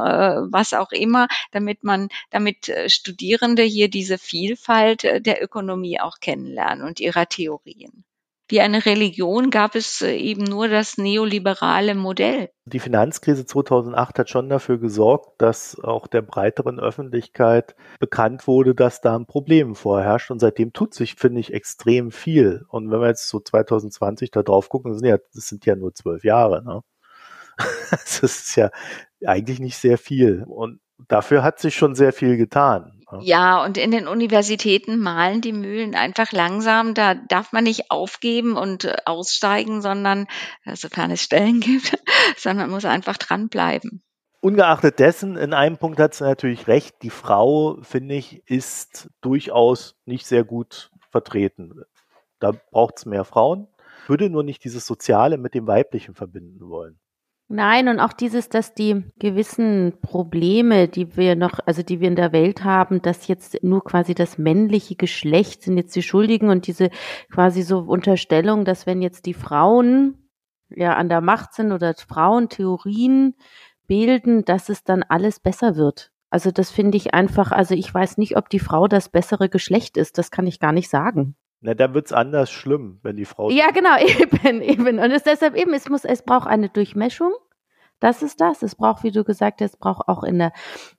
was 0.51 0.75
auch 0.75 0.93
immer, 0.93 1.29
damit 1.53 1.85
man, 1.85 2.09
damit 2.31 2.69
äh, 2.69 2.89
Studierende 2.89 3.63
hier 3.63 3.89
diese 3.89 4.19
Vielfalt 4.19 5.05
äh, 5.05 5.21
der 5.21 5.43
Ökonomie 5.43 6.01
auch 6.01 6.21
kennenlernen 6.21 6.87
und 6.87 7.01
ihrer 7.01 7.29
Theorien 7.29 8.05
wie 8.53 8.61
eine 8.61 8.85
Religion 8.85 9.49
gab 9.49 9.75
es 9.75 10.03
äh, 10.03 10.15
eben 10.15 10.45
nur 10.45 10.69
das 10.69 10.99
neoliberale 10.99 11.95
Modell. 11.95 12.51
Die 12.67 12.81
Finanzkrise 12.81 13.47
2008 13.47 14.19
hat 14.19 14.29
schon 14.29 14.51
dafür 14.51 14.77
gesorgt, 14.79 15.41
dass 15.41 15.81
auch 15.81 16.07
der 16.07 16.21
breiteren 16.21 16.79
Öffentlichkeit 16.79 17.75
bekannt 17.99 18.47
wurde, 18.47 18.75
dass 18.75 19.01
da 19.01 19.17
ein 19.17 19.25
Problem 19.25 19.75
vorherrscht. 19.75 20.31
Und 20.31 20.39
seitdem 20.39 20.75
tut 20.75 20.93
sich, 20.93 21.15
finde 21.15 21.41
ich, 21.41 21.55
extrem 21.55 22.11
viel. 22.11 22.67
Und 22.69 22.91
wenn 22.91 23.01
wir 23.01 23.09
jetzt 23.09 23.27
so 23.29 23.41
2020 23.41 24.31
da 24.31 24.43
drauf 24.43 24.69
gucken, 24.69 24.93
das 24.93 25.01
sind 25.01 25.09
ja, 25.09 25.17
das 25.33 25.47
sind 25.49 25.65
ja 25.65 25.75
nur 25.75 25.95
zwölf 25.95 26.23
Jahre. 26.23 26.63
Ne? 26.63 26.83
Das 27.91 28.19
ist 28.23 28.55
ja 28.57 28.71
eigentlich 29.25 29.61
nicht 29.61 29.79
sehr 29.79 29.97
viel. 29.97 30.45
Und 30.47 30.81
dafür 31.09 31.43
hat 31.43 31.59
sich 31.59 31.75
schon 31.75 31.95
sehr 31.95 32.13
viel 32.13 32.37
getan. 32.37 33.02
Ja, 33.21 33.65
und 33.65 33.77
in 33.77 33.91
den 33.91 34.09
Universitäten 34.09 34.99
malen 34.99 35.41
die 35.41 35.53
Mühlen 35.53 35.95
einfach 35.95 36.33
langsam. 36.33 36.95
Da 36.95 37.15
darf 37.15 37.53
man 37.53 37.65
nicht 37.65 37.91
aufgeben 37.91 38.57
und 38.57 38.85
äh, 38.85 38.97
aussteigen, 39.05 39.83
sondern, 39.83 40.27
äh, 40.65 40.77
sofern 40.77 41.11
es 41.11 41.23
Stellen 41.23 41.61
gibt, 41.61 41.99
sondern 42.37 42.71
muss 42.71 42.85
einfach 42.85 43.17
dranbleiben. 43.17 44.03
Ungeachtet 44.41 44.99
dessen, 44.99 45.37
in 45.37 45.55
einem 45.55 45.79
Punkt 45.79 46.01
hat 46.01 46.15
sie 46.15 46.25
natürlich 46.25 46.67
recht, 46.67 46.97
die 47.03 47.11
Frau, 47.11 47.79
finde 47.83 48.17
ich, 48.17 48.43
ist 48.49 49.09
durchaus 49.21 49.95
nicht 50.05 50.27
sehr 50.27 50.43
gut 50.43 50.91
vertreten. 51.11 51.83
Da 52.41 52.51
braucht 52.73 52.99
es 52.99 53.07
mehr 53.07 53.25
Frauen. 53.25 53.69
Würde 54.09 54.31
nur 54.31 54.43
nicht 54.43 54.65
dieses 54.65 54.85
Soziale 54.85 55.39
mit 55.39 55.55
dem 55.55 55.69
Weiblichen 55.69 56.17
verbinden 56.17 56.69
wollen. 56.69 56.99
Nein, 57.55 57.89
und 57.89 58.01
auch 58.01 58.15
dieses, 58.15 58.49
dass 58.49 58.73
die 58.73 59.05
gewissen 59.19 59.93
Probleme, 60.01 60.89
die 60.89 61.19
wir 61.19 61.37
noch, 61.37 61.59
also 61.67 61.83
die 61.83 62.01
wir 62.01 62.09
in 62.09 62.17
der 62.17 62.33
Welt 62.33 62.65
haben, 62.65 63.03
dass 63.03 63.29
jetzt 63.29 63.63
nur 63.63 63.85
quasi 63.85 64.15
das 64.15 64.39
männliche 64.39 64.97
Geschlecht 64.97 65.63
sind 65.63 65.77
jetzt 65.77 65.95
die 65.95 66.01
Schuldigen 66.01 66.49
und 66.49 66.67
diese 66.67 66.89
quasi 67.31 67.61
so 67.61 67.81
Unterstellung, 67.81 68.65
dass 68.65 68.87
wenn 68.87 69.03
jetzt 69.03 69.27
die 69.27 69.35
Frauen 69.35 70.31
ja 70.71 70.95
an 70.95 71.11
der 71.11 71.21
Macht 71.21 71.53
sind 71.53 71.73
oder 71.73 71.93
Frauen 71.95 72.49
Theorien 72.49 73.35
bilden, 73.87 74.47
dass 74.47 74.71
es 74.71 74.83
dann 74.83 75.03
alles 75.03 75.39
besser 75.39 75.77
wird. 75.77 76.11
Also 76.31 76.53
das 76.53 76.71
finde 76.71 76.97
ich 76.97 77.13
einfach, 77.13 77.53
also 77.53 77.75
ich 77.75 77.93
weiß 77.93 78.17
nicht, 78.17 78.39
ob 78.39 78.49
die 78.49 78.61
Frau 78.61 78.89
das 78.89 79.11
bessere 79.11 79.51
Geschlecht 79.51 79.99
ist, 79.99 80.17
das 80.17 80.31
kann 80.31 80.47
ich 80.47 80.59
gar 80.59 80.73
nicht 80.73 80.89
sagen. 80.89 81.37
Na, 81.65 81.75
da 81.75 81.95
wird's 81.95 82.13
anders 82.13 82.51
schlimm, 82.51 82.99
wenn 83.03 83.17
die 83.17 83.25
Frau. 83.25 83.49
Ja, 83.51 83.71
genau, 83.71 83.97
eben, 84.45 84.61
eben. 84.61 84.99
Und 84.99 85.11
es 85.13 85.23
deshalb 85.23 85.55
eben, 85.55 85.73
es 85.73 85.89
muss, 85.89 86.05
es 86.05 86.23
braucht 86.23 86.49
eine 86.49 86.69
Durchmischung. 86.69 87.33
Das 88.01 88.21
ist 88.21 88.41
das. 88.41 88.65
Es 88.65 88.75
braucht, 88.75 89.05
wie 89.05 89.13
du 89.13 89.23
gesagt 89.23 89.61
hast, 89.61 89.75
es 89.75 89.77
braucht 89.77 90.09
auch 90.09 90.25
in 90.25 90.41
der 90.41 90.53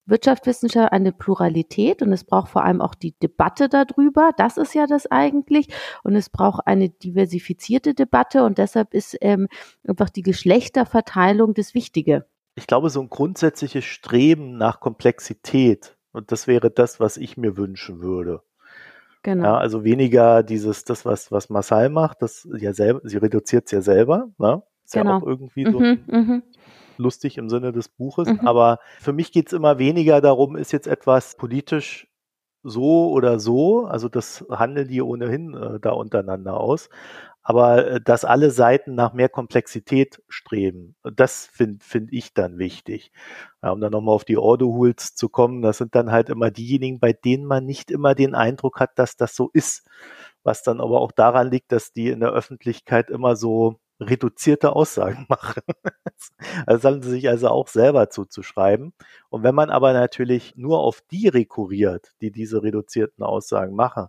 Wirtschaftswissenschaft 0.06 0.94
eine 0.94 1.12
Pluralität 1.12 2.02
und 2.02 2.14
es 2.14 2.24
braucht 2.24 2.50
vor 2.50 2.64
allem 2.64 2.80
auch 2.80 2.96
die 2.96 3.12
Debatte 3.20 3.68
darüber. 3.68 4.32
Das 4.38 4.56
ist 4.56 4.74
ja 4.74 4.88
das 4.88 5.06
eigentlich. 5.12 5.68
Und 6.04 6.16
es 6.16 6.30
braucht 6.30 6.66
eine 6.66 6.88
diversifizierte 6.88 7.94
Debatte 7.94 8.46
und 8.46 8.58
deshalb 8.58 8.94
ist 8.94 9.18
ähm, 9.20 9.50
einfach 9.86 10.10
die 10.10 10.22
Geschlechterverteilung 10.22 11.54
das 11.54 11.74
Wichtige. 11.74 12.26
Ich 12.56 12.68
glaube, 12.68 12.90
so 12.90 13.02
ein 13.02 13.10
grundsätzliches 13.10 13.84
Streben 13.84 14.58
nach 14.58 14.80
Komplexität 14.80 15.98
und 16.14 16.32
das 16.32 16.48
wäre 16.48 16.72
das, 16.72 17.02
was 17.02 17.18
ich 17.18 17.36
mir 17.36 17.58
wünschen 17.58 18.00
würde. 18.00 18.44
Genau. 19.24 19.46
Ja, 19.46 19.58
also 19.58 19.86
weniger 19.86 20.44
dieses, 20.44 20.84
das, 20.84 21.06
was, 21.06 21.32
was 21.32 21.50
Marcel 21.50 21.90
macht, 21.90 22.22
das 22.22 22.48
ja 22.58 22.74
selber, 22.74 23.00
sie 23.04 23.18
reduziert 23.18 23.66
es 23.66 23.72
ja 23.72 23.82
selber, 23.82 24.30
ne? 24.38 24.62
Ist 24.84 24.94
genau. 24.94 25.12
ja 25.12 25.18
auch 25.18 25.24
irgendwie 25.26 25.64
so 25.64 25.80
mhm, 25.80 26.04
mhm, 26.08 26.44
lustig 26.98 27.38
im 27.38 27.50
Sinne 27.50 27.72
des 27.72 27.88
Buches. 27.88 28.28
Mhm. 28.28 28.42
Aber 28.42 28.80
für 29.00 29.14
mich 29.14 29.32
geht 29.32 29.48
es 29.48 29.54
immer 29.54 29.80
weniger 29.80 30.20
darum, 30.20 30.58
ist 30.58 30.74
jetzt 30.74 30.88
etwas 30.88 31.38
politisch 31.38 32.10
so 32.64 33.12
oder 33.12 33.40
so, 33.40 33.86
also 33.86 34.10
das 34.10 34.46
handeln 34.50 34.88
die 34.88 35.02
ohnehin 35.02 35.54
äh, 35.54 35.80
da 35.80 35.92
untereinander 35.92 36.60
aus, 36.60 36.90
aber 37.44 37.88
äh, 37.88 38.02
dass 38.02 38.26
alle 38.26 38.52
Seiten 38.52 38.96
nach 38.96 39.14
mehr 39.14 39.30
Komplexität 39.30 40.24
streben, 40.30 40.96
das 41.04 41.46
finde 41.46 41.84
find 41.84 42.12
ich 42.14 42.34
dann 42.34 42.58
wichtig. 42.58 43.12
Ja, 43.62 43.72
um 43.72 43.82
dann 43.82 43.92
nochmal 43.92 44.16
auf 44.16 44.26
die 44.26 44.38
Ordo-Hools 44.38 45.16
zu 45.16 45.30
kommen, 45.30 45.62
das 45.62 45.78
sind 45.78 45.96
dann 45.96 46.12
halt 46.12 46.30
immer 46.30 46.52
diejenigen, 46.52 47.00
bei 47.00 47.14
denen 47.14 47.46
man 47.46 47.66
nicht 47.66 47.92
immer 47.92 48.16
den 48.16 48.34
Eindruck 48.36 48.80
hat, 48.80 48.98
dass 48.98 49.16
das 49.18 49.36
so 49.36 49.50
ist. 49.54 49.88
Was 50.44 50.64
dann 50.64 50.82
aber 50.82 51.02
auch 51.02 51.12
daran 51.12 51.52
liegt, 51.52 51.72
dass 51.72 51.94
die 51.94 52.10
in 52.10 52.22
der 52.22 52.32
Öffentlichkeit 52.32 53.10
immer 53.10 53.36
so 53.36 53.80
reduzierte 54.00 54.74
Aussagen 54.76 55.26
machen. 55.30 55.62
das 56.66 56.84
haben 56.84 57.02
sie 57.02 57.10
sich 57.12 57.30
also 57.30 57.50
auch 57.50 57.68
selber 57.68 58.10
zuzuschreiben. 58.10 58.94
Und 59.30 59.44
wenn 59.44 59.56
man 59.56 59.70
aber 59.70 59.94
natürlich 59.94 60.54
nur 60.56 60.80
auf 60.80 61.02
die 61.12 61.28
rekurriert, 61.28 62.12
die 62.22 62.32
diese 62.32 62.64
reduzierten 62.64 63.24
Aussagen 63.24 63.76
machen, 63.76 64.08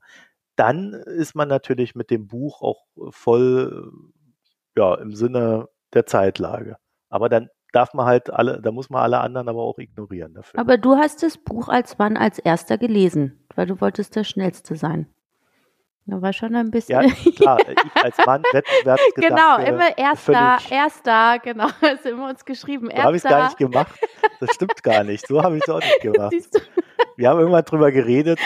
dann 0.57 0.93
ist 0.93 1.35
man 1.35 1.49
natürlich 1.49 1.95
mit 1.95 2.11
dem 2.11 2.27
Buch 2.27 2.63
auch 2.63 2.87
voll, 3.11 3.91
ja, 4.77 4.95
im 4.97 5.15
Sinne 5.15 5.69
der 5.93 6.07
Zeitlage. 6.07 6.77
Aber 7.09 7.29
dann 7.29 7.49
darf 7.73 7.93
man 7.95 8.07
halt 8.07 8.31
alle, 8.31 8.61
da 8.61 8.71
muss 8.71 8.91
man 8.91 9.03
alle 9.03 9.21
anderen 9.21 9.49
aber 9.49 9.63
auch 9.63 9.79
ignorieren 9.79 10.35
dafür. 10.35 10.59
Aber 10.61 10.79
du 10.79 10.97
hast 10.97 11.23
das 11.23 11.39
Buch 11.39 11.69
als 11.69 11.99
wann 11.99 12.17
als 12.17 12.39
erster 12.39 12.79
gelesen, 12.79 13.45
weil 13.55 13.67
du 13.67 13.81
wolltest 13.81 14.17
der 14.17 14.25
Schnellste 14.25 14.77
sein. 14.77 15.09
Da 16.07 16.21
war 16.21 16.35
schon 16.35 16.55
ein 16.55 16.71
bisschen. 16.71 17.01
Ja, 17.03 17.15
klar, 17.33 17.59
ich 17.61 18.05
als 18.05 18.19
Mann 18.27 18.43
Wettbewerbsgedacht. 18.53 19.15
Genau, 19.17 19.57
immer 19.57 19.97
erster, 19.97 20.59
erster, 20.71 21.39
genau, 21.39 21.69
das 21.81 22.05
haben 22.05 22.19
wir 22.19 22.29
uns 22.29 22.45
geschrieben. 22.45 22.91
So 22.95 23.03
habe 23.03 23.17
ich 23.17 23.25
es 23.25 23.31
gar 23.31 23.45
nicht 23.45 23.57
gemacht. 23.57 23.99
Das 24.39 24.51
stimmt 24.55 24.83
gar 24.83 25.03
nicht. 25.03 25.27
So 25.27 25.43
habe 25.43 25.57
ich 25.57 25.63
es 25.63 25.71
auch 25.71 25.81
nicht 25.81 26.01
gemacht. 26.03 26.35
Wir 27.17 27.31
haben 27.31 27.41
irgendwann 27.41 27.65
drüber 27.65 27.91
geredet. 27.91 28.39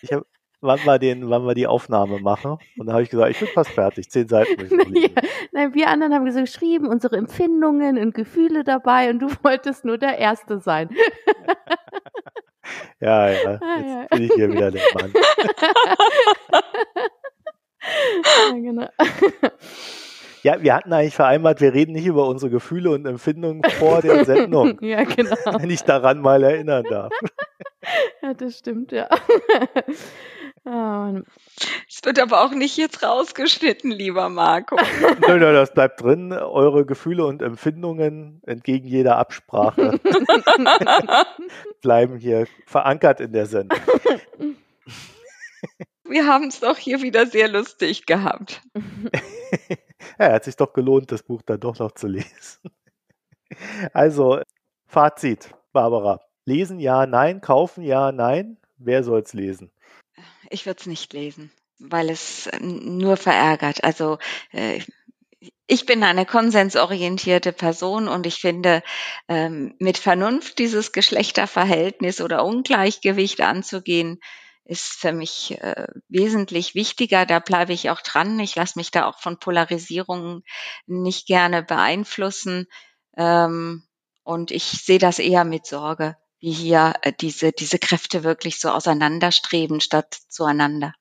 Ich 0.00 0.12
habe 0.12 0.24
wann 0.62 0.78
wir, 0.84 0.98
den, 0.98 1.28
wann 1.28 1.44
wir 1.44 1.54
die 1.54 1.66
Aufnahme 1.66 2.20
machen. 2.20 2.52
Und 2.78 2.86
dann 2.86 2.94
habe 2.94 3.02
ich 3.02 3.10
gesagt, 3.10 3.32
ich 3.32 3.38
bin 3.38 3.48
fast 3.48 3.70
fertig, 3.70 4.08
zehn 4.08 4.28
Seiten. 4.28 4.68
ja, 4.94 5.08
nein, 5.50 5.74
wir 5.74 5.88
anderen 5.88 6.14
haben 6.14 6.30
so 6.30 6.40
geschrieben, 6.40 6.86
unsere 6.86 7.16
Empfindungen 7.16 7.98
und 7.98 8.14
Gefühle 8.14 8.64
dabei 8.64 9.10
und 9.10 9.18
du 9.18 9.28
wolltest 9.42 9.84
nur 9.84 9.98
der 9.98 10.18
Erste 10.18 10.60
sein. 10.60 10.88
ja, 13.00 13.28
ja, 13.28 13.58
ah, 13.60 13.78
jetzt 13.78 14.10
bin 14.10 14.22
ich 14.22 14.32
hier 14.34 14.50
wieder 14.50 14.70
der 14.70 14.82
Mann. 14.94 15.12
ja, 18.50 18.54
genau. 18.54 18.88
Ja, 20.44 20.60
wir 20.60 20.74
hatten 20.74 20.92
eigentlich 20.92 21.14
vereinbart, 21.14 21.60
wir 21.60 21.72
reden 21.72 21.92
nicht 21.92 22.06
über 22.06 22.26
unsere 22.26 22.50
Gefühle 22.50 22.90
und 22.90 23.06
Empfindungen 23.06 23.62
vor 23.78 24.00
der 24.00 24.24
Sendung. 24.24 24.78
ja, 24.80 25.04
genau. 25.04 25.36
Wenn 25.58 25.70
ich 25.70 25.82
daran 25.82 26.20
mal 26.20 26.42
erinnern 26.42 26.84
darf. 26.88 27.12
ja, 28.22 28.34
das 28.34 28.58
stimmt, 28.58 28.92
ja. 28.92 29.08
Es 30.64 32.04
wird 32.04 32.20
aber 32.20 32.44
auch 32.44 32.52
nicht 32.52 32.76
jetzt 32.76 33.02
rausgeschnitten, 33.02 33.90
lieber 33.90 34.28
Marco. 34.28 34.76
Nein, 35.20 35.40
nein, 35.40 35.54
das 35.54 35.74
bleibt 35.74 36.00
drin. 36.00 36.32
Eure 36.32 36.86
Gefühle 36.86 37.26
und 37.26 37.42
Empfindungen 37.42 38.40
entgegen 38.46 38.86
jeder 38.86 39.16
Absprache 39.18 39.98
bleiben 41.82 42.16
hier 42.18 42.46
verankert 42.66 43.20
in 43.20 43.32
der 43.32 43.46
Sendung. 43.46 43.78
Wir 46.04 46.26
haben 46.26 46.46
es 46.46 46.60
doch 46.60 46.76
hier 46.76 47.02
wieder 47.02 47.26
sehr 47.26 47.48
lustig 47.48 48.06
gehabt. 48.06 48.62
ja, 50.18 50.32
hat 50.32 50.44
sich 50.44 50.56
doch 50.56 50.72
gelohnt, 50.72 51.10
das 51.10 51.24
Buch 51.24 51.42
dann 51.42 51.58
doch 51.58 51.78
noch 51.78 51.92
zu 51.92 52.06
lesen. 52.06 52.70
Also, 53.92 54.40
Fazit, 54.86 55.54
Barbara. 55.72 56.20
Lesen 56.44 56.78
ja, 56.78 57.06
nein, 57.06 57.40
kaufen 57.40 57.82
ja, 57.82 58.12
nein. 58.12 58.58
Wer 58.76 59.02
soll's 59.02 59.32
lesen? 59.32 59.71
Ich 60.52 60.66
würde 60.66 60.80
es 60.80 60.86
nicht 60.86 61.14
lesen, 61.14 61.50
weil 61.78 62.10
es 62.10 62.48
nur 62.60 63.16
verärgert. 63.16 63.82
Also 63.84 64.18
äh, 64.52 64.80
ich 65.66 65.86
bin 65.86 66.04
eine 66.04 66.26
konsensorientierte 66.26 67.52
Person 67.52 68.06
und 68.06 68.26
ich 68.26 68.36
finde, 68.36 68.82
ähm, 69.28 69.74
mit 69.78 69.96
Vernunft 69.96 70.58
dieses 70.58 70.92
Geschlechterverhältnis 70.92 72.20
oder 72.20 72.44
Ungleichgewicht 72.44 73.40
anzugehen, 73.40 74.20
ist 74.64 74.92
für 74.92 75.12
mich 75.12 75.58
äh, 75.62 75.86
wesentlich 76.08 76.74
wichtiger. 76.74 77.24
Da 77.24 77.38
bleibe 77.38 77.72
ich 77.72 77.88
auch 77.88 78.02
dran. 78.02 78.38
Ich 78.38 78.54
lasse 78.54 78.78
mich 78.78 78.90
da 78.90 79.06
auch 79.06 79.18
von 79.18 79.38
Polarisierungen 79.38 80.44
nicht 80.86 81.26
gerne 81.26 81.62
beeinflussen. 81.62 82.66
Ähm, 83.16 83.84
und 84.22 84.50
ich 84.50 84.64
sehe 84.64 84.98
das 84.98 85.18
eher 85.18 85.44
mit 85.44 85.66
Sorge, 85.66 86.16
wie 86.42 86.50
hier 86.50 86.94
äh, 87.02 87.12
diese, 87.18 87.52
diese 87.52 87.78
Kräfte 87.78 88.24
wirklich 88.24 88.60
so 88.60 88.68
auseinanderstreben 88.68 89.80
statt 89.80 90.18
zueinander. 90.28 90.92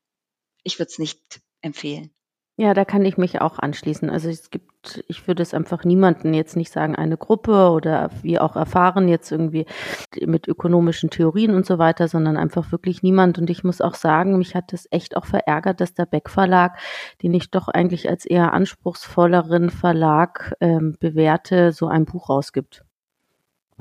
Ich 0.63 0.79
würde 0.79 0.89
es 0.91 0.99
nicht 0.99 1.41
empfehlen. 1.61 2.11
Ja, 2.57 2.75
da 2.75 2.85
kann 2.85 3.03
ich 3.05 3.17
mich 3.17 3.41
auch 3.41 3.57
anschließen. 3.57 4.11
Also 4.11 4.29
es 4.29 4.51
gibt, 4.51 5.03
ich 5.07 5.25
würde 5.25 5.41
es 5.41 5.55
einfach 5.55 5.83
niemanden 5.83 6.35
jetzt 6.35 6.55
nicht 6.55 6.71
sagen, 6.71 6.95
eine 6.95 7.17
Gruppe 7.17 7.71
oder 7.71 8.11
wie 8.21 8.37
auch 8.37 8.55
erfahren 8.55 9.07
jetzt 9.07 9.31
irgendwie 9.31 9.65
mit 10.23 10.47
ökonomischen 10.47 11.09
Theorien 11.09 11.55
und 11.55 11.65
so 11.65 11.79
weiter, 11.79 12.07
sondern 12.07 12.37
einfach 12.37 12.71
wirklich 12.71 13.01
niemand. 13.01 13.39
Und 13.39 13.49
ich 13.49 13.63
muss 13.63 13.81
auch 13.81 13.95
sagen, 13.95 14.37
mich 14.37 14.53
hat 14.53 14.73
es 14.73 14.87
echt 14.91 15.17
auch 15.17 15.25
verärgert, 15.25 15.81
dass 15.81 15.95
der 15.95 16.05
Beck 16.05 16.29
Verlag, 16.29 16.77
den 17.23 17.33
ich 17.33 17.49
doch 17.49 17.67
eigentlich 17.67 18.07
als 18.07 18.25
eher 18.25 18.53
anspruchsvolleren 18.53 19.71
Verlag 19.71 20.53
ähm, 20.61 20.97
bewerte, 20.99 21.71
so 21.71 21.87
ein 21.87 22.05
Buch 22.05 22.29
rausgibt 22.29 22.85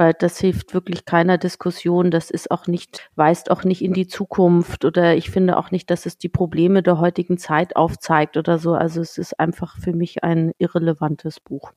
weil 0.00 0.14
das 0.14 0.38
hilft 0.38 0.72
wirklich 0.72 1.04
keiner 1.04 1.36
Diskussion. 1.36 2.10
Das 2.10 2.30
ist 2.30 2.50
auch 2.50 2.66
nicht, 2.66 3.10
weist 3.16 3.50
auch 3.50 3.64
nicht 3.64 3.84
in 3.84 3.92
die 3.92 4.06
Zukunft 4.06 4.86
oder 4.86 5.14
ich 5.14 5.30
finde 5.30 5.58
auch 5.58 5.70
nicht, 5.70 5.90
dass 5.90 6.06
es 6.06 6.16
die 6.16 6.30
Probleme 6.30 6.82
der 6.82 6.98
heutigen 6.98 7.36
Zeit 7.36 7.76
aufzeigt 7.76 8.38
oder 8.38 8.56
so. 8.56 8.72
Also 8.72 9.02
es 9.02 9.18
ist 9.18 9.38
einfach 9.38 9.76
für 9.76 9.92
mich 9.92 10.24
ein 10.24 10.52
irrelevantes 10.56 11.38
Buch. 11.38 11.72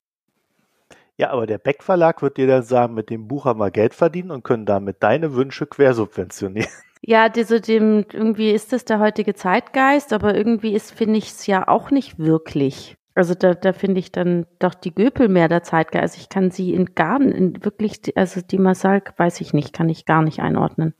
Ja, 1.17 1.31
aber 1.31 1.47
der 1.47 1.57
Beck 1.57 1.83
Verlag 1.83 2.21
wird 2.21 2.37
dir 2.37 2.47
dann 2.47 2.63
sagen, 2.63 2.93
mit 2.93 3.09
dem 3.09 3.27
Buch 3.27 3.43
haben 3.43 3.59
wir 3.59 3.71
Geld 3.71 3.93
verdienen 3.93 4.31
und 4.31 4.45
können 4.45 4.65
damit 4.65 5.03
deine 5.03 5.35
Wünsche 5.35 5.67
quersubventionieren. 5.67 6.69
Ja, 7.05 7.27
diese, 7.27 7.59
dem, 7.59 8.05
irgendwie 8.13 8.51
ist 8.51 8.71
das 8.71 8.85
der 8.85 8.97
heutige 8.99 9.33
Zeitgeist, 9.33 10.13
aber 10.13 10.35
irgendwie 10.35 10.73
ist, 10.73 10.93
finde 10.93 11.17
ich 11.17 11.31
es 11.31 11.45
ja 11.47 11.67
auch 11.67 11.91
nicht 11.91 12.17
wirklich. 12.17 12.95
Also 13.15 13.35
da, 13.35 13.53
da 13.53 13.73
finde 13.73 13.99
ich 13.99 14.11
dann 14.11 14.47
doch 14.59 14.73
die 14.73 14.93
Göpel 14.93 15.29
mehr 15.29 15.47
der 15.47 15.63
Zeit. 15.63 15.95
Also 15.95 16.17
ich 16.19 16.29
kann 16.29 16.49
sie 16.49 16.73
in 16.73 16.95
gar 16.95 17.21
in 17.21 17.63
wirklich, 17.63 18.17
also 18.17 18.41
die 18.41 18.57
Masalk 18.57 19.13
weiß 19.17 19.41
ich 19.41 19.53
nicht, 19.53 19.73
kann 19.73 19.89
ich 19.89 20.05
gar 20.05 20.23
nicht 20.23 20.39
einordnen. 20.39 20.95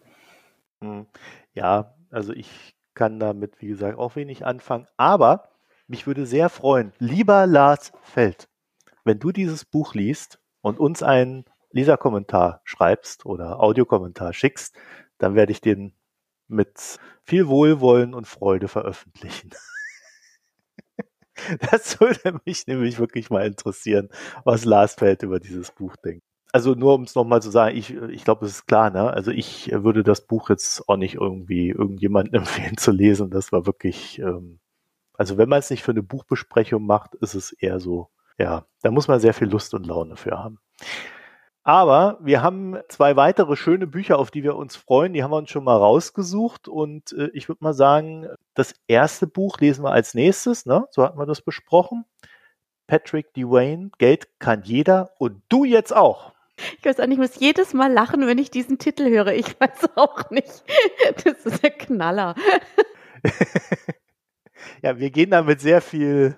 Hm. 0.82 1.08
Ja, 1.54 1.96
also 2.12 2.34
ich 2.34 2.76
kann 2.94 3.20
damit, 3.20 3.62
wie 3.62 3.68
gesagt, 3.68 3.98
auch 3.98 4.16
wenig 4.16 4.46
anfangen. 4.46 4.88
Aber 4.98 5.50
mich 5.88 6.06
würde 6.06 6.26
sehr 6.26 6.50
freuen, 6.50 6.94
lieber 7.00 7.48
Lars 7.48 7.92
Feld, 8.04 8.48
wenn 9.04 9.20
du 9.20 9.32
dieses 9.32 9.66
Buch 9.66 9.96
liest 9.96 10.40
und 10.62 10.80
uns 10.80 11.02
einen 11.02 11.46
Leserkommentar 11.72 12.62
schreibst 12.64 13.26
oder 13.26 13.60
Audiokommentar 13.60 14.34
schickst, 14.34 14.76
dann 15.18 15.36
werde 15.36 15.52
ich 15.52 15.62
den 15.62 15.96
mit 16.48 17.00
viel 17.24 17.48
Wohlwollen 17.48 18.14
und 18.14 18.28
Freude 18.28 18.68
veröffentlichen. 18.68 19.52
Das 21.72 22.00
würde 22.00 22.40
mich 22.46 22.68
nämlich 22.68 23.00
wirklich 23.00 23.30
mal 23.30 23.46
interessieren, 23.46 24.10
was 24.44 24.66
Lars 24.66 24.96
Feld 24.96 25.24
über 25.24 25.40
dieses 25.40 25.72
Buch 25.72 25.96
denkt. 25.98 26.24
Also 26.52 26.76
nur 26.76 26.94
um 26.94 27.04
es 27.04 27.16
nochmal 27.16 27.42
zu 27.42 27.50
sagen, 27.50 27.76
ich, 27.76 27.96
ich 27.96 28.24
glaube, 28.24 28.46
es 28.46 28.52
ist 28.52 28.68
klar, 28.68 28.92
ne? 28.92 29.12
Also 29.12 29.32
ich 29.32 29.72
würde 29.72 30.04
das 30.04 30.28
Buch 30.28 30.50
jetzt 30.50 30.88
auch 30.88 30.98
nicht 30.98 31.16
irgendwie 31.16 31.70
irgendjemandem 31.70 32.36
empfehlen 32.42 32.78
zu 32.78 32.92
lesen. 32.92 33.32
Das 33.32 33.52
war 33.52 33.66
wirklich, 33.66 34.20
ähm, 34.20 34.60
also 35.16 35.38
wenn 35.38 35.50
man 35.50 35.60
es 35.60 35.70
nicht 35.72 35.84
für 35.84 35.92
eine 35.92 36.04
Buchbesprechung 36.04 36.86
macht, 36.86 37.16
ist 37.16 37.34
es 37.34 37.52
eher 37.54 37.80
so, 37.80 38.10
ja, 38.38 38.68
da 38.84 38.92
muss 38.92 39.08
man 39.08 39.20
sehr 39.20 39.34
viel 39.34 39.48
Lust 39.48 39.74
und 39.74 39.88
Laune 39.88 40.16
für 40.16 40.38
haben. 40.38 40.60
Aber 41.64 42.18
wir 42.22 42.44
haben 42.44 42.78
zwei 42.90 43.16
weitere 43.16 43.56
schöne 43.56 43.88
Bücher, 43.88 44.20
auf 44.20 44.32
die 44.32 44.44
wir 44.44 44.58
uns 44.58 44.76
freuen. 44.76 45.14
Die 45.14 45.24
haben 45.24 45.32
wir 45.32 45.38
uns 45.38 45.50
schon 45.50 45.64
mal 45.64 45.78
rausgesucht. 45.78 46.68
Und 46.68 47.14
äh, 47.14 47.30
ich 47.34 47.48
würde 47.48 47.64
mal 47.64 47.74
sagen, 47.74 48.28
das 48.54 48.76
erste 48.88 49.28
Buch 49.28 49.60
lesen 49.60 49.84
wir 49.86 49.92
als 49.92 50.14
nächstes. 50.14 50.66
Ne? 50.66 50.86
So 50.92 51.04
hatten 51.04 51.18
wir 51.18 51.26
das 51.26 51.42
besprochen. 51.42 52.06
Patrick 52.86 53.34
Dwayne, 53.34 53.92
Geld 53.98 54.28
kann 54.40 54.64
jeder 54.64 55.12
und 55.18 55.42
du 55.48 55.64
jetzt 55.64 55.96
auch. 55.96 56.34
Ich 56.78 56.86
weiß 56.86 57.00
auch 57.00 57.08
nicht, 57.08 57.14
ich 57.14 57.32
muss 57.32 57.40
jedes 57.40 57.74
Mal 57.74 57.92
lachen, 57.92 58.28
wenn 58.28 58.38
ich 58.38 58.52
diesen 58.52 58.78
Titel 58.78 59.10
höre. 59.10 59.34
Ich 59.34 59.60
weiß 59.60 59.90
auch 59.96 60.30
nicht. 60.32 60.64
Das 61.24 61.46
ist 61.46 61.64
der 61.64 61.72
Knaller. 61.72 62.36
ja, 64.82 65.00
wir 65.00 65.12
gehen 65.12 65.32
da 65.32 65.44
mit 65.44 65.62
sehr 65.62 65.82
viel 65.82 66.36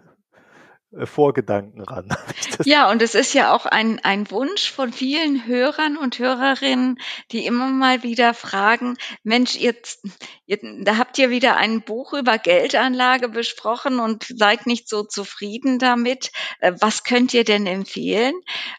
Vorgedanken 1.03 1.81
ran. 1.81 2.09
Ja, 2.63 2.89
und 2.89 3.01
es 3.01 3.15
ist 3.15 3.33
ja 3.33 3.53
auch 3.53 3.65
ein, 3.65 3.99
ein 4.03 4.31
Wunsch 4.31 4.71
von 4.71 4.93
vielen 4.93 5.45
Hörern 5.45 5.97
und 5.97 6.19
Hörerinnen, 6.19 6.99
die 7.31 7.45
immer 7.45 7.67
mal 7.67 8.01
wieder 8.01 8.33
fragen, 8.33 8.97
Mensch, 9.23 9.55
jetzt, 9.55 10.01
jetzt, 10.45 10.65
da 10.81 10.97
habt 10.97 11.17
ihr 11.17 11.29
wieder 11.29 11.57
ein 11.57 11.81
Buch 11.81 12.13
über 12.13 12.37
Geldanlage 12.37 13.27
besprochen 13.27 13.99
und 13.99 14.25
seid 14.35 14.67
nicht 14.67 14.87
so 14.87 15.03
zufrieden 15.03 15.79
damit. 15.79 16.31
Äh, 16.59 16.73
was 16.79 17.03
könnt 17.03 17.33
ihr 17.33 17.43
denn 17.43 17.67
empfehlen? 17.67 18.33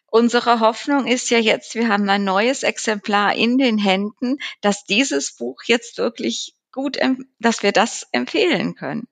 Unsere 0.07 0.61
Hoffnung 0.61 1.07
ist 1.07 1.29
ja 1.31 1.39
jetzt, 1.39 1.75
wir 1.75 1.89
haben 1.89 2.09
ein 2.09 2.25
neues 2.25 2.63
Exemplar 2.63 3.35
in 3.35 3.59
den 3.59 3.77
Händen, 3.77 4.39
dass 4.63 4.85
dieses 4.85 5.37
Buch 5.37 5.63
jetzt 5.67 5.99
wirklich 5.99 6.55
gut, 6.73 6.99
dass 7.41 7.63
wir 7.63 7.73
das 7.73 8.07
empfehlen 8.13 8.75
können. 8.75 9.07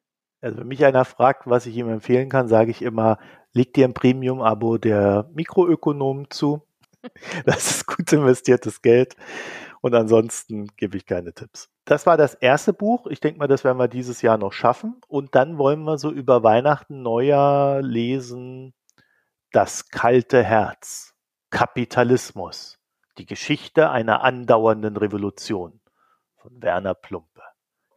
Also 0.44 0.58
wenn 0.58 0.68
mich 0.68 0.84
einer 0.84 1.06
fragt, 1.06 1.46
was 1.46 1.64
ich 1.64 1.74
ihm 1.74 1.88
empfehlen 1.88 2.28
kann, 2.28 2.48
sage 2.48 2.70
ich 2.70 2.82
immer, 2.82 3.18
leg 3.54 3.72
dir 3.72 3.86
ein 3.86 3.94
Premium-Abo 3.94 4.76
der 4.76 5.30
Mikroökonomen 5.32 6.30
zu. 6.30 6.62
Das 7.44 7.70
ist 7.70 7.86
gut 7.86 8.12
investiertes 8.12 8.80
Geld. 8.80 9.16
Und 9.82 9.94
ansonsten 9.94 10.68
gebe 10.76 10.96
ich 10.96 11.04
keine 11.04 11.34
Tipps. 11.34 11.68
Das 11.84 12.06
war 12.06 12.16
das 12.16 12.34
erste 12.34 12.72
Buch. 12.72 13.06
Ich 13.06 13.20
denke 13.20 13.38
mal, 13.38 13.46
das 13.46 13.64
werden 13.64 13.78
wir 13.78 13.88
dieses 13.88 14.22
Jahr 14.22 14.38
noch 14.38 14.52
schaffen. 14.54 15.00
Und 15.08 15.34
dann 15.34 15.58
wollen 15.58 15.82
wir 15.84 15.98
so 15.98 16.10
über 16.10 16.42
Weihnachten, 16.42 17.02
Neujahr 17.02 17.82
lesen 17.82 18.74
Das 19.52 19.88
kalte 19.90 20.42
Herz. 20.42 21.14
Kapitalismus. 21.50 22.78
Die 23.18 23.26
Geschichte 23.26 23.90
einer 23.90 24.22
andauernden 24.22 24.96
Revolution 24.96 25.80
von 26.36 26.62
Werner 26.62 26.94
Plumpe. 26.94 27.33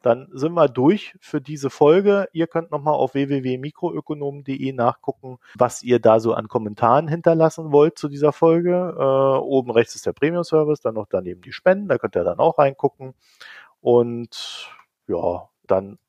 Dann 0.08 0.30
sind 0.32 0.54
wir 0.54 0.70
durch 0.70 1.18
für 1.20 1.42
diese 1.42 1.70
Folge. 1.70 2.30
Ihr 2.32 2.48
könnt 2.48 2.72
nochmal 2.72 2.94
auf 2.94 3.14
www.mikroökonomen.de 3.14 4.72
nachgucken, 4.72 5.38
was 5.56 5.84
ihr 5.84 6.00
da 6.00 6.22
so 6.22 6.34
an 6.34 6.48
Kommentaren 6.48 7.10
hinterlassen 7.10 7.74
wollt 7.74 7.98
zu 7.98 8.08
dieser 8.08 8.32
Folge. 8.32 8.96
Äh, 8.98 9.38
oben 9.40 9.70
rechts 9.70 9.96
ist 9.96 10.06
der 10.06 10.14
Premium-Service, 10.14 10.80
dann 10.80 10.96
noch 10.96 11.08
daneben 11.10 11.42
die 11.42 11.52
Spenden, 11.52 11.90
da 11.90 11.98
könnt 11.98 12.16
ihr 12.16 12.24
dann 12.24 12.40
auch 12.40 12.58
reingucken. 12.58 13.16
Und 13.82 14.72
ja, 15.08 15.50
dann 15.66 16.00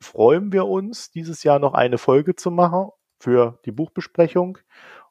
freuen 0.00 0.52
wir 0.52 0.66
uns, 0.66 1.12
dieses 1.12 1.44
Jahr 1.44 1.60
noch 1.60 1.74
eine 1.74 1.98
Folge 1.98 2.34
zu 2.34 2.50
machen 2.50 2.90
für 3.20 3.60
die 3.64 3.72
Buchbesprechung 3.72 4.58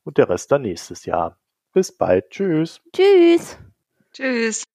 und 0.03 0.17
der 0.17 0.27
Rest 0.27 0.51
dann 0.51 0.63
nächstes 0.63 1.05
Jahr. 1.05 1.37
Bis 1.71 1.95
bald. 1.95 2.29
Tschüss. 2.31 2.81
Tschüss. 2.91 3.57
Tschüss. 4.11 4.65